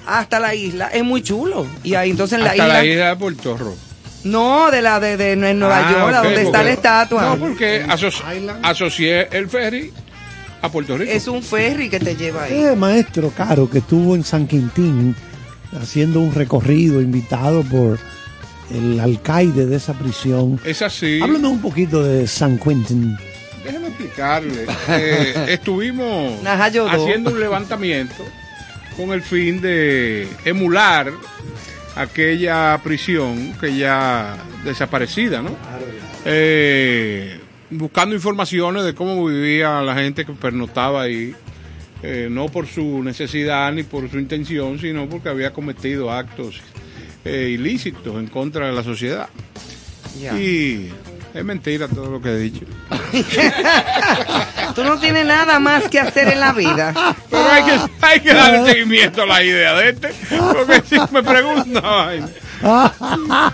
[0.07, 1.65] hasta la isla es muy chulo.
[1.83, 2.73] Y ahí entonces en la Hasta isla...
[2.73, 3.75] la isla de Puerto Rico.
[4.23, 7.21] No, de la de, de- en Nueva Ah, York, donde está la estatua.
[7.23, 8.09] No, porque aso-
[8.63, 9.91] asocié el ferry
[10.61, 11.11] a Puerto Rico.
[11.11, 12.53] Es un ferry que te lleva ahí.
[12.53, 15.15] Eh, maestro Caro, que estuvo en San Quintín
[15.81, 17.97] haciendo un recorrido invitado por
[18.69, 20.59] el alcaide de esa prisión.
[20.63, 21.19] Es así.
[21.21, 23.17] Háblame un poquito de San Quentin.
[23.65, 24.65] Déjeme explicarle.
[24.89, 28.23] Eh, estuvimos haciendo un levantamiento
[28.97, 31.11] con el fin de emular
[32.01, 35.55] aquella prisión que ya desaparecida, ¿no?
[36.25, 41.33] Eh, buscando informaciones de cómo vivía la gente que pernoctaba ahí,
[42.03, 46.61] eh, no por su necesidad ni por su intención, sino porque había cometido actos
[47.23, 49.29] eh, ilícitos en contra de la sociedad.
[50.37, 50.89] Y
[51.33, 52.65] es mentira todo lo que he dicho.
[54.75, 56.93] Tú no tienes nada más que hacer en la vida.
[57.29, 60.09] Pero hay que, hay que darle seguimiento a la idea de este.
[60.29, 62.29] Porque si me preguntan,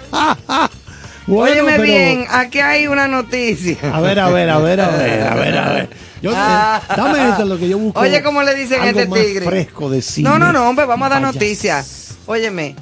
[1.28, 3.78] Bueno, Óyeme pero- bien, aquí hay una noticia.
[3.94, 5.90] A ver, a ver, a ver, a ver, a ver, a ver.
[6.22, 6.82] Yo, eh, Ah.
[6.96, 8.00] dame esto lo que yo busco.
[8.00, 9.46] Oye, ¿cómo le dicen a algo este más tigre?
[9.46, 10.30] fresco de cine.
[10.30, 11.34] No, no, no, hombre, vamos a dar Vaya.
[11.34, 12.16] noticias.
[12.28, 12.76] Óyeme,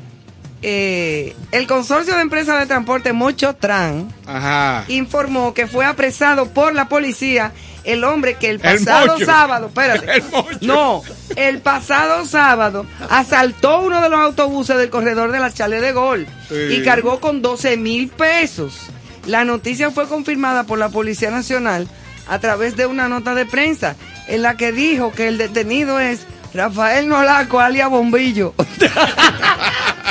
[0.62, 4.86] eh, el consorcio de empresas de transporte Mochotran ajá.
[4.88, 7.52] informó que fue apresado por la policía
[7.84, 10.12] el hombre que el pasado sábado, espérate,
[10.60, 11.04] El no,
[11.36, 16.26] el pasado sábado asaltó uno de los autobuses del corredor de la Chale de Gol
[16.50, 16.56] Sí.
[16.72, 18.74] y cargó con 12 mil pesos.
[19.28, 21.88] La noticia fue confirmada por la Policía Nacional
[22.28, 23.96] a través de una nota de prensa
[24.28, 26.22] en la que dijo que el detenido es
[26.56, 28.54] Rafael Nolaco, alias Bombillo.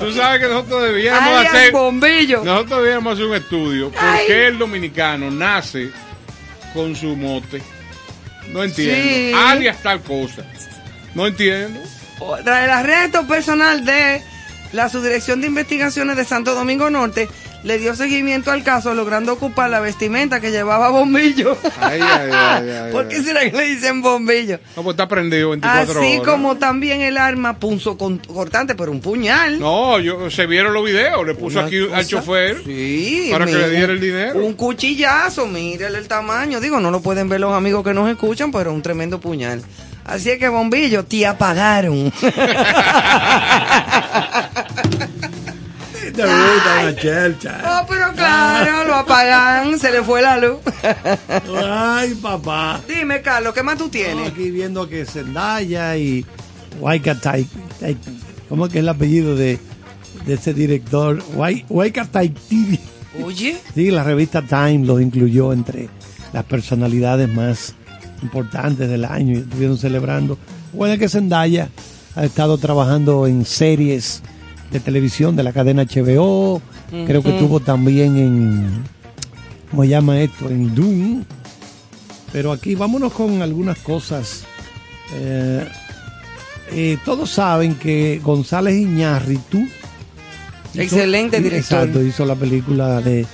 [0.00, 1.72] Tú sabes que nosotros debíamos hacer.
[1.72, 2.44] Bombillo.
[2.44, 3.90] Nosotros debíamos hacer un estudio.
[3.90, 4.26] ¿Por Ay.
[4.26, 5.90] qué el dominicano nace
[6.74, 7.62] con su mote?
[8.52, 8.94] No entiendo.
[8.94, 9.32] Sí.
[9.34, 10.44] Alias tal cosa.
[11.14, 11.80] No entiendo.
[12.44, 14.22] Tras el arresto personal de
[14.72, 17.28] la Subdirección de Investigaciones de Santo Domingo Norte,
[17.62, 21.56] le dio seguimiento al caso, logrando ocupar la vestimenta que llevaba Bombillo.
[21.80, 24.60] Ay, ay, ay, ay, ¿Por qué será que le dicen Bombillo?
[24.76, 26.28] No, pues está prendido 24 Así horas.
[26.28, 29.58] como también el arma punzo cortante, pero un puñal.
[29.58, 31.26] No, yo, se vieron los videos.
[31.26, 34.44] Le puso Una aquí al chofer Sí, para que le diera el dinero.
[34.44, 36.60] Un cuchillazo, mírale el tamaño.
[36.60, 39.62] Digo, no lo pueden ver los amigos que nos escuchan, pero un tremendo puñal.
[40.04, 42.12] Así es que, bombillo, te apagaron.
[46.16, 47.60] Te gusta chelcha.
[47.82, 50.58] Oh, pero claro, lo apagan, se le fue la luz.
[51.64, 52.80] Ay, papá.
[52.88, 54.28] Dime, Carlos, ¿qué más tú No, tienes?
[54.32, 56.24] aquí viendo que Zendaya y
[56.80, 57.16] Waika
[58.48, 59.58] ¿cómo es que es el apellido de,
[60.26, 61.22] de ese director?
[61.34, 62.78] Wai- Waika Taitiri.
[63.24, 65.88] Oye, Sí, la revista Time lo incluyó entre
[66.32, 67.74] las personalidades más
[68.22, 70.38] importantes del año y estuvieron celebrando.
[70.72, 71.68] Bueno, que Zendaya
[72.14, 74.22] ha estado trabajando en series
[74.70, 76.60] de televisión de la cadena HBO,
[77.06, 78.84] creo que estuvo también en,
[79.70, 80.48] ¿cómo se llama esto?
[80.48, 81.24] En Doom.
[82.32, 84.44] Pero aquí vámonos con algunas cosas.
[85.14, 85.66] Eh,
[86.72, 89.58] eh, todos saben que González Iñárritu
[90.74, 91.78] hizo- Excelente director.
[91.80, 93.24] Exacto, hizo la película de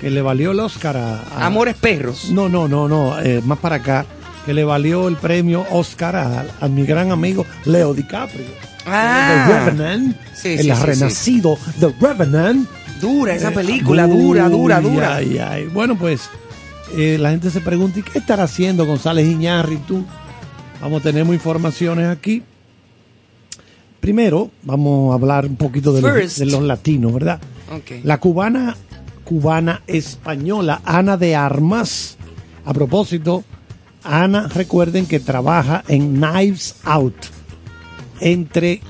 [0.00, 2.30] que le valió el Oscar a, a- Amores Perros.
[2.30, 4.04] No, no, no, no, eh, más para acá,
[4.44, 8.46] que le valió el premio Oscar a, a mi gran amigo Leo DiCaprio.
[8.86, 9.44] Ah.
[9.46, 12.68] The Revenant, Sí, el sí, sí, renacido The Revenant.
[13.00, 15.14] Dura esa Eh, película, dura, dura, dura.
[15.16, 15.66] ay, ay.
[15.66, 16.28] Bueno, pues
[16.96, 20.04] eh, la gente se pregunta, ¿y qué estará haciendo González Iñárritu?
[20.82, 22.42] Vamos, tenemos informaciones aquí.
[24.00, 26.38] Primero, vamos a hablar un poquito de los, First.
[26.38, 27.38] de los latinos, ¿verdad?
[28.02, 28.76] La cubana,
[29.24, 32.16] cubana española, Ana de Armas.
[32.64, 33.44] A propósito,
[34.02, 37.14] Ana, recuerden que trabaja en Knives Out.
[38.20, 38.80] Entre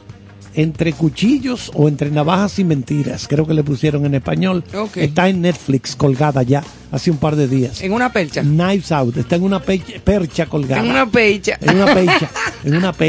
[0.54, 4.64] Entre cuchillos o entre navajas y mentiras, creo que le pusieron en español.
[4.96, 7.80] Está en Netflix colgada ya, hace un par de días.
[7.82, 8.42] En una percha.
[8.42, 10.82] Knives Out, está en una percha colgada.
[10.82, 11.56] En una percha.
[11.60, 12.30] En una pecha,
[12.64, 12.92] en una.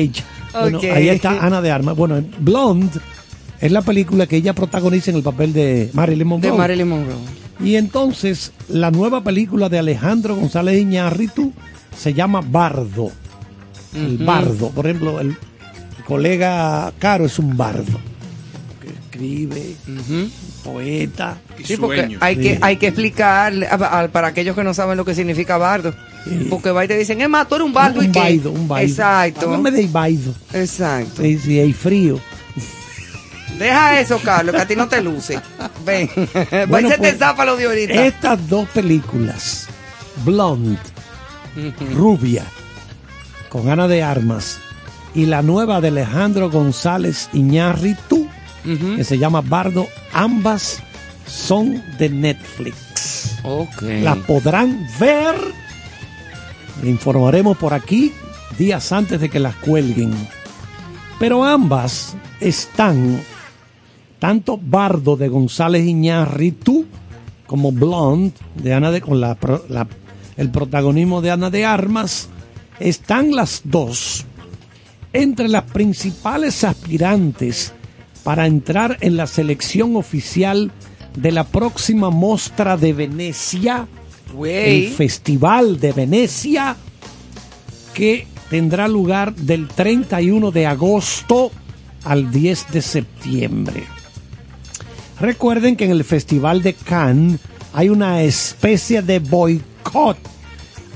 [0.53, 0.84] Bueno, Ok.
[0.84, 1.95] ahí está Ana de Armas.
[1.95, 2.99] Bueno, Blonde
[3.60, 6.52] es la película que ella protagoniza en el papel de Marilyn Monroe.
[6.52, 7.15] De Marilyn Monroe.
[7.64, 11.53] Y entonces, la nueva película de Alejandro González Iñárritu
[11.98, 13.11] se llama Bardo.
[13.95, 14.69] El bardo.
[14.69, 15.35] Por ejemplo, el
[16.06, 17.99] colega Caro es un bardo.
[18.82, 19.76] Que escribe,
[20.64, 21.38] poeta.
[21.64, 25.06] Sí, porque hay que, hay que explicar a- a- para aquellos que no saben lo
[25.06, 25.94] que significa bardo.
[26.49, 28.19] Porque va y te dicen, es más, tú eres un bardo un y qué.
[28.19, 28.88] baido, un baido.
[28.90, 29.45] Exacto.
[29.48, 30.34] Háblame de baido.
[30.53, 31.22] Exacto.
[31.23, 32.19] Sí, sí, hay frío.
[33.57, 35.40] Deja eso, Carlos, que a ti no te luce.
[35.86, 36.10] Ven.
[36.15, 38.06] Va Bueno, y se pues, te zapa lo de ahorita.
[38.06, 39.68] Estas dos películas,
[40.26, 40.78] Blonde,
[41.94, 42.44] Rubia,
[43.49, 44.60] con Ana de Armas,
[45.13, 48.27] y la nueva de Alejandro González Iñárritu,
[48.95, 50.81] que se llama Bardo, ambas
[51.25, 53.39] son de Netflix.
[53.43, 53.81] Ok.
[54.03, 55.35] Las podrán ver.
[56.83, 58.11] Le informaremos por aquí
[58.57, 60.13] días antes de que las cuelguen.
[61.19, 63.19] Pero ambas están,
[64.19, 66.85] tanto Bardo de González Iñárritu
[67.47, 69.38] como Blonde de Ana de con la-
[70.38, 72.29] el protagonismo de Ana de Armas,
[72.79, 74.25] están las dos
[75.13, 77.73] entre las principales aspirantes
[78.23, 80.71] para entrar en la selección oficial
[81.15, 83.88] de la próxima Mostra de Venecia,
[84.43, 86.77] el Festival de Venecia,
[87.93, 91.51] que tendrá lugar del 31 de agosto
[92.03, 93.83] al 10 de septiembre.
[95.19, 97.39] Recuerden que en el Festival de Cannes
[97.73, 100.17] hay una especie de boicot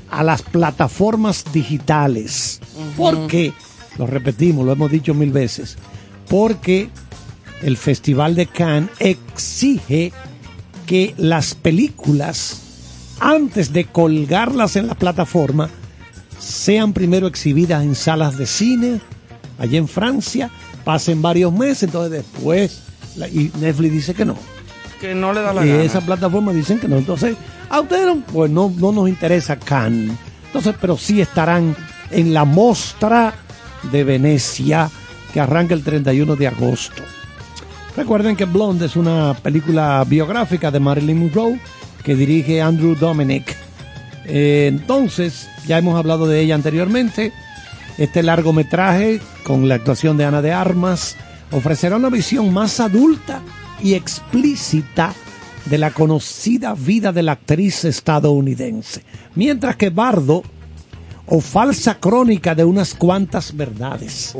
[0.09, 2.59] a las plataformas digitales.
[2.97, 3.53] ¿Por qué?
[3.97, 5.77] Lo repetimos, lo hemos dicho mil veces.
[6.29, 6.89] Porque
[7.61, 10.11] el Festival de Cannes exige
[10.85, 12.61] que las películas,
[13.19, 15.69] antes de colgarlas en la plataforma,
[16.39, 18.99] sean primero exhibidas en salas de cine,
[19.57, 20.49] allá en Francia,
[20.83, 22.81] pasen varios meses, entonces después,
[23.15, 24.35] la- y Netflix dice que no.
[24.99, 25.83] Que no le da la Y gana.
[25.83, 26.97] esa plataforma dicen que no.
[26.97, 27.35] Entonces,
[27.69, 30.15] a ustedes no, pues no, no nos interesa Cannes.
[30.47, 31.75] Entonces, pero sí estarán
[32.11, 33.33] en la Mostra
[33.91, 34.89] de Venecia
[35.33, 37.03] que arranca el 31 de agosto.
[37.95, 41.59] Recuerden que Blonde es una película biográfica de Marilyn Monroe
[42.03, 43.55] que dirige Andrew Dominic.
[44.25, 47.31] Eh, entonces, ya hemos hablado de ella anteriormente.
[47.97, 51.15] Este largometraje, con la actuación de Ana de Armas,
[51.51, 53.41] ofrecerá una visión más adulta
[53.81, 55.13] y explícita
[55.65, 59.03] de la conocida vida de la actriz estadounidense.
[59.35, 60.43] Mientras que Bardo,
[61.27, 64.33] o falsa crónica de unas cuantas verdades.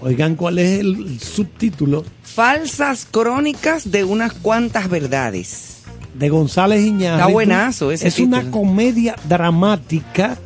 [0.00, 2.04] Oigan, ¿cuál es el subtítulo?
[2.22, 5.72] Falsas crónicas de unas cuantas verdades.
[6.14, 7.20] de González Iñárritu.
[7.20, 10.38] Está buenazo ese Es una comedia dramática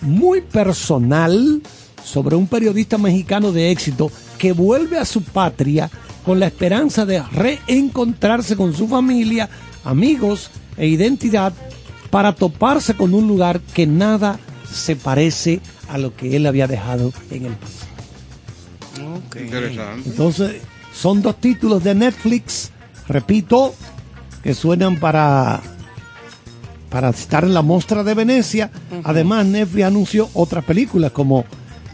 [0.00, 1.60] muy personal
[2.04, 5.90] sobre un periodista mexicano de éxito que vuelve a su patria
[6.24, 9.48] con la esperanza de reencontrarse con su familia,
[9.84, 11.52] amigos e identidad
[12.10, 14.38] para toparse con un lugar que nada
[14.72, 17.92] se parece a lo que él había dejado en el pasado.
[19.38, 20.08] Interesante.
[20.08, 20.62] Entonces,
[20.94, 22.70] son dos títulos de Netflix,
[23.08, 23.74] repito,
[24.42, 25.60] que suenan para,
[26.90, 28.70] para estar en la muestra de Venecia.
[29.04, 31.44] Además, Netflix anunció otras películas como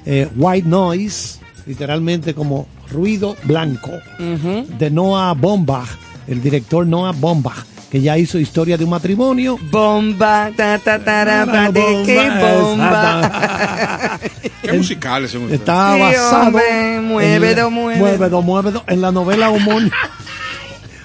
[0.04, 5.88] eh, White Noise, literalmente como ruido blanco, de Noah Bombach,
[6.26, 9.58] el director Noah Bombach, que ya hizo historia de un matrimonio.
[9.70, 14.18] Bomba, ta, ta, pa, de qué bomba.
[14.62, 15.58] Qué musical ese musical.
[15.58, 17.98] Está Sí, basado hombre, muévedo, en, muévedo.
[18.04, 19.96] muévedo, muévedo, en la novela homónima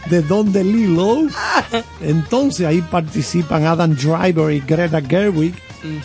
[0.10, 1.28] de Don DeLillo.
[2.02, 5.54] Entonces ahí participan Adam Driver y Greta Gerwig.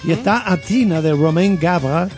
[0.05, 2.09] Y está Atina de Romain Gabra.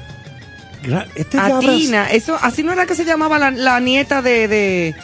[1.14, 4.94] Este Gabra- Atina, eso, así no era que se llamaba la, la nieta de, de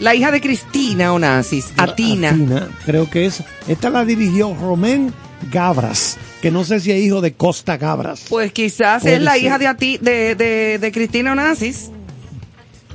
[0.00, 2.30] la hija de Cristina Onassis, Atina.
[2.30, 3.42] Atina, creo que es.
[3.68, 5.12] Esta la dirigió Romain
[5.52, 8.24] Gabras, que no sé si es hijo de Costa Gabras.
[8.28, 9.42] Pues quizás Puede es la ser.
[9.44, 11.90] hija de, Ati- de, de, de Cristina Onassis.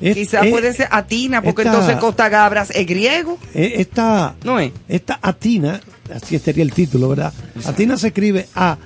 [0.01, 3.37] Es- Quizás es- puede ser Atina, porque esta- entonces Costa Gabras es griego.
[3.53, 4.71] Esta, No es.
[4.89, 5.79] esta Atina,
[6.13, 7.31] así sería el título, ¿verdad?
[7.65, 8.77] Atina se escribe A.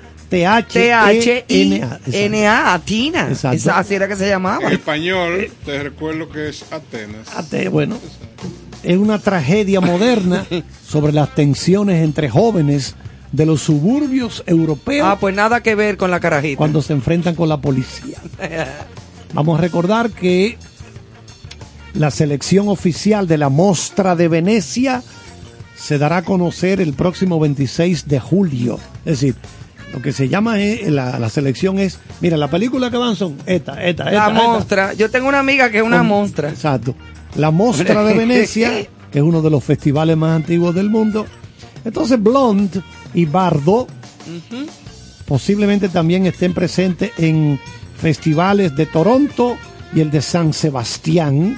[1.49, 3.27] T-H-I-N-A, Atina.
[3.29, 3.57] Exacto.
[3.57, 4.67] Esa, así era que se llamaba.
[4.67, 7.27] En español, te recuerdo que es Atenas.
[7.35, 7.97] Ate- bueno,
[8.83, 10.45] es una tragedia moderna
[10.87, 12.95] sobre las tensiones entre jóvenes
[13.31, 16.57] de los suburbios europeos Ah, pues nada que ver con la carajita.
[16.57, 18.17] cuando se enfrentan con la policía.
[19.33, 20.57] Vamos a recordar que
[21.93, 25.03] La selección oficial de la Mostra de Venecia
[25.75, 28.79] se dará a conocer el próximo 26 de julio.
[29.05, 29.35] Es decir,
[29.93, 33.35] lo que se llama es- la, la selección es, mira, la película que van son
[33.45, 34.11] esta, esta, esta.
[34.11, 34.93] La mostra.
[34.93, 36.49] Yo tengo una amiga que es una mostra.
[36.49, 36.95] Exacto.
[37.35, 38.71] La Mostra de Venecia,
[39.11, 41.25] que es uno de los festivales más antiguos del mundo.
[41.85, 42.81] Entonces, Blonde
[43.13, 43.87] y Bardo
[45.25, 47.59] posiblemente también estén presentes en
[47.97, 49.57] festivales de Toronto
[49.93, 51.57] y el de San Sebastián,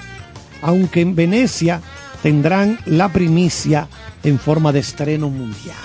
[0.61, 1.81] aunque en Venecia
[2.23, 3.87] tendrán la primicia
[4.23, 5.75] en forma de estreno mundial.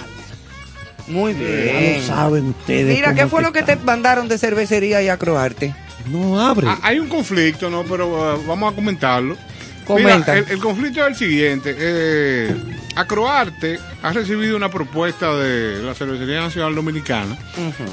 [1.08, 2.00] Muy Ya bien.
[2.00, 2.94] lo saben ustedes.
[2.96, 5.74] Mira, ¿qué fue que lo que te mandaron de cervecería y acroarte?
[6.10, 6.66] No abre.
[6.68, 7.84] Ah, Hay un conflicto, ¿no?
[7.84, 9.36] Pero uh, vamos a comentarlo.
[9.84, 10.34] Comenta.
[10.34, 11.74] Mira, el, el conflicto es el siguiente.
[11.78, 12.54] Eh,
[12.96, 17.36] Acroarte ha recibido una propuesta de la Cervecería Nacional Dominicana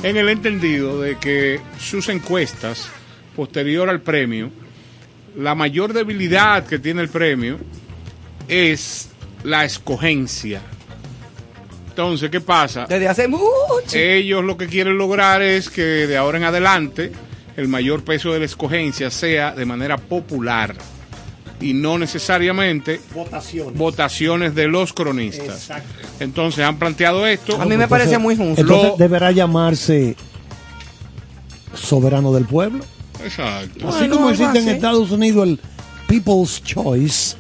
[0.01, 2.87] en el entendido de que sus encuestas
[3.35, 4.49] posterior al premio,
[5.37, 7.57] la mayor debilidad que tiene el premio
[8.47, 9.09] es
[9.43, 10.61] la escogencia.
[11.95, 12.87] Entonces, ¿qué pasa?
[12.89, 13.43] Desde hace mucho.
[13.93, 17.11] Ellos lo que quieren lograr es que de ahora en adelante
[17.55, 20.73] el mayor peso de la escogencia sea de manera popular
[21.61, 23.77] y no necesariamente Votaciones.
[23.77, 25.69] votaciones de los cronistas.
[26.19, 27.61] Entonces han planteado esto.
[27.61, 28.59] A mí me parece muy justo.
[28.61, 30.15] Entonces Lo- deberá llamarse
[31.75, 32.83] soberano del pueblo.
[33.23, 33.87] Exacto.
[33.87, 34.69] Así Bueno, como existe en.
[34.69, 35.59] Estados Unidos el
[36.07, 37.35] People's Choice,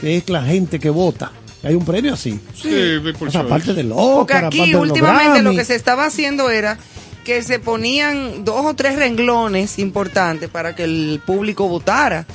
[0.00, 1.32] que es la gente que vota.
[1.62, 2.40] Hay un premio así.
[2.54, 5.74] Sí, People O sea, aparte del Porque Oscar, aquí de los últimamente lo que se
[5.74, 6.78] estaba haciendo era
[7.24, 12.26] que se ponían dos o tres renglones importantes para que el público votara.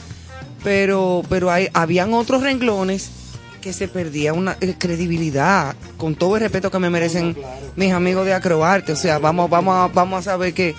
[0.64, 3.10] Pero, pero hay, habían otros renglones
[3.62, 7.36] que se perdía una eh, credibilidad, con todo el respeto que me merecen
[7.76, 8.92] mis amigos de Acroarte.
[8.92, 10.76] O sea, vamos, vamos, a, vamos a saber que,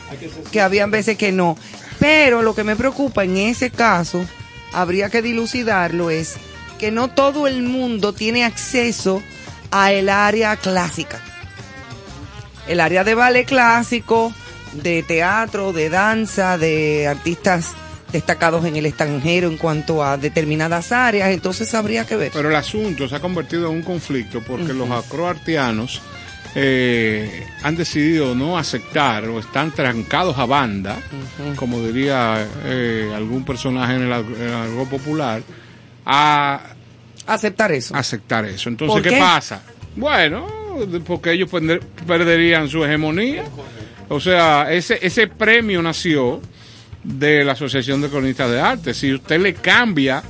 [0.52, 1.56] que habían veces que no.
[1.98, 4.24] Pero lo que me preocupa en ese caso,
[4.72, 6.36] habría que dilucidarlo, es
[6.78, 9.22] que no todo el mundo tiene acceso
[9.70, 11.20] a el área clásica.
[12.68, 14.32] El área de ballet clásico,
[14.72, 17.74] de teatro, de danza, de artistas
[18.12, 22.30] destacados en el extranjero en cuanto a determinadas áreas, entonces habría que ver.
[22.32, 26.00] Pero el asunto se ha convertido en un conflicto porque los acroartianos
[26.54, 30.96] eh, han decidido no aceptar o están trancados a banda,
[31.56, 35.42] como diría eh, algún personaje en el, en el argot popular,
[36.06, 36.60] a
[37.26, 37.94] aceptar eso.
[37.94, 38.68] Aceptar eso.
[38.68, 39.18] Entonces, ¿Por ¿qué, qué?
[39.18, 39.62] pasa?
[39.96, 40.46] Bueno,
[41.06, 43.44] porque ellos perder- perderían su hegemonía.
[44.08, 46.40] O sea, ese, ese premio nació
[47.02, 48.94] de la Asociación de Cronistas de Arte.
[48.94, 50.22] Si usted le cambia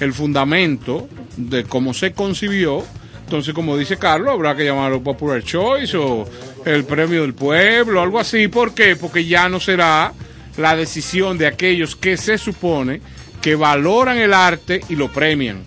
[0.00, 2.84] el fundamento de cómo se concibió,
[3.24, 6.28] entonces, como dice Carlos, habrá que llamarlo Popular Choice o
[6.66, 8.48] el premio del pueblo, algo así.
[8.48, 8.96] ¿Por qué?
[8.96, 10.12] Porque ya no será
[10.58, 13.00] la decisión de aquellos que se supone
[13.42, 15.64] que valoran el arte y lo premian.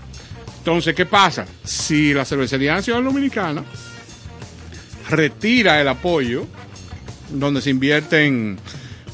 [0.59, 1.45] Entonces, ¿qué pasa?
[1.63, 3.63] Si la Cervecería Nacional Dominicana
[5.09, 6.47] retira el apoyo,
[7.29, 8.57] donde se invierten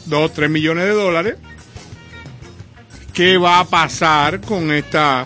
[0.06, 1.36] 2 3 millones de dólares,
[3.14, 5.26] ¿qué va a pasar con esta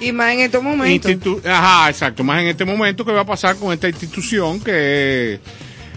[0.00, 1.10] Y más en estos momentos.
[1.10, 5.40] institu- Ajá, exacto, más en este momento, ¿qué va a pasar con esta institución que...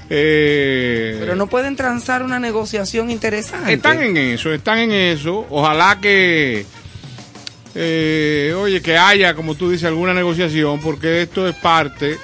[0.10, 3.74] eh, Pero no pueden transar una negociación interesante.
[3.74, 5.46] están en eso, están en eso.
[5.50, 6.66] Ojalá que,
[7.76, 12.18] eh, oye, que haya, como tú dices, alguna negociación, porque esto es parte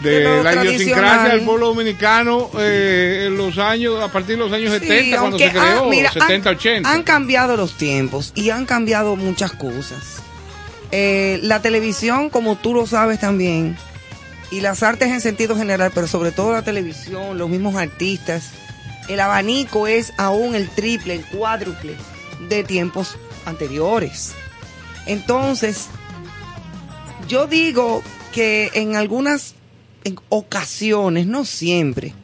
[0.00, 4.72] de, la idiosincrasia del pueblo dominicano eh, en los años, a partir de los años
[4.74, 6.92] Sí, 70, cuando se creó, ah, mira, 70, han, 80.
[6.92, 10.22] han cambiado los tiempos y han cambiado muchas cosas.
[10.90, 13.76] Eh, la televisión, como tú lo sabes también,
[14.50, 18.50] y las artes en sentido general, pero sobre todo la televisión, los mismos artistas,
[19.08, 21.94] el abanico es aún el triple, el cuádruple
[22.48, 24.32] de tiempos anteriores.
[25.06, 25.88] Entonces,
[27.26, 28.02] yo digo
[28.32, 29.54] que en algunas
[30.28, 32.14] ocasiones, no siempre,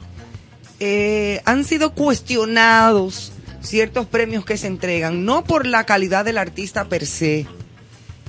[0.80, 6.84] eh, han sido cuestionados ciertos premios que se entregan, no por la calidad del artista
[6.84, 7.46] per se,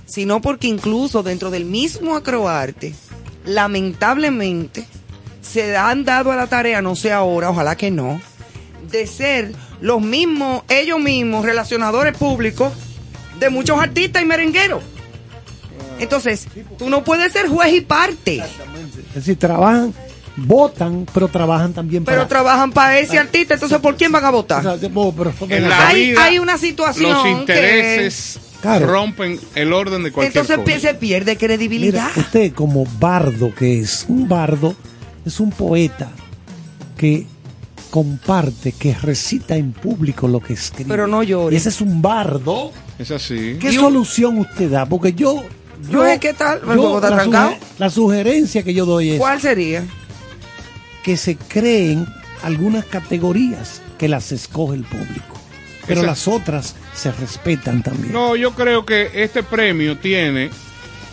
[0.05, 2.93] sino porque incluso dentro del mismo acroarte,
[3.45, 4.85] lamentablemente,
[5.41, 8.19] se han dado a la tarea, no sé ahora, ojalá que no,
[8.91, 9.51] de ser
[9.81, 12.72] los mismos, ellos mismos, relacionadores públicos
[13.39, 14.81] de muchos artistas y merengueros.
[15.99, 16.47] Entonces,
[16.77, 18.38] tú no puedes ser juez y parte.
[19.09, 19.93] Es decir, trabajan,
[20.35, 22.27] votan, pero trabajan también Pero para...
[22.27, 24.65] trabajan para ese artista, entonces ¿por quién van a votar?
[24.65, 28.87] O sea, oh, pero- En la hay, vida, hay una situación los que- intereses Claro.
[28.87, 30.89] rompen el orden de cualquier entonces cosa.
[30.89, 32.09] se pierde credibilidad.
[32.15, 34.75] Mira, usted como bardo que es, un bardo
[35.25, 36.11] es un poeta
[36.97, 37.27] que
[37.91, 40.89] comparte, que recita en público lo que escribe.
[40.89, 41.53] Pero no llore.
[41.53, 42.71] Y ese es un bardo.
[42.97, 43.57] Es así.
[43.59, 44.85] ¿Qué solución usted da?
[44.85, 45.43] Porque yo...
[45.89, 46.61] yo No, ¿qué tal?
[46.67, 49.83] ¿El yo, la, la sugerencia que yo doy es ¿Cuál sería?
[51.03, 52.07] que se creen
[52.41, 55.35] algunas categorías que las escoge el público.
[55.88, 58.12] Pero las otras se respetan también.
[58.12, 60.49] No, yo creo que este premio tiene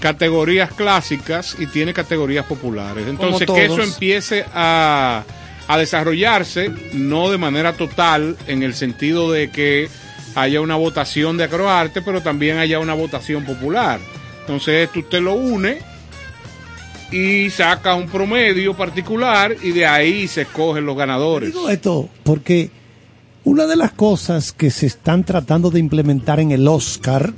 [0.00, 3.06] categorías clásicas y tiene categorías populares.
[3.06, 5.24] Entonces, que eso empiece a,
[5.68, 9.88] a desarrollarse, no de manera total, en el sentido de que
[10.34, 14.00] haya una votación de acroarte, pero también haya una votación popular.
[14.40, 15.78] Entonces, esto usted lo une
[17.12, 21.52] y saca un promedio particular y de ahí se escogen los ganadores.
[21.52, 22.70] Digo esto porque
[23.44, 27.32] una de las cosas que se están tratando de implementar en el Oscar,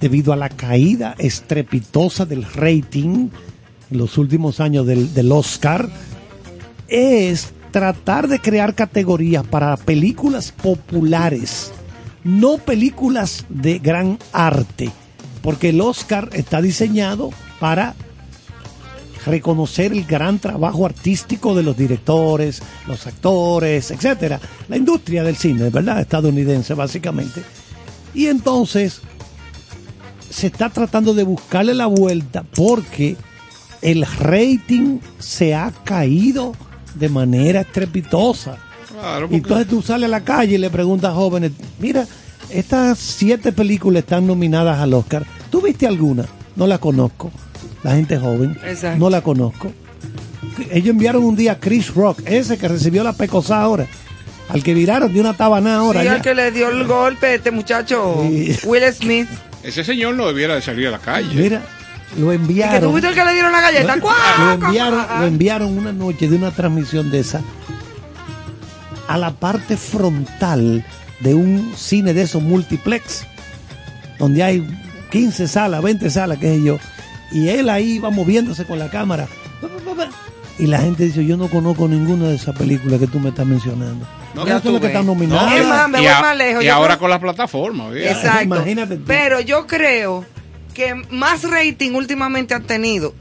[0.00, 3.28] debido a la caída estrepitosa del rating
[3.90, 5.88] en los últimos años del, del Oscar,
[6.88, 11.72] es tratar de crear categorías para películas populares,
[12.22, 14.90] no películas de gran arte,
[15.42, 17.94] porque el Oscar está diseñado para
[19.26, 25.70] reconocer el gran trabajo artístico de los directores, los actores, etcétera, la industria del cine,
[25.70, 26.00] ¿verdad?
[26.00, 27.42] Estadounidense básicamente.
[28.14, 29.00] Y entonces
[30.30, 33.16] se está tratando de buscarle la vuelta porque
[33.82, 36.52] el rating se ha caído
[36.94, 38.56] de manera estrepitosa.
[38.90, 42.06] Claro, Y porque- entonces tú sales a la calle y le preguntas a jóvenes, mira,
[42.50, 45.26] estas siete películas están nominadas al Oscar.
[45.50, 46.24] ¿Tú viste alguna?
[46.56, 47.30] No la conozco.
[47.84, 48.98] La gente joven, Exacto.
[48.98, 49.70] no la conozco.
[50.70, 53.86] Ellos enviaron un día a Chris Rock, ese que recibió la pecosa ahora,
[54.48, 56.00] al que viraron de una tabana ahora.
[56.02, 58.16] Sí, al que le dio el golpe este muchacho,
[58.64, 59.28] Will Smith.
[59.62, 61.34] Ese señor no debiera de salir a la calle.
[61.34, 61.62] Mira,
[62.18, 62.80] lo ¿Y que enviaron.
[62.80, 63.96] tú viste el que le dieron la galleta?
[63.96, 64.14] Lo, ¡Cuá!
[64.58, 67.40] lo enviaron, lo enviaron una noche de una transmisión de esa
[69.08, 70.84] a la parte frontal
[71.20, 73.26] de un cine de esos multiplex,
[74.18, 74.66] donde hay
[75.10, 76.78] 15 salas, 20 salas, qué sé yo,
[77.34, 79.28] y él ahí va moviéndose con la cámara.
[80.58, 83.44] Y la gente dice, yo no conozco ninguna de esas películas que tú me estás
[83.44, 84.06] mencionando.
[84.34, 85.52] No, Ya tú son las que están No, nominadas.
[85.52, 86.62] Es más, me y voy a- más lejos.
[86.62, 87.90] Y Yo ahora creo- con las plataformas.
[87.90, 88.08] ¿ve?
[88.10, 88.44] Exacto.
[88.44, 89.02] Imagínate tú.
[89.04, 90.24] Pero yo creo
[90.72, 93.14] que más rating últimamente han tenido.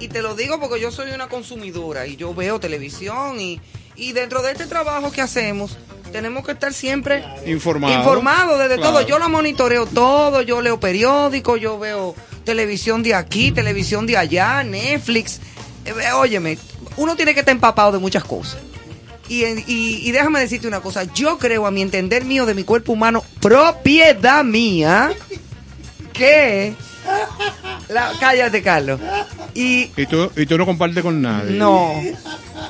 [0.00, 3.60] Y te lo digo porque yo soy una consumidora y yo veo televisión y,
[3.96, 5.76] y dentro de este trabajo que hacemos
[6.12, 7.92] tenemos que estar siempre Informado.
[7.94, 8.92] informados desde Claro.
[8.92, 9.06] todo.
[9.06, 12.14] Yo lo monitoreo todo, yo leo periódicos, yo veo
[12.44, 15.40] televisión de aquí, televisión de allá, Netflix.
[15.84, 16.58] Eh, eh, óyeme,
[16.96, 18.58] uno tiene que estar empapado de muchas cosas.
[19.28, 22.62] Y, y- y déjame decirte una cosa, yo creo a mi entender mío de mi
[22.64, 25.12] cuerpo humano, propiedad mía,
[26.12, 26.74] que...
[27.88, 28.98] La, cállate, Carlos.
[29.54, 31.52] Y Y tú, y tú no compartes con nadie.
[31.58, 31.92] no,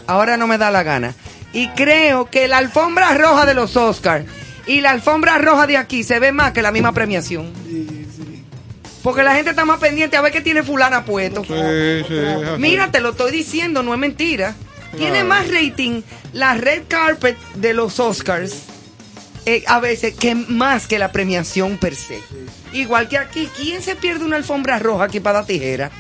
[0.09, 1.15] ahora no me da la gana.
[1.53, 4.25] Y creo que la alfombra roja de los Oscars
[4.67, 7.53] y la alfombra roja de aquí se ve más que la misma premiación.
[9.05, 11.45] Porque la gente está más pendiente a ver qué tiene fulana puesto.
[11.45, 11.53] Sí,
[12.09, 12.15] sí.
[12.59, 14.55] Mira, te lo estoy diciendo, no es mentira.
[14.97, 15.29] Tiene Claro.
[15.29, 16.01] más rating
[16.33, 18.63] la red carpet de los Oscars
[19.47, 22.19] eh, a veces que más que la premiación per se.
[22.73, 25.91] Igual que aquí, ¿quién se pierde una alfombra roja aquí para dar tijera?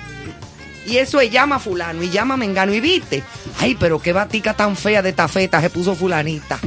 [0.87, 3.23] Y eso es llama a fulano y llama a mengano y viste.
[3.61, 6.59] Ay, pero qué batica tan fea de tafeta se puso fulanita.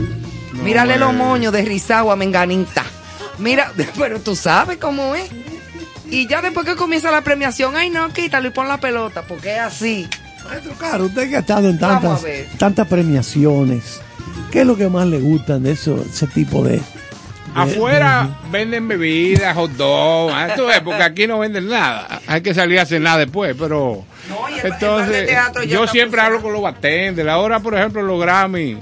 [0.64, 2.84] Mírale los moños de rizado a menganita.
[3.39, 5.30] Mira, pero tú sabes cómo es.
[6.09, 9.53] Y ya después que comienza la premiación, ay no, quítalo y pon la pelota, porque
[9.55, 10.07] es así.
[10.47, 12.23] Maestro Caro, usted que ha estado en tantas,
[12.57, 13.99] tantas premiaciones,
[14.51, 16.77] ¿qué es lo que más le gustan de eso, ese tipo de...
[16.77, 16.81] de-
[17.53, 22.21] Afuera venden bebidas, hot dogs, tú ves, porque aquí no venden nada.
[22.27, 24.05] Hay que salir a cenar después, pero...
[24.49, 27.27] y el- el entonces, teatro ya yo siempre hablo con los bartenders.
[27.27, 28.77] Ahora, por ejemplo, los Grammy,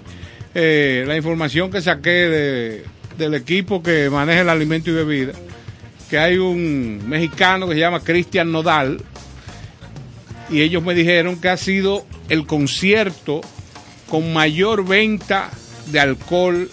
[0.53, 2.85] eh, la información que saqué de,
[3.17, 5.33] del equipo que maneja el alimento y bebida,
[6.09, 9.01] que hay un mexicano que se llama Cristian Nodal,
[10.49, 13.41] y ellos me dijeron que ha sido el concierto
[14.09, 15.49] con mayor venta
[15.87, 16.69] de alcohol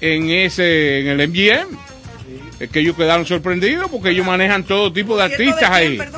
[0.00, 1.76] en ese en el MGM.
[2.58, 6.02] Es que ellos quedaron sorprendidos porque ellos manejan todo tipo de ¿Concierto de artistas quién,
[6.02, 6.10] ahí.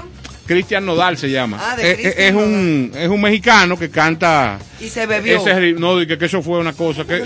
[0.46, 1.58] Cristian Nodal se llama.
[1.60, 5.36] Ah, de es, es- un es un mexicano que canta Y se bebió.
[5.38, 7.22] ese no, que, que eso fue una cosa que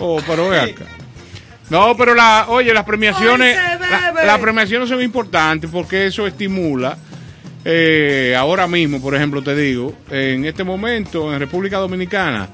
[0.00, 0.84] Oh, pero ve acá.
[1.70, 6.98] No, pero la, oye, las premiaciones, la- las premiaciones son importantes porque eso estimula.
[7.64, 12.48] eh, ahora mismo, por ejemplo, te digo, en este momento en República Dominicana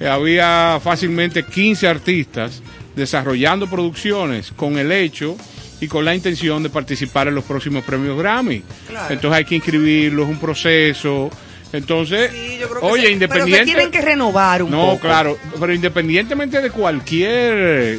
[0.00, 2.60] eh, había fácilmente 15 artistas
[2.96, 5.36] desarrollando producciones con el hecho
[5.80, 8.64] y con la intención de participar en los próximos premios Grammy.
[8.88, 9.14] Claro.
[9.14, 11.30] Entonces hay que inscribirlos, un proceso
[11.72, 13.52] Entonces, Yo creo que oye, se- independiente.
[13.52, 15.00] Pero se tienen que renovar un no, poco.
[15.00, 17.98] claro, pero independientemente de cualquier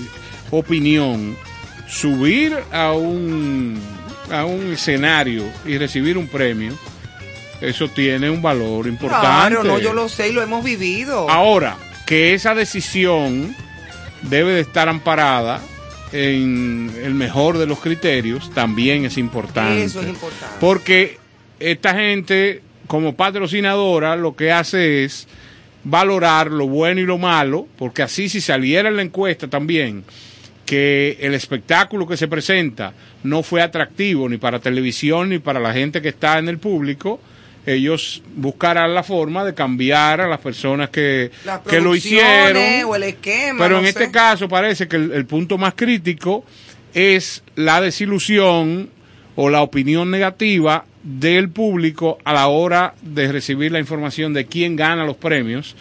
[0.52, 1.36] opinión,
[1.88, 3.80] subir a un
[4.32, 6.74] a un escenario y recibir un premio,
[7.62, 9.26] eso tiene un valor importante.
[9.26, 11.30] Claro, no, yo lo sé y lo hemos vivido.
[11.30, 13.56] Ahora, que esa decisión
[14.24, 15.62] debe de estar amparada
[16.12, 19.84] en el mejor de los criterios, también es importante.
[19.84, 20.56] Eso es importante.
[20.60, 21.18] Porque
[21.60, 25.28] esta gente, como patrocinadora, lo que hace es
[25.84, 30.04] valorar lo bueno y lo malo, porque así si saliera en la encuesta también
[30.70, 32.94] que el espectáculo que se presenta
[33.24, 37.20] no fue atractivo ni para televisión ni para la gente que está en el público,
[37.66, 42.62] ellos buscarán la forma de cambiar a las personas que, Las que lo hicieron.
[42.86, 43.64] o el esquema.
[43.66, 44.00] Pero no en sé.
[44.04, 46.46] este caso parece que el, el punto más crítico
[46.94, 48.92] es la desilusión
[49.36, 54.76] o la opinión negativa del público a la hora de recibir la información de quién
[54.76, 55.76] gana los premios.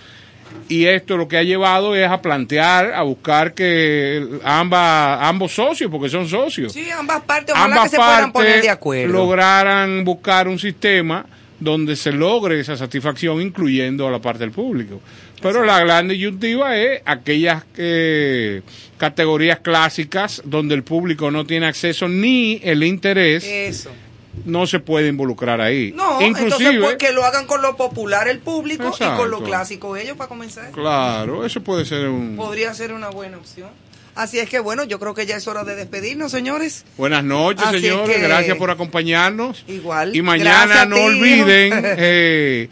[0.69, 5.91] Y esto lo que ha llevado es a plantear, a buscar que ambas, ambos socios,
[5.91, 9.13] porque son socios, Sí, ambas partes, ojalá ambas que se puedan poner partes de acuerdo.
[9.13, 11.25] lograran buscar un sistema
[11.61, 15.01] donde se logre esa satisfacción, incluyendo a la parte del público.
[15.41, 18.61] Pero la gran disyuntiva es aquellas eh,
[18.97, 23.91] categorías clásicas donde el público no tiene acceso ni el interés, Eso.
[24.45, 25.93] No se puede involucrar ahí.
[25.95, 29.43] No, Inclusive, entonces pues, que lo hagan con lo popular el público y con lo
[29.43, 30.71] clásico ellos para comenzar.
[30.73, 32.37] claro, eso puede ser un...
[32.37, 33.71] Podría ser una buena opción.
[34.15, 36.85] Así es que bueno, yo creo que ya es hora de despedirnos, señores.
[36.97, 38.17] Buenas noches, Así señores.
[38.17, 39.65] que- Gracias por acompañarnos.
[39.69, 40.17] Igual.
[40.17, 42.69] Y mañana no olviden eh,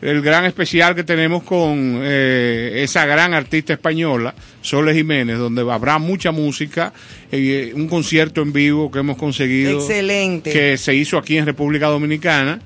[0.00, 5.98] el gran especial que tenemos con eh, esa gran artista española, Soles Jiménez, donde habrá
[5.98, 6.92] mucha música,
[7.32, 9.78] eh, un concierto en vivo que hemos conseguido.
[9.80, 10.50] Excelente.
[10.52, 12.60] Que se hizo aquí en República Dominicana.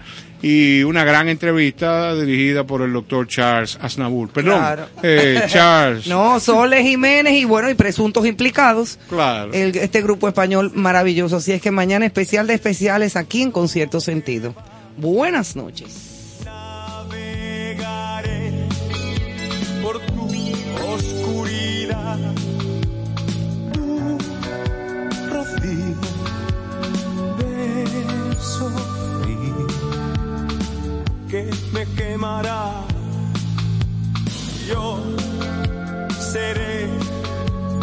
[0.44, 4.28] Y una gran entrevista dirigida por el doctor Charles Aznavour.
[4.30, 4.88] Perdón, Claro.
[5.04, 6.09] eh, Charles.
[6.09, 8.98] No, Soles Jiménez y bueno, y presuntos implicados.
[9.09, 9.52] Claro.
[9.52, 11.36] El- este grupo español maravilloso.
[11.36, 14.52] Así es que mañana especial de especiales aquí en Concierto Sentido.
[14.96, 16.11] Buenas noches.
[31.73, 32.85] Me quemará.
[34.69, 34.99] Yo
[36.19, 36.89] seré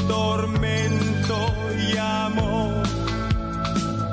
[0.07, 1.37] tormento
[1.77, 2.83] y amor.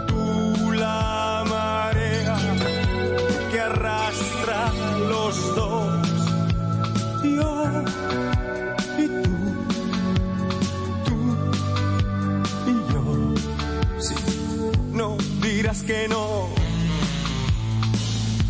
[0.09, 2.37] Tú la marea
[3.51, 4.73] que arrastra
[5.09, 6.07] los dos
[7.35, 7.83] yo
[8.99, 9.31] y tú,
[11.07, 11.17] tú
[12.67, 13.03] y yo.
[14.01, 14.15] Sí,
[14.93, 16.49] no dirás que no,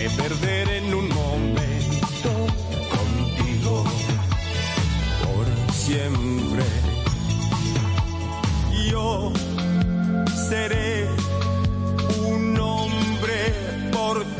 [0.00, 2.30] Me perderé en un momento
[2.96, 3.84] contigo.
[5.22, 6.64] Por siempre.
[8.90, 9.30] Yo
[10.48, 11.06] seré
[12.26, 13.52] un hombre
[13.92, 14.39] por ti.